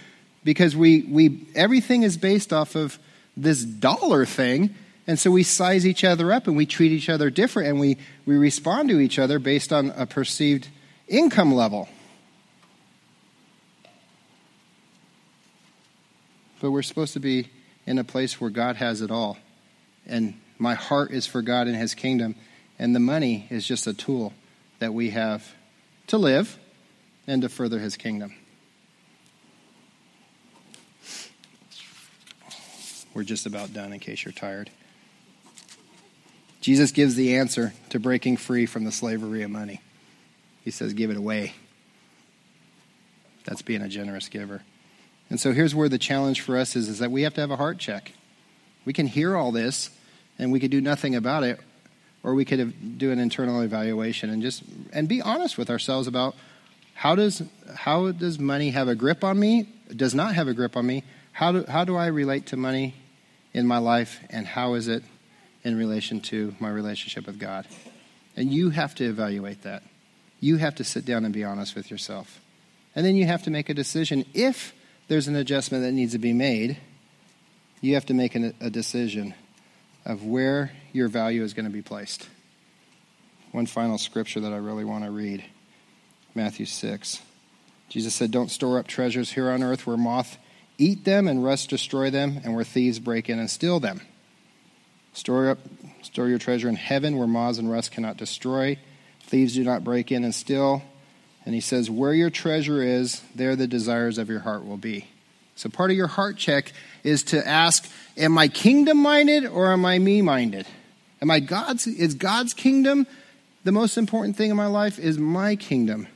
Because 0.46 0.78
we, 0.78 1.02
we 1.02 1.46
everything 1.56 2.04
is 2.04 2.16
based 2.16 2.54
off 2.54 2.76
of 2.76 2.98
this 3.36 3.66
dollar 3.66 4.26
thing. 4.26 4.76
And 5.10 5.18
so 5.18 5.32
we 5.32 5.42
size 5.42 5.88
each 5.88 6.04
other 6.04 6.32
up 6.32 6.46
and 6.46 6.56
we 6.56 6.68
treat 6.68 6.92
each 6.92 7.10
other 7.10 7.32
different 7.32 7.68
and 7.68 7.80
we, 7.80 7.98
we 8.28 8.38
respond 8.38 8.90
to 8.90 9.00
each 9.00 9.18
other 9.18 9.40
based 9.40 9.74
on 9.74 9.90
a 9.98 10.06
perceived 10.06 10.68
income 11.08 11.52
level. 11.52 11.90
But 16.62 16.70
we're 16.70 16.84
supposed 16.84 17.14
to 17.14 17.20
be 17.20 17.50
in 17.88 17.98
a 17.98 18.04
place 18.04 18.40
where 18.40 18.52
God 18.52 18.76
has 18.76 19.02
it 19.02 19.10
all. 19.10 19.40
And 20.06 20.40
my 20.60 20.76
heart 20.76 21.10
is 21.10 21.26
for 21.26 21.42
God 21.42 21.66
and 21.66 21.76
His 21.76 21.96
kingdom. 21.96 22.36
And 22.78 22.94
the 22.94 23.00
money 23.00 23.48
is 23.50 23.66
just 23.66 23.88
a 23.88 23.96
tool 23.96 24.32
that 24.78 24.94
we 24.94 25.10
have 25.10 25.56
to 26.06 26.20
live 26.20 26.60
and 27.26 27.42
to 27.42 27.50
further 27.50 27.80
His 27.80 27.98
kingdom. 27.98 28.36
We're 33.16 33.24
just 33.24 33.48
about 33.48 33.74
done 33.74 33.92
in 33.92 34.00
case 34.00 34.24
you're 34.24 34.34
tired. 34.34 34.70
Jesus 36.62 36.92
gives 36.92 37.16
the 37.16 37.36
answer 37.36 37.74
to 37.90 38.00
breaking 38.00 38.38
free 38.38 38.66
from 38.66 38.84
the 38.84 38.92
slavery 38.92 39.44
of 39.44 39.52
money. 39.52 39.82
He 40.64 40.72
says, 40.72 40.94
Give 40.94 41.10
it 41.10 41.18
away. 41.18 41.54
That's 43.46 43.62
being 43.62 43.82
a 43.82 43.88
generous 43.88 44.28
giver. 44.28 44.62
And 45.30 45.40
so 45.40 45.54
here's 45.54 45.74
where 45.74 45.90
the 45.90 45.98
challenge 45.98 46.42
for 46.42 46.58
us 46.58 46.76
is, 46.76 46.90
is 46.90 47.00
that 47.00 47.12
we 47.12 47.22
have 47.22 47.34
to 47.36 47.42
have 47.42 47.52
a 47.52 47.56
heart 47.56 47.78
check. 47.78 48.14
We 48.86 48.94
can 48.94 49.08
hear 49.08 49.36
all 49.36 49.52
this 49.52 49.90
and 50.38 50.52
we 50.52 50.60
could 50.60 50.72
do 50.72 50.82
nothing 50.82 51.16
about 51.16 51.44
it, 51.44 51.60
or 52.24 52.34
we 52.34 52.46
could 52.46 52.98
do 52.98 53.12
an 53.12 53.20
internal 53.20 53.62
evaluation 53.62 54.30
and 54.30 54.42
just 54.42 54.64
and 54.94 55.08
be 55.08 55.22
honest 55.22 55.58
with 55.58 55.70
ourselves 55.70 56.08
about 56.08 56.36
how 56.94 57.16
does 57.16 57.44
how 57.76 58.12
does 58.12 58.40
money 58.40 58.72
have 58.72 58.88
a 58.88 58.96
grip 58.96 59.24
on 59.24 59.40
me? 59.40 59.68
Does 59.96 60.16
not 60.16 60.36
have 60.36 60.48
a 60.48 60.54
grip 60.54 60.78
on 60.78 60.86
me? 60.86 61.04
How 61.34 61.52
do 61.52 61.66
how 61.68 61.84
do 61.84 61.96
I 61.96 62.08
relate 62.08 62.48
to 62.48 62.58
money 62.58 62.96
in 63.54 63.68
my 63.68 63.78
life, 63.78 64.20
and 64.30 64.48
how 64.48 64.76
is 64.76 64.88
it 64.88 65.04
in 65.64 65.78
relation 65.78 66.22
to 66.22 66.56
my 66.60 66.70
relationship 66.70 67.26
with 67.26 67.40
God? 67.40 67.68
And 68.36 68.52
you 68.52 68.70
have 68.70 68.96
to 68.96 69.06
evaluate 69.06 69.64
that. 69.64 69.84
You 70.40 70.58
have 70.58 70.76
to 70.76 70.84
sit 70.84 71.06
down 71.06 71.26
and 71.26 71.34
be 71.34 71.44
honest 71.44 71.76
with 71.76 71.92
yourself. 71.92 72.40
And 72.96 73.06
then 73.06 73.16
you 73.16 73.26
have 73.26 73.44
to 73.44 73.52
make 73.52 73.70
a 73.70 73.74
decision. 73.74 74.26
If 74.34 74.74
there's 75.08 75.28
an 75.28 75.36
adjustment 75.36 75.84
that 75.84 75.92
needs 75.92 76.14
to 76.14 76.20
be 76.20 76.34
made, 76.34 76.78
you 77.82 77.96
have 77.96 78.06
to 78.08 78.14
make 78.14 78.36
an, 78.36 78.54
a 78.62 78.70
decision 78.70 79.34
of 80.06 80.24
where 80.24 80.72
your 80.94 81.08
value 81.08 81.44
is 81.44 81.54
going 81.54 81.66
to 81.66 81.72
be 81.72 81.82
placed. 81.82 82.28
One 83.52 83.66
final 83.66 83.98
scripture 83.98 84.40
that 84.42 84.54
I 84.54 84.58
really 84.58 84.86
want 84.86 85.04
to 85.04 85.12
read 85.12 85.44
Matthew 86.36 86.66
6. 86.66 87.22
Jesus 87.90 88.14
said, 88.14 88.32
Don't 88.32 88.50
store 88.50 88.80
up 88.80 88.88
treasures 88.88 89.32
here 89.32 89.50
on 89.50 89.64
earth 89.64 89.88
where 89.88 89.98
moth 89.98 90.38
eat 90.78 91.04
them 91.04 91.28
and 91.28 91.44
rust 91.44 91.70
destroy 91.70 92.10
them, 92.10 92.40
and 92.44 92.56
where 92.56 92.64
thieves 92.64 93.00
break 93.00 93.30
in 93.30 93.38
and 93.38 93.50
steal 93.50 93.80
them. 93.80 94.02
Store 95.20 95.50
up 95.50 95.60
store 96.02 96.30
your 96.30 96.40
treasure 96.40 96.70
in 96.70 96.78
heaven 96.78 97.18
where 97.18 97.28
moths 97.28 97.58
and 97.58 97.70
rust 97.70 97.92
cannot 97.92 98.16
destroy, 98.16 98.78
thieves 99.24 99.54
do 99.54 99.66
not 99.66 99.84
break 99.84 100.14
in 100.14 100.24
and 100.24 100.34
steal. 100.34 100.82
And 101.46 101.54
he 101.54 101.60
says, 101.60 101.92
Where 101.92 102.14
your 102.14 102.30
treasure 102.30 102.82
is, 102.82 103.22
there 103.36 103.58
the 103.58 103.68
desires 103.68 104.18
of 104.18 104.30
your 104.30 104.40
heart 104.40 104.66
will 104.66 104.78
be. 104.78 105.08
So 105.58 105.68
part 105.68 105.92
of 105.92 105.98
your 105.98 106.08
heart 106.08 106.38
check 106.38 106.72
is 107.04 107.22
to 107.24 107.46
ask, 107.46 107.86
Am 108.16 108.38
I 108.38 108.48
kingdom 108.48 109.00
minded 109.00 109.46
or 109.46 109.74
am 109.74 109.84
I 109.84 110.00
me 110.00 110.22
minded? 110.22 110.66
Am 111.22 111.30
I 111.30 111.42
God's 111.42 111.86
is 111.86 112.14
God's 112.14 112.54
kingdom 112.54 113.06
the 113.66 113.74
most 113.74 113.98
important 113.98 114.38
thing 114.38 114.52
in 114.52 114.56
my 114.56 114.68
life? 114.68 115.00
Is 115.00 115.18
my 115.18 115.58
kingdom 115.58 116.08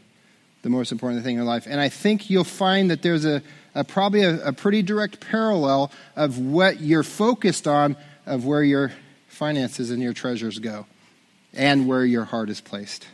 the 0.61 0.69
most 0.69 0.93
important 0.93 1.25
thing 1.25 1.37
in 1.37 1.43
life? 1.43 1.67
And 1.67 1.81
I 1.81 1.89
think 1.89 2.29
you'll 2.29 2.45
find 2.45 2.89
that 2.89 3.01
there's 3.01 3.25
a, 3.25 3.43
a 3.75 3.83
probably 3.83 4.23
a, 4.23 4.47
a 4.47 4.53
pretty 4.53 4.81
direct 4.81 5.19
parallel 5.19 5.91
of 6.15 6.39
what 6.39 6.79
you're 6.79 7.03
focused 7.03 7.67
on 7.67 7.97
of 8.25 8.45
where 8.45 8.63
your 8.63 8.91
finances 9.27 9.89
and 9.89 10.01
your 10.01 10.13
treasures 10.13 10.59
go 10.59 10.85
and 11.53 11.87
where 11.87 12.05
your 12.05 12.25
heart 12.25 12.49
is 12.49 12.61
placed. 12.61 13.07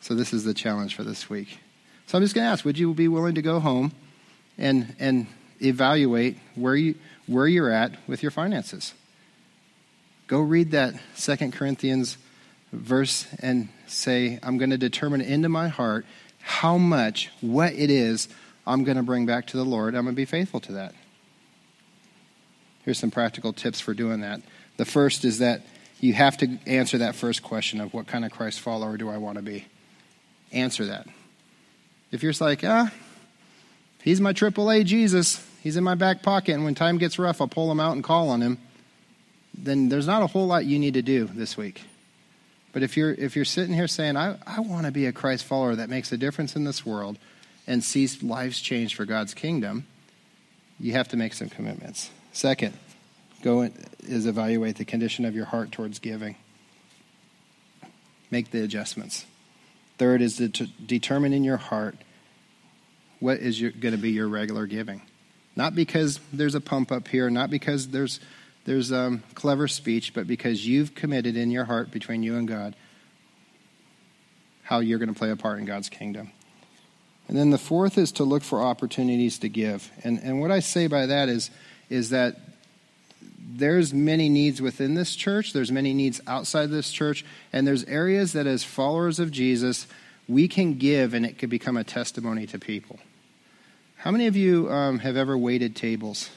So 0.00 0.14
this 0.14 0.32
is 0.32 0.44
the 0.44 0.54
challenge 0.54 0.94
for 0.94 1.04
this 1.04 1.28
week. 1.28 1.58
So 2.06 2.18
I'm 2.18 2.24
just 2.24 2.34
going 2.34 2.44
to 2.44 2.50
ask, 2.50 2.64
would 2.64 2.78
you 2.78 2.92
be 2.94 3.08
willing 3.08 3.34
to 3.34 3.42
go 3.42 3.60
home 3.60 3.92
and 4.58 4.94
and 4.98 5.26
evaluate 5.62 6.38
where 6.54 6.74
you 6.74 6.94
where 7.26 7.46
you're 7.46 7.70
at 7.70 7.92
with 8.06 8.22
your 8.22 8.30
finances? 8.30 8.94
Go 10.26 10.40
read 10.40 10.72
that 10.72 10.94
Second 11.14 11.52
Corinthians 11.52 12.16
verse 12.72 13.26
and 13.40 13.68
say, 13.86 14.38
I'm 14.42 14.58
going 14.58 14.70
to 14.70 14.78
determine 14.78 15.20
into 15.20 15.48
my 15.48 15.68
heart 15.68 16.06
how 16.40 16.78
much, 16.78 17.30
what 17.40 17.72
it 17.72 17.90
is 17.90 18.28
I'm 18.66 18.84
going 18.84 18.96
to 18.96 19.02
bring 19.02 19.26
back 19.26 19.46
to 19.48 19.56
the 19.56 19.64
Lord. 19.64 19.94
I'm 19.94 20.04
going 20.04 20.14
to 20.14 20.16
be 20.16 20.24
faithful 20.24 20.60
to 20.60 20.72
that. 20.72 20.94
Here's 22.90 22.98
some 22.98 23.12
practical 23.12 23.52
tips 23.52 23.78
for 23.78 23.94
doing 23.94 24.22
that. 24.22 24.40
The 24.76 24.84
first 24.84 25.24
is 25.24 25.38
that 25.38 25.62
you 26.00 26.12
have 26.12 26.36
to 26.38 26.58
answer 26.66 26.98
that 26.98 27.14
first 27.14 27.40
question 27.40 27.80
of 27.80 27.94
what 27.94 28.08
kind 28.08 28.24
of 28.24 28.32
Christ 28.32 28.58
follower 28.58 28.96
do 28.96 29.08
I 29.08 29.16
want 29.16 29.36
to 29.36 29.42
be? 29.42 29.66
Answer 30.50 30.86
that. 30.86 31.06
If 32.10 32.24
you're 32.24 32.32
just 32.32 32.40
like, 32.40 32.64
ah, 32.64 32.92
he's 34.02 34.20
my 34.20 34.32
AAA 34.32 34.86
Jesus, 34.86 35.40
he's 35.62 35.76
in 35.76 35.84
my 35.84 35.94
back 35.94 36.24
pocket, 36.24 36.54
and 36.54 36.64
when 36.64 36.74
time 36.74 36.98
gets 36.98 37.16
rough, 37.16 37.40
I'll 37.40 37.46
pull 37.46 37.70
him 37.70 37.78
out 37.78 37.92
and 37.92 38.02
call 38.02 38.28
on 38.28 38.40
him, 38.40 38.58
then 39.56 39.88
there's 39.88 40.08
not 40.08 40.24
a 40.24 40.26
whole 40.26 40.48
lot 40.48 40.64
you 40.64 40.80
need 40.80 40.94
to 40.94 41.02
do 41.02 41.26
this 41.26 41.56
week. 41.56 41.82
But 42.72 42.82
if 42.82 42.96
you're, 42.96 43.12
if 43.12 43.36
you're 43.36 43.44
sitting 43.44 43.72
here 43.72 43.86
saying, 43.86 44.16
I, 44.16 44.36
I 44.44 44.58
want 44.58 44.86
to 44.86 44.90
be 44.90 45.06
a 45.06 45.12
Christ 45.12 45.44
follower 45.44 45.76
that 45.76 45.88
makes 45.88 46.10
a 46.10 46.16
difference 46.16 46.56
in 46.56 46.64
this 46.64 46.84
world 46.84 47.18
and 47.68 47.84
sees 47.84 48.20
lives 48.20 48.60
change 48.60 48.96
for 48.96 49.04
God's 49.04 49.32
kingdom, 49.32 49.86
you 50.80 50.94
have 50.94 51.06
to 51.10 51.16
make 51.16 51.34
some 51.34 51.48
commitments. 51.48 52.10
Second, 52.32 52.76
go 53.42 53.62
in, 53.62 53.74
is 54.00 54.26
evaluate 54.26 54.76
the 54.76 54.84
condition 54.84 55.24
of 55.24 55.34
your 55.34 55.46
heart 55.46 55.72
towards 55.72 55.98
giving. 55.98 56.36
Make 58.30 58.50
the 58.50 58.62
adjustments. 58.62 59.26
Third 59.98 60.22
is 60.22 60.36
to 60.36 60.48
determine 60.48 61.32
in 61.32 61.44
your 61.44 61.56
heart 61.56 61.96
what 63.18 63.38
is 63.38 63.60
going 63.60 63.92
to 63.92 63.98
be 63.98 64.12
your 64.12 64.28
regular 64.28 64.66
giving. 64.66 65.02
Not 65.56 65.74
because 65.74 66.20
there's 66.32 66.54
a 66.54 66.60
pump 66.60 66.92
up 66.92 67.08
here, 67.08 67.28
not 67.28 67.50
because 67.50 67.88
there's 67.88 68.20
there's 68.64 68.92
um, 68.92 69.22
clever 69.34 69.66
speech, 69.68 70.12
but 70.14 70.26
because 70.26 70.66
you've 70.66 70.94
committed 70.94 71.36
in 71.36 71.50
your 71.50 71.64
heart 71.64 71.90
between 71.90 72.22
you 72.22 72.36
and 72.36 72.46
God 72.46 72.76
how 74.62 74.78
you're 74.78 74.98
going 74.98 75.12
to 75.12 75.18
play 75.18 75.30
a 75.30 75.36
part 75.36 75.58
in 75.58 75.64
God's 75.64 75.88
kingdom. 75.88 76.30
And 77.26 77.36
then 77.36 77.50
the 77.50 77.58
fourth 77.58 77.98
is 77.98 78.12
to 78.12 78.24
look 78.24 78.42
for 78.42 78.62
opportunities 78.62 79.38
to 79.40 79.48
give. 79.48 79.90
And, 80.04 80.18
and 80.18 80.40
what 80.40 80.50
I 80.50 80.60
say 80.60 80.86
by 80.86 81.06
that 81.06 81.28
is, 81.28 81.50
is 81.90 82.10
that 82.10 82.40
there's 83.38 83.92
many 83.92 84.28
needs 84.28 84.62
within 84.62 84.94
this 84.94 85.14
church, 85.14 85.52
there's 85.52 85.72
many 85.72 85.92
needs 85.92 86.20
outside 86.26 86.70
this 86.70 86.90
church, 86.90 87.24
and 87.52 87.66
there's 87.66 87.84
areas 87.84 88.32
that 88.32 88.46
as 88.46 88.64
followers 88.64 89.18
of 89.18 89.30
Jesus, 89.30 89.86
we 90.28 90.48
can 90.48 90.78
give 90.78 91.12
and 91.12 91.26
it 91.26 91.38
could 91.38 91.50
become 91.50 91.76
a 91.76 91.84
testimony 91.84 92.46
to 92.46 92.58
people. 92.58 92.98
How 93.96 94.10
many 94.10 94.26
of 94.28 94.36
you 94.36 94.70
um, 94.70 95.00
have 95.00 95.16
ever 95.16 95.36
waited 95.36 95.76
tables? 95.76 96.30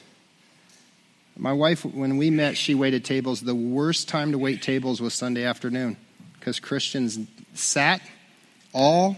My 1.36 1.52
wife, 1.52 1.84
when 1.84 2.16
we 2.16 2.30
met, 2.30 2.56
she 2.56 2.74
waited 2.74 3.04
tables. 3.04 3.40
The 3.40 3.54
worst 3.54 4.08
time 4.08 4.32
to 4.32 4.38
wait 4.38 4.60
tables 4.60 5.00
was 5.00 5.14
Sunday 5.14 5.44
afternoon 5.44 5.96
because 6.38 6.60
Christians 6.60 7.18
sat 7.54 8.02
all. 8.72 9.16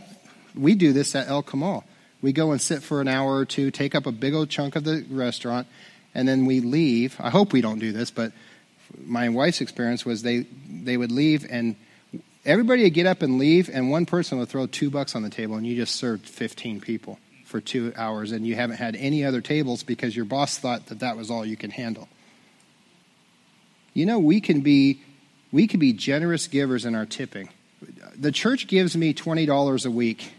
We 0.54 0.74
do 0.74 0.92
this 0.92 1.14
at 1.14 1.28
El 1.28 1.42
Kamal. 1.42 1.84
We 2.22 2.32
go 2.32 2.52
and 2.52 2.60
sit 2.60 2.82
for 2.82 3.00
an 3.00 3.08
hour 3.08 3.36
or 3.36 3.44
two, 3.44 3.70
take 3.70 3.94
up 3.94 4.06
a 4.06 4.12
big 4.12 4.32
old 4.32 4.48
chunk 4.48 4.76
of 4.76 4.84
the 4.84 5.04
restaurant, 5.10 5.66
and 6.16 6.26
then 6.26 6.46
we 6.46 6.60
leave. 6.60 7.14
I 7.20 7.28
hope 7.28 7.52
we 7.52 7.60
don't 7.60 7.78
do 7.78 7.92
this, 7.92 8.10
but 8.10 8.32
my 9.04 9.28
wife's 9.28 9.60
experience 9.60 10.06
was 10.06 10.22
they 10.22 10.46
they 10.68 10.96
would 10.96 11.12
leave 11.12 11.46
and 11.48 11.76
everybody 12.46 12.84
would 12.84 12.94
get 12.94 13.06
up 13.06 13.20
and 13.22 13.38
leave, 13.38 13.68
and 13.68 13.90
one 13.90 14.06
person 14.06 14.38
would 14.38 14.48
throw 14.48 14.66
two 14.66 14.88
bucks 14.88 15.14
on 15.14 15.22
the 15.22 15.30
table, 15.30 15.56
and 15.56 15.66
you 15.66 15.76
just 15.76 15.94
served 15.94 16.26
15 16.26 16.80
people. 16.80 17.18
for 17.44 17.60
two 17.60 17.92
hours 17.96 18.32
and 18.32 18.44
you 18.44 18.56
haven't 18.56 18.76
had 18.76 18.96
any 18.96 19.24
other 19.24 19.40
tables 19.40 19.84
because 19.84 20.16
your 20.16 20.24
boss 20.24 20.58
thought 20.58 20.86
that 20.86 20.98
that 20.98 21.16
was 21.16 21.30
all 21.30 21.46
you 21.46 21.56
can 21.56 21.70
handle. 21.70 22.08
You 23.94 24.04
know, 24.04 24.18
we 24.18 24.40
can 24.40 24.62
be 24.62 25.02
we 25.52 25.68
can 25.68 25.78
be 25.78 25.92
generous 25.92 26.48
givers 26.48 26.84
in 26.84 26.96
our 26.96 27.06
tipping. 27.06 27.48
The 28.16 28.32
church 28.32 28.66
gives 28.66 28.96
me 28.96 29.14
$20 29.14 29.86
a 29.86 29.90
week 29.90 30.32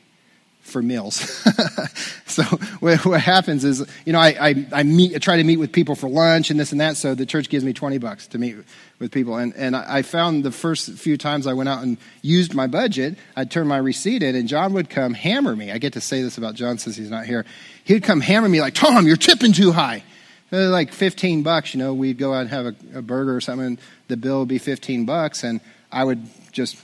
for 0.68 0.82
meals. 0.82 1.15
so 2.26 2.43
what, 2.80 3.05
what, 3.05 3.22
happens 3.22 3.63
is, 3.63 3.88
you 4.05 4.13
know, 4.13 4.20
I, 4.20 4.49
I, 4.49 4.68
I, 4.74 4.84
meet, 4.84 5.15
I 5.15 5.18
try 5.18 5.38
to 5.38 5.43
meet 5.43 5.57
with 5.57 5.72
people 5.72 5.95
for 5.95 6.09
lunch 6.09 6.51
and 6.51 6.59
this 6.59 6.72
and 6.72 6.82
that. 6.82 6.97
So 6.97 7.15
the 7.15 7.26
church 7.26 7.49
gives 7.49 7.63
me 7.63 7.74
20 7.74 7.97
bucks 7.97 8.28
to 8.28 8.38
meet 8.38 8.57
with 8.99 9.11
people. 9.11 9.38
And, 9.38 9.55
and 9.55 9.76
I 9.76 10.01
found 10.01 10.43
the 10.43 10.51
first 10.51 10.91
few 10.93 11.18
times 11.18 11.47
I 11.47 11.53
went 11.53 11.70
out 11.70 11.84
and 11.84 11.97
used 12.22 12.53
my 12.53 12.68
budget, 12.68 13.18
I'd 13.36 13.49
turn 13.49 13.68
my 13.68 13.78
receipt 13.78 14.24
in 14.24 14.36
and 14.36 14.47
John 14.47 14.74
would 14.74 14.89
come 14.89 15.13
hammer 15.13 15.55
me. 15.55 15.72
I 15.72 15.78
get 15.78 15.93
to 15.93 16.01
say 16.01 16.22
this 16.22 16.38
about 16.38 16.55
John 16.55 16.78
since 16.78 16.95
he's 16.95 17.09
not 17.09 17.26
here. 17.26 17.45
He'd 17.84 18.03
come 18.03 18.22
hammer 18.22 18.49
me 18.49 18.61
like, 18.61 18.74
Tom, 18.74 19.07
you're 19.07 19.18
tipping 19.18 19.53
too 19.53 19.72
high. 19.72 20.03
Uh, 20.51 20.70
like 20.70 20.93
15 20.93 21.43
bucks, 21.43 21.74
you 21.74 21.80
know, 21.80 21.93
we'd 21.93 22.18
go 22.18 22.34
out 22.34 22.41
and 22.41 22.49
have 22.49 22.65
a, 22.65 22.76
a 22.95 23.01
burger 23.01 23.36
or 23.36 23.41
something. 23.41 23.78
The 24.07 24.15
bill 24.15 24.39
would 24.39 24.47
be 24.47 24.59
15 24.59 25.05
bucks 25.05 25.43
and 25.43 25.59
I 25.91 26.03
would 26.03 26.26
just 26.51 26.78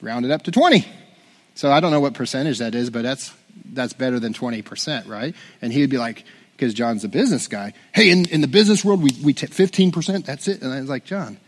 round 0.00 0.24
it 0.24 0.30
up 0.30 0.42
to 0.44 0.50
20. 0.50 0.86
So 1.56 1.72
I 1.72 1.80
don't 1.80 1.90
know 1.90 2.00
what 2.00 2.14
percentage 2.14 2.58
that 2.58 2.74
is, 2.74 2.90
but 2.90 3.02
that's 3.02 3.32
that's 3.72 3.94
better 3.94 4.20
than 4.20 4.32
20%, 4.32 5.08
right? 5.08 5.34
And 5.60 5.72
he 5.72 5.80
would 5.80 5.90
be 5.90 5.98
like, 5.98 6.24
because 6.52 6.72
John's 6.74 7.02
a 7.04 7.08
business 7.08 7.48
guy, 7.48 7.72
hey, 7.94 8.10
in, 8.10 8.28
in 8.28 8.42
the 8.42 8.48
business 8.48 8.84
world, 8.84 9.02
we, 9.02 9.10
we 9.22 9.32
tip 9.32 9.50
15%, 9.50 10.24
that's 10.24 10.46
it. 10.48 10.62
And 10.62 10.72
I 10.72 10.80
was 10.80 10.88
like, 10.88 11.04
John, 11.04 11.38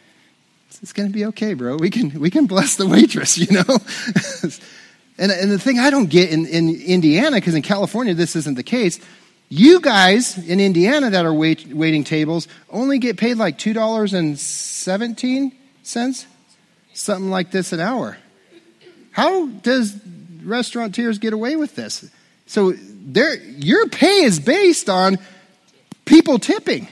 it's 0.83 0.93
going 0.93 1.09
to 1.09 1.13
be 1.13 1.25
okay, 1.27 1.55
bro. 1.55 1.77
We 1.77 1.91
can, 1.91 2.21
we 2.21 2.31
can 2.31 2.47
bless 2.47 2.77
the 2.77 2.87
waitress, 2.87 3.39
you 3.39 3.47
know? 3.51 3.65
and, 5.19 5.33
and 5.33 5.51
the 5.51 5.59
thing 5.59 5.79
I 5.79 5.89
don't 5.91 6.11
get 6.11 6.31
in, 6.31 6.47
in 6.47 6.69
Indiana, 6.69 7.37
because 7.37 7.55
in 7.55 7.63
California 7.63 8.13
this 8.15 8.37
isn't 8.37 8.55
the 8.55 8.63
case, 8.63 9.01
you 9.49 9.81
guys 9.81 10.37
in 10.37 10.61
Indiana 10.61 11.09
that 11.11 11.25
are 11.25 11.33
wait, 11.33 11.69
waiting 11.69 12.05
tables 12.05 12.47
only 12.71 12.99
get 12.99 13.17
paid 13.17 13.39
like 13.39 13.57
$2.17, 13.59 16.27
something 16.93 17.31
like 17.31 17.51
this 17.51 17.73
an 17.73 17.81
hour. 17.81 18.19
How 19.19 19.47
does 19.47 20.01
restaurateurs 20.45 21.19
get 21.19 21.33
away 21.33 21.57
with 21.57 21.75
this? 21.75 22.09
So 22.47 22.71
your 22.71 23.89
pay 23.89 24.23
is 24.23 24.39
based 24.39 24.89
on 24.89 25.19
people 26.05 26.39
tipping. 26.39 26.87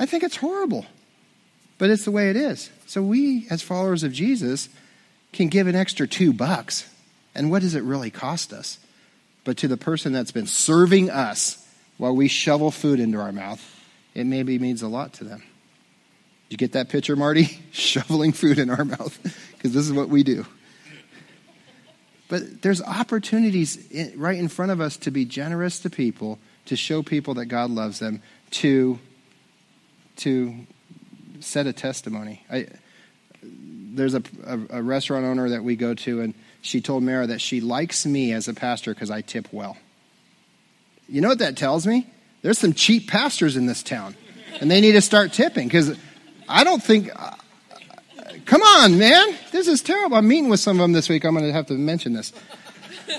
I 0.00 0.06
think 0.06 0.24
it's 0.24 0.34
horrible, 0.34 0.84
but 1.78 1.90
it's 1.90 2.04
the 2.04 2.10
way 2.10 2.28
it 2.30 2.34
is. 2.34 2.70
So 2.86 3.00
we, 3.02 3.46
as 3.50 3.62
followers 3.62 4.02
of 4.02 4.12
Jesus, 4.12 4.68
can 5.32 5.46
give 5.46 5.68
an 5.68 5.76
extra 5.76 6.08
two 6.08 6.32
bucks. 6.32 6.92
And 7.36 7.52
what 7.52 7.62
does 7.62 7.76
it 7.76 7.84
really 7.84 8.10
cost 8.10 8.52
us? 8.52 8.80
But 9.44 9.58
to 9.58 9.68
the 9.68 9.76
person 9.76 10.12
that's 10.12 10.32
been 10.32 10.48
serving 10.48 11.08
us 11.08 11.64
while 11.98 12.16
we 12.16 12.26
shovel 12.26 12.72
food 12.72 12.98
into 12.98 13.20
our 13.20 13.30
mouth, 13.30 13.64
it 14.12 14.24
maybe 14.24 14.58
means 14.58 14.82
a 14.82 14.88
lot 14.88 15.12
to 15.14 15.24
them. 15.24 15.44
You 16.48 16.56
get 16.56 16.72
that 16.72 16.88
picture, 16.88 17.16
Marty? 17.16 17.60
Shoveling 17.72 18.32
food 18.32 18.58
in 18.58 18.70
our 18.70 18.84
mouth, 18.84 19.18
because 19.52 19.72
this 19.72 19.84
is 19.84 19.92
what 19.92 20.08
we 20.08 20.22
do. 20.22 20.46
But 22.28 22.62
there's 22.62 22.82
opportunities 22.82 24.12
right 24.16 24.38
in 24.38 24.48
front 24.48 24.70
of 24.70 24.80
us 24.80 24.96
to 24.98 25.10
be 25.10 25.24
generous 25.24 25.80
to 25.80 25.90
people, 25.90 26.38
to 26.66 26.76
show 26.76 27.02
people 27.02 27.34
that 27.34 27.46
God 27.46 27.70
loves 27.70 27.98
them, 27.98 28.22
to, 28.50 28.98
to 30.16 30.54
set 31.40 31.66
a 31.66 31.72
testimony. 31.72 32.44
I, 32.50 32.66
there's 33.42 34.14
a, 34.14 34.22
a, 34.44 34.60
a 34.70 34.82
restaurant 34.82 35.24
owner 35.24 35.48
that 35.50 35.64
we 35.64 35.76
go 35.76 35.94
to, 35.94 36.20
and 36.20 36.34
she 36.60 36.80
told 36.80 37.02
Mara 37.02 37.26
that 37.28 37.40
she 37.40 37.60
likes 37.60 38.04
me 38.04 38.32
as 38.32 38.46
a 38.48 38.54
pastor 38.54 38.92
because 38.92 39.10
I 39.10 39.22
tip 39.22 39.48
well. 39.52 39.76
You 41.08 41.22
know 41.22 41.28
what 41.28 41.38
that 41.38 41.56
tells 41.56 41.86
me? 41.86 42.06
There's 42.42 42.58
some 42.58 42.74
cheap 42.74 43.08
pastors 43.08 43.56
in 43.56 43.66
this 43.66 43.82
town, 43.82 44.14
and 44.60 44.70
they 44.70 44.80
need 44.82 44.92
to 44.92 45.00
start 45.00 45.32
tipping 45.32 45.66
because 45.66 45.98
I 46.48 46.64
don't 46.64 46.82
think 46.82 47.10
uh, 47.14 47.34
Come 48.48 48.62
on, 48.62 48.98
man. 48.98 49.36
This 49.52 49.68
is 49.68 49.82
terrible. 49.82 50.16
I'm 50.16 50.26
meeting 50.26 50.48
with 50.48 50.60
some 50.60 50.78
of 50.78 50.84
them 50.84 50.92
this 50.92 51.08
week. 51.10 51.24
I'm 51.24 51.34
going 51.34 51.44
to 51.44 51.52
have 51.52 51.66
to 51.66 51.74
mention 51.74 52.14
this. 52.14 52.32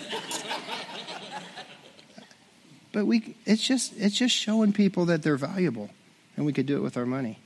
but 2.91 3.05
we 3.05 3.35
it's 3.45 3.61
just 3.61 3.93
it's 3.97 4.17
just 4.17 4.35
showing 4.35 4.73
people 4.73 5.05
that 5.05 5.21
they're 5.21 5.37
valuable 5.37 5.91
and 6.35 6.47
we 6.47 6.53
could 6.53 6.65
do 6.65 6.77
it 6.77 6.81
with 6.81 6.97
our 6.97 7.05
money. 7.05 7.37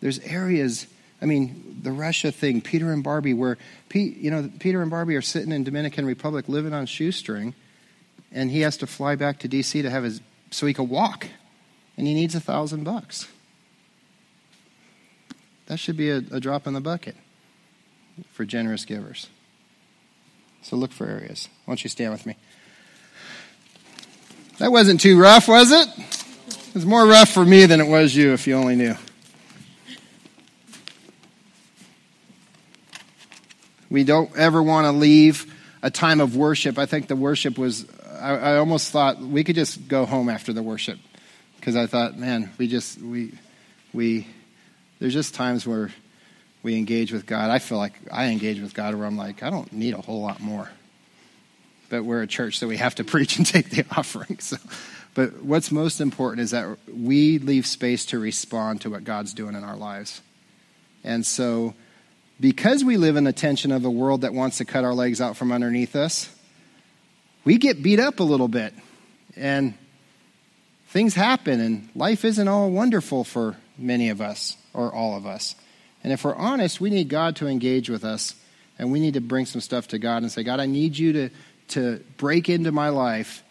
There's 0.00 0.20
areas 0.20 0.86
I 1.20 1.26
mean, 1.26 1.80
the 1.82 1.90
Russia 1.90 2.30
thing, 2.30 2.60
Peter 2.60 2.92
and 2.92 3.02
Barbie, 3.02 3.34
where 3.34 3.56
Pete, 3.88 4.16
you 4.18 4.30
know, 4.30 4.50
Peter 4.58 4.82
and 4.82 4.90
Barbie 4.90 5.16
are 5.16 5.22
sitting 5.22 5.52
in 5.52 5.64
Dominican 5.64 6.04
Republic 6.04 6.48
living 6.48 6.74
on 6.74 6.86
shoestring, 6.86 7.54
and 8.30 8.50
he 8.50 8.60
has 8.60 8.76
to 8.78 8.86
fly 8.86 9.16
back 9.16 9.38
to 9.38 9.48
D.C. 9.48 9.80
to 9.82 9.90
have 9.90 10.04
his 10.04 10.20
so 10.50 10.66
he 10.66 10.74
can 10.74 10.88
walk, 10.88 11.26
and 11.96 12.06
he 12.06 12.14
needs 12.14 12.34
a 12.34 12.40
thousand 12.40 12.84
bucks. 12.84 13.26
That 15.74 15.78
should 15.78 15.96
be 15.96 16.10
a, 16.10 16.18
a 16.18 16.38
drop 16.38 16.68
in 16.68 16.72
the 16.72 16.80
bucket 16.80 17.16
for 18.30 18.44
generous 18.44 18.84
givers. 18.84 19.28
So 20.62 20.76
look 20.76 20.92
for 20.92 21.04
areas. 21.04 21.48
Why 21.64 21.72
don't 21.72 21.82
you 21.82 21.90
stand 21.90 22.12
with 22.12 22.26
me? 22.26 22.36
That 24.58 24.70
wasn't 24.70 25.00
too 25.00 25.20
rough, 25.20 25.48
was 25.48 25.72
it? 25.72 25.88
It 25.98 26.74
was 26.74 26.86
more 26.86 27.04
rough 27.04 27.30
for 27.30 27.44
me 27.44 27.66
than 27.66 27.80
it 27.80 27.88
was 27.88 28.14
you, 28.14 28.32
if 28.34 28.46
you 28.46 28.54
only 28.54 28.76
knew. 28.76 28.94
We 33.90 34.04
don't 34.04 34.30
ever 34.36 34.62
want 34.62 34.84
to 34.84 34.92
leave 34.92 35.52
a 35.82 35.90
time 35.90 36.20
of 36.20 36.36
worship. 36.36 36.78
I 36.78 36.86
think 36.86 37.08
the 37.08 37.16
worship 37.16 37.58
was, 37.58 37.84
I, 38.20 38.36
I 38.36 38.56
almost 38.58 38.92
thought 38.92 39.18
we 39.18 39.42
could 39.42 39.56
just 39.56 39.88
go 39.88 40.06
home 40.06 40.28
after 40.28 40.52
the 40.52 40.62
worship. 40.62 41.00
Because 41.56 41.74
I 41.74 41.88
thought, 41.88 42.16
man, 42.16 42.52
we 42.58 42.68
just, 42.68 43.02
we, 43.02 43.32
we, 43.92 44.28
there's 45.04 45.12
just 45.12 45.34
times 45.34 45.66
where 45.66 45.90
we 46.62 46.78
engage 46.78 47.12
with 47.12 47.26
God. 47.26 47.50
I 47.50 47.58
feel 47.58 47.76
like 47.76 47.92
I 48.10 48.28
engage 48.28 48.58
with 48.58 48.72
God 48.72 48.94
where 48.94 49.06
I'm 49.06 49.18
like, 49.18 49.42
I 49.42 49.50
don't 49.50 49.70
need 49.70 49.92
a 49.92 50.00
whole 50.00 50.22
lot 50.22 50.40
more. 50.40 50.70
But 51.90 52.06
we're 52.06 52.22
a 52.22 52.26
church, 52.26 52.58
so 52.58 52.66
we 52.66 52.78
have 52.78 52.94
to 52.94 53.04
preach 53.04 53.36
and 53.36 53.46
take 53.46 53.68
the 53.68 53.84
offering. 53.94 54.38
So, 54.38 54.56
but 55.12 55.42
what's 55.42 55.70
most 55.70 56.00
important 56.00 56.40
is 56.40 56.52
that 56.52 56.78
we 56.90 57.38
leave 57.38 57.66
space 57.66 58.06
to 58.06 58.18
respond 58.18 58.80
to 58.80 58.88
what 58.88 59.04
God's 59.04 59.34
doing 59.34 59.54
in 59.54 59.62
our 59.62 59.76
lives. 59.76 60.22
And 61.04 61.26
so, 61.26 61.74
because 62.40 62.82
we 62.82 62.96
live 62.96 63.16
in 63.16 63.24
the 63.24 63.32
tension 63.34 63.72
of 63.72 63.84
a 63.84 63.90
world 63.90 64.22
that 64.22 64.32
wants 64.32 64.56
to 64.56 64.64
cut 64.64 64.84
our 64.84 64.94
legs 64.94 65.20
out 65.20 65.36
from 65.36 65.52
underneath 65.52 65.94
us, 65.96 66.34
we 67.44 67.58
get 67.58 67.82
beat 67.82 68.00
up 68.00 68.20
a 68.20 68.24
little 68.24 68.48
bit. 68.48 68.72
And 69.36 69.74
things 70.88 71.14
happen, 71.14 71.60
and 71.60 71.90
life 71.94 72.24
isn't 72.24 72.48
all 72.48 72.70
wonderful 72.70 73.22
for 73.22 73.56
many 73.76 74.08
of 74.08 74.22
us 74.22 74.56
or 74.74 74.92
all 74.92 75.16
of 75.16 75.26
us. 75.26 75.54
And 76.02 76.12
if 76.12 76.24
we're 76.24 76.34
honest, 76.34 76.80
we 76.80 76.90
need 76.90 77.08
God 77.08 77.36
to 77.36 77.46
engage 77.46 77.88
with 77.88 78.04
us, 78.04 78.34
and 78.78 78.92
we 78.92 79.00
need 79.00 79.14
to 79.14 79.20
bring 79.20 79.46
some 79.46 79.60
stuff 79.60 79.88
to 79.88 79.98
God 79.98 80.22
and 80.22 80.30
say, 80.30 80.42
God, 80.42 80.60
I 80.60 80.66
need 80.66 80.98
you 80.98 81.12
to, 81.14 81.30
to 81.68 82.04
break 82.18 82.50
into 82.50 82.72
my 82.72 82.90
life 82.90 83.42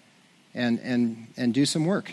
and, 0.53 0.79
and, 0.81 1.27
and 1.35 1.53
do 1.53 1.65
some 1.65 1.85
work. 1.85 2.11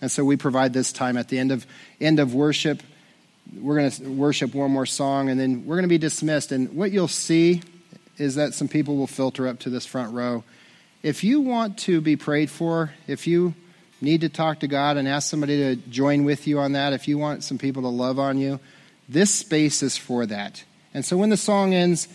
And 0.00 0.10
so 0.10 0.24
we 0.24 0.36
provide 0.36 0.72
this 0.72 0.90
time 0.90 1.16
at 1.16 1.28
the 1.28 1.38
end 1.38 1.52
of, 1.52 1.64
end 2.00 2.18
of 2.18 2.34
worship. 2.34 2.82
We're 3.56 3.76
going 3.76 3.90
to 3.90 4.08
worship 4.08 4.52
one 4.52 4.72
more 4.72 4.86
song, 4.86 5.28
and 5.28 5.38
then 5.38 5.64
we're 5.64 5.76
going 5.76 5.84
to 5.84 5.88
be 5.88 5.98
dismissed. 5.98 6.50
And 6.50 6.74
what 6.74 6.90
you'll 6.90 7.06
see 7.06 7.62
is 8.18 8.34
that 8.34 8.54
some 8.54 8.66
people 8.66 8.96
will 8.96 9.06
filter 9.06 9.46
up 9.46 9.60
to 9.60 9.70
this 9.70 9.86
front 9.86 10.12
row. 10.12 10.42
If 11.02 11.22
you 11.22 11.40
want 11.40 11.78
to 11.80 12.00
be 12.00 12.16
prayed 12.16 12.50
for, 12.50 12.92
if 13.06 13.26
you 13.26 13.54
need 14.02 14.22
to 14.22 14.28
talk 14.28 14.60
to 14.60 14.68
God 14.68 14.96
and 14.96 15.08
ask 15.08 15.30
somebody 15.30 15.56
to 15.58 15.76
join 15.76 16.24
with 16.24 16.46
you 16.46 16.58
on 16.58 16.72
that, 16.72 16.92
if 16.92 17.08
you 17.08 17.16
want 17.16 17.44
some 17.44 17.56
people 17.56 17.82
to 17.82 17.88
love 17.88 18.18
on 18.18 18.36
you, 18.36 18.60
this 19.08 19.32
space 19.32 19.82
is 19.82 19.96
for 19.96 20.26
that. 20.26 20.64
And 20.92 21.04
so 21.04 21.16
when 21.16 21.30
the 21.30 21.36
song 21.36 21.72
ends, 21.72 22.08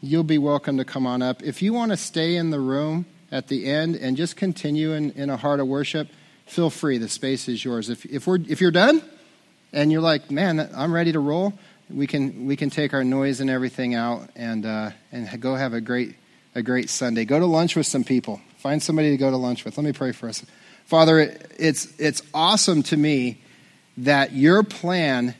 you'll 0.00 0.22
be 0.22 0.38
welcome 0.38 0.78
to 0.78 0.84
come 0.84 1.06
on 1.06 1.22
up. 1.22 1.42
If 1.42 1.60
you 1.60 1.72
want 1.72 1.90
to 1.90 1.96
stay 1.96 2.36
in 2.36 2.50
the 2.50 2.60
room 2.60 3.06
at 3.32 3.48
the 3.48 3.66
end 3.66 3.96
and 3.96 4.16
just 4.16 4.36
continue 4.36 4.92
in, 4.92 5.10
in 5.12 5.28
a 5.28 5.36
heart 5.36 5.60
of 5.60 5.66
worship, 5.66 6.08
feel 6.46 6.70
free. 6.70 6.98
The 6.98 7.08
space 7.08 7.48
is 7.48 7.64
yours. 7.64 7.90
If, 7.90 8.04
if, 8.06 8.26
we're, 8.26 8.38
if 8.48 8.60
you're 8.60 8.70
done 8.70 9.02
and 9.72 9.90
you're 9.90 10.00
like, 10.00 10.30
man, 10.30 10.70
I'm 10.74 10.92
ready 10.92 11.12
to 11.12 11.20
roll, 11.20 11.52
we 11.90 12.06
can, 12.06 12.46
we 12.46 12.56
can 12.56 12.70
take 12.70 12.94
our 12.94 13.04
noise 13.04 13.40
and 13.40 13.50
everything 13.50 13.94
out 13.94 14.28
and, 14.36 14.64
uh, 14.64 14.90
and 15.10 15.40
go 15.40 15.54
have 15.54 15.74
a 15.74 15.80
great, 15.80 16.14
a 16.54 16.62
great 16.62 16.88
Sunday. 16.88 17.24
Go 17.24 17.38
to 17.38 17.46
lunch 17.46 17.76
with 17.76 17.86
some 17.86 18.04
people. 18.04 18.40
Find 18.58 18.82
somebody 18.82 19.10
to 19.10 19.16
go 19.16 19.30
to 19.30 19.36
lunch 19.36 19.64
with. 19.64 19.76
Let 19.76 19.84
me 19.84 19.92
pray 19.92 20.12
for 20.12 20.28
us. 20.28 20.44
Father, 20.86 21.38
it's, 21.58 21.98
it's 21.98 22.22
awesome 22.32 22.82
to 22.84 22.96
me 22.96 23.40
that 23.98 24.32
your 24.32 24.62
plan 24.62 25.34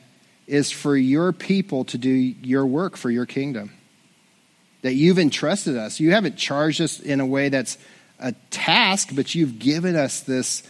is 0.47 0.71
for 0.71 0.95
your 0.95 1.31
people 1.31 1.85
to 1.85 1.97
do 1.97 2.09
your 2.09 2.65
work 2.65 2.97
for 2.97 3.09
your 3.09 3.25
kingdom. 3.25 3.71
That 4.81 4.93
you've 4.93 5.19
entrusted 5.19 5.77
us. 5.77 5.99
You 5.99 6.11
haven't 6.11 6.37
charged 6.37 6.81
us 6.81 6.99
in 6.99 7.19
a 7.19 7.25
way 7.25 7.49
that's 7.49 7.77
a 8.19 8.33
task, 8.49 9.09
but 9.13 9.35
you've 9.35 9.59
given 9.59 9.95
us 9.95 10.21
this, 10.21 10.63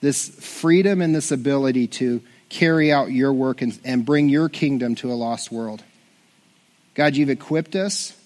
this 0.00 0.28
freedom 0.28 1.00
and 1.00 1.14
this 1.14 1.30
ability 1.30 1.88
to 1.88 2.22
carry 2.48 2.92
out 2.92 3.10
your 3.10 3.32
work 3.32 3.62
and, 3.62 3.78
and 3.84 4.06
bring 4.06 4.28
your 4.28 4.48
kingdom 4.48 4.94
to 4.96 5.10
a 5.10 5.14
lost 5.14 5.50
world. 5.50 5.82
God, 6.94 7.16
you've 7.16 7.30
equipped 7.30 7.76
us. 7.76 8.16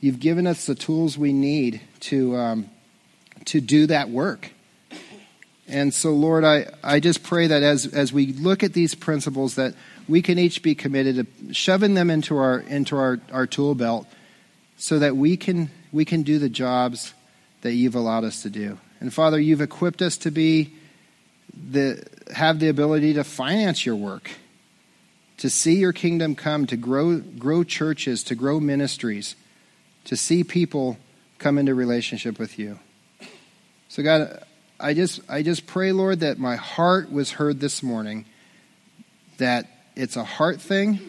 You've 0.00 0.20
given 0.20 0.46
us 0.46 0.64
the 0.64 0.74
tools 0.74 1.18
we 1.18 1.32
need 1.32 1.82
to, 2.00 2.34
um, 2.36 2.70
to 3.46 3.60
do 3.60 3.86
that 3.86 4.08
work. 4.08 4.50
And 5.70 5.94
so, 5.94 6.10
Lord, 6.10 6.44
I, 6.44 6.66
I 6.82 6.98
just 6.98 7.22
pray 7.22 7.46
that 7.46 7.62
as, 7.62 7.86
as 7.86 8.12
we 8.12 8.32
look 8.32 8.64
at 8.64 8.72
these 8.72 8.96
principles, 8.96 9.54
that 9.54 9.74
we 10.08 10.20
can 10.20 10.36
each 10.36 10.64
be 10.64 10.74
committed 10.74 11.14
to 11.14 11.54
shoving 11.54 11.94
them 11.94 12.10
into 12.10 12.36
our, 12.36 12.58
into 12.58 12.96
our, 12.96 13.20
our 13.32 13.46
tool 13.46 13.76
belt 13.76 14.08
so 14.76 14.98
that 14.98 15.16
we 15.16 15.36
can, 15.36 15.70
we 15.92 16.04
can 16.04 16.24
do 16.24 16.40
the 16.40 16.48
jobs 16.48 17.14
that 17.62 17.74
you've 17.74 17.94
allowed 17.94 18.24
us 18.24 18.42
to 18.42 18.50
do. 18.50 18.78
And 18.98 19.14
Father, 19.14 19.38
you've 19.38 19.60
equipped 19.60 20.02
us 20.02 20.16
to 20.18 20.32
be 20.32 20.72
the, 21.54 22.04
have 22.34 22.58
the 22.58 22.68
ability 22.68 23.14
to 23.14 23.22
finance 23.22 23.86
your 23.86 23.96
work, 23.96 24.32
to 25.36 25.48
see 25.48 25.76
your 25.76 25.92
kingdom 25.92 26.34
come, 26.34 26.66
to 26.66 26.76
grow, 26.76 27.18
grow 27.18 27.62
churches, 27.62 28.24
to 28.24 28.34
grow 28.34 28.58
ministries, 28.58 29.36
to 30.06 30.16
see 30.16 30.42
people 30.42 30.98
come 31.38 31.58
into 31.58 31.76
relationship 31.76 32.40
with 32.40 32.58
you. 32.58 32.80
So, 33.88 34.02
God, 34.02 34.44
I 34.80 34.94
just, 34.94 35.20
I 35.28 35.42
just 35.42 35.66
pray, 35.66 35.92
Lord, 35.92 36.20
that 36.20 36.38
my 36.38 36.56
heart 36.56 37.12
was 37.12 37.32
heard 37.32 37.60
this 37.60 37.82
morning, 37.82 38.24
that 39.38 39.66
it's 39.94 40.16
a 40.16 40.24
heart 40.24 40.60
thing, 40.60 41.00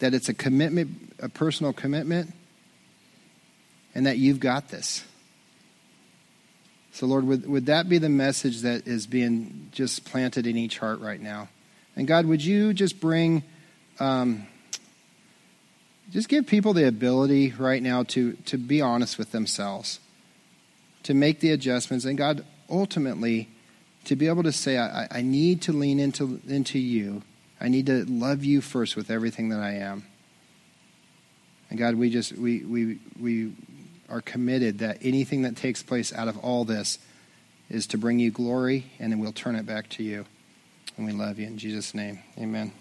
that 0.00 0.12
it's 0.12 0.28
a 0.28 0.34
commitment, 0.34 1.14
a 1.20 1.28
personal 1.28 1.72
commitment, 1.72 2.34
and 3.94 4.06
that 4.06 4.18
you've 4.18 4.40
got 4.40 4.68
this. 4.68 5.04
So, 6.92 7.06
Lord, 7.06 7.24
would, 7.24 7.46
would 7.46 7.66
that 7.66 7.88
be 7.88 7.98
the 7.98 8.08
message 8.08 8.62
that 8.62 8.88
is 8.88 9.06
being 9.06 9.68
just 9.70 10.04
planted 10.04 10.46
in 10.46 10.56
each 10.56 10.78
heart 10.78 11.00
right 11.00 11.20
now? 11.20 11.48
And 11.94 12.08
God, 12.08 12.26
would 12.26 12.44
you 12.44 12.72
just 12.72 13.00
bring, 13.00 13.44
um, 14.00 14.46
just 16.10 16.28
give 16.28 16.46
people 16.46 16.72
the 16.72 16.88
ability 16.88 17.52
right 17.56 17.82
now 17.82 18.02
to, 18.04 18.32
to 18.46 18.58
be 18.58 18.80
honest 18.80 19.16
with 19.16 19.30
themselves 19.30 20.00
to 21.04 21.14
make 21.14 21.40
the 21.40 21.50
adjustments, 21.50 22.04
and 22.04 22.18
God, 22.18 22.44
ultimately, 22.68 23.48
to 24.04 24.16
be 24.16 24.26
able 24.28 24.42
to 24.42 24.52
say, 24.52 24.78
I, 24.78 25.08
I 25.10 25.22
need 25.22 25.62
to 25.62 25.72
lean 25.72 26.00
into, 26.00 26.40
into 26.48 26.78
you. 26.78 27.22
I 27.60 27.68
need 27.68 27.86
to 27.86 28.04
love 28.04 28.44
you 28.44 28.60
first 28.60 28.96
with 28.96 29.10
everything 29.10 29.48
that 29.50 29.60
I 29.60 29.74
am. 29.74 30.04
And 31.70 31.78
God, 31.78 31.96
we 31.96 32.10
just, 32.10 32.32
we, 32.32 32.64
we, 32.64 32.98
we 33.20 33.52
are 34.08 34.20
committed 34.20 34.78
that 34.78 34.98
anything 35.02 35.42
that 35.42 35.56
takes 35.56 35.82
place 35.82 36.12
out 36.12 36.28
of 36.28 36.38
all 36.38 36.64
this 36.64 36.98
is 37.68 37.86
to 37.88 37.98
bring 37.98 38.18
you 38.18 38.30
glory, 38.30 38.86
and 38.98 39.12
then 39.12 39.18
we'll 39.18 39.32
turn 39.32 39.54
it 39.54 39.66
back 39.66 39.88
to 39.90 40.02
you. 40.02 40.24
And 40.96 41.06
we 41.06 41.12
love 41.12 41.38
you 41.38 41.46
in 41.46 41.58
Jesus' 41.58 41.94
name. 41.94 42.20
Amen. 42.38 42.72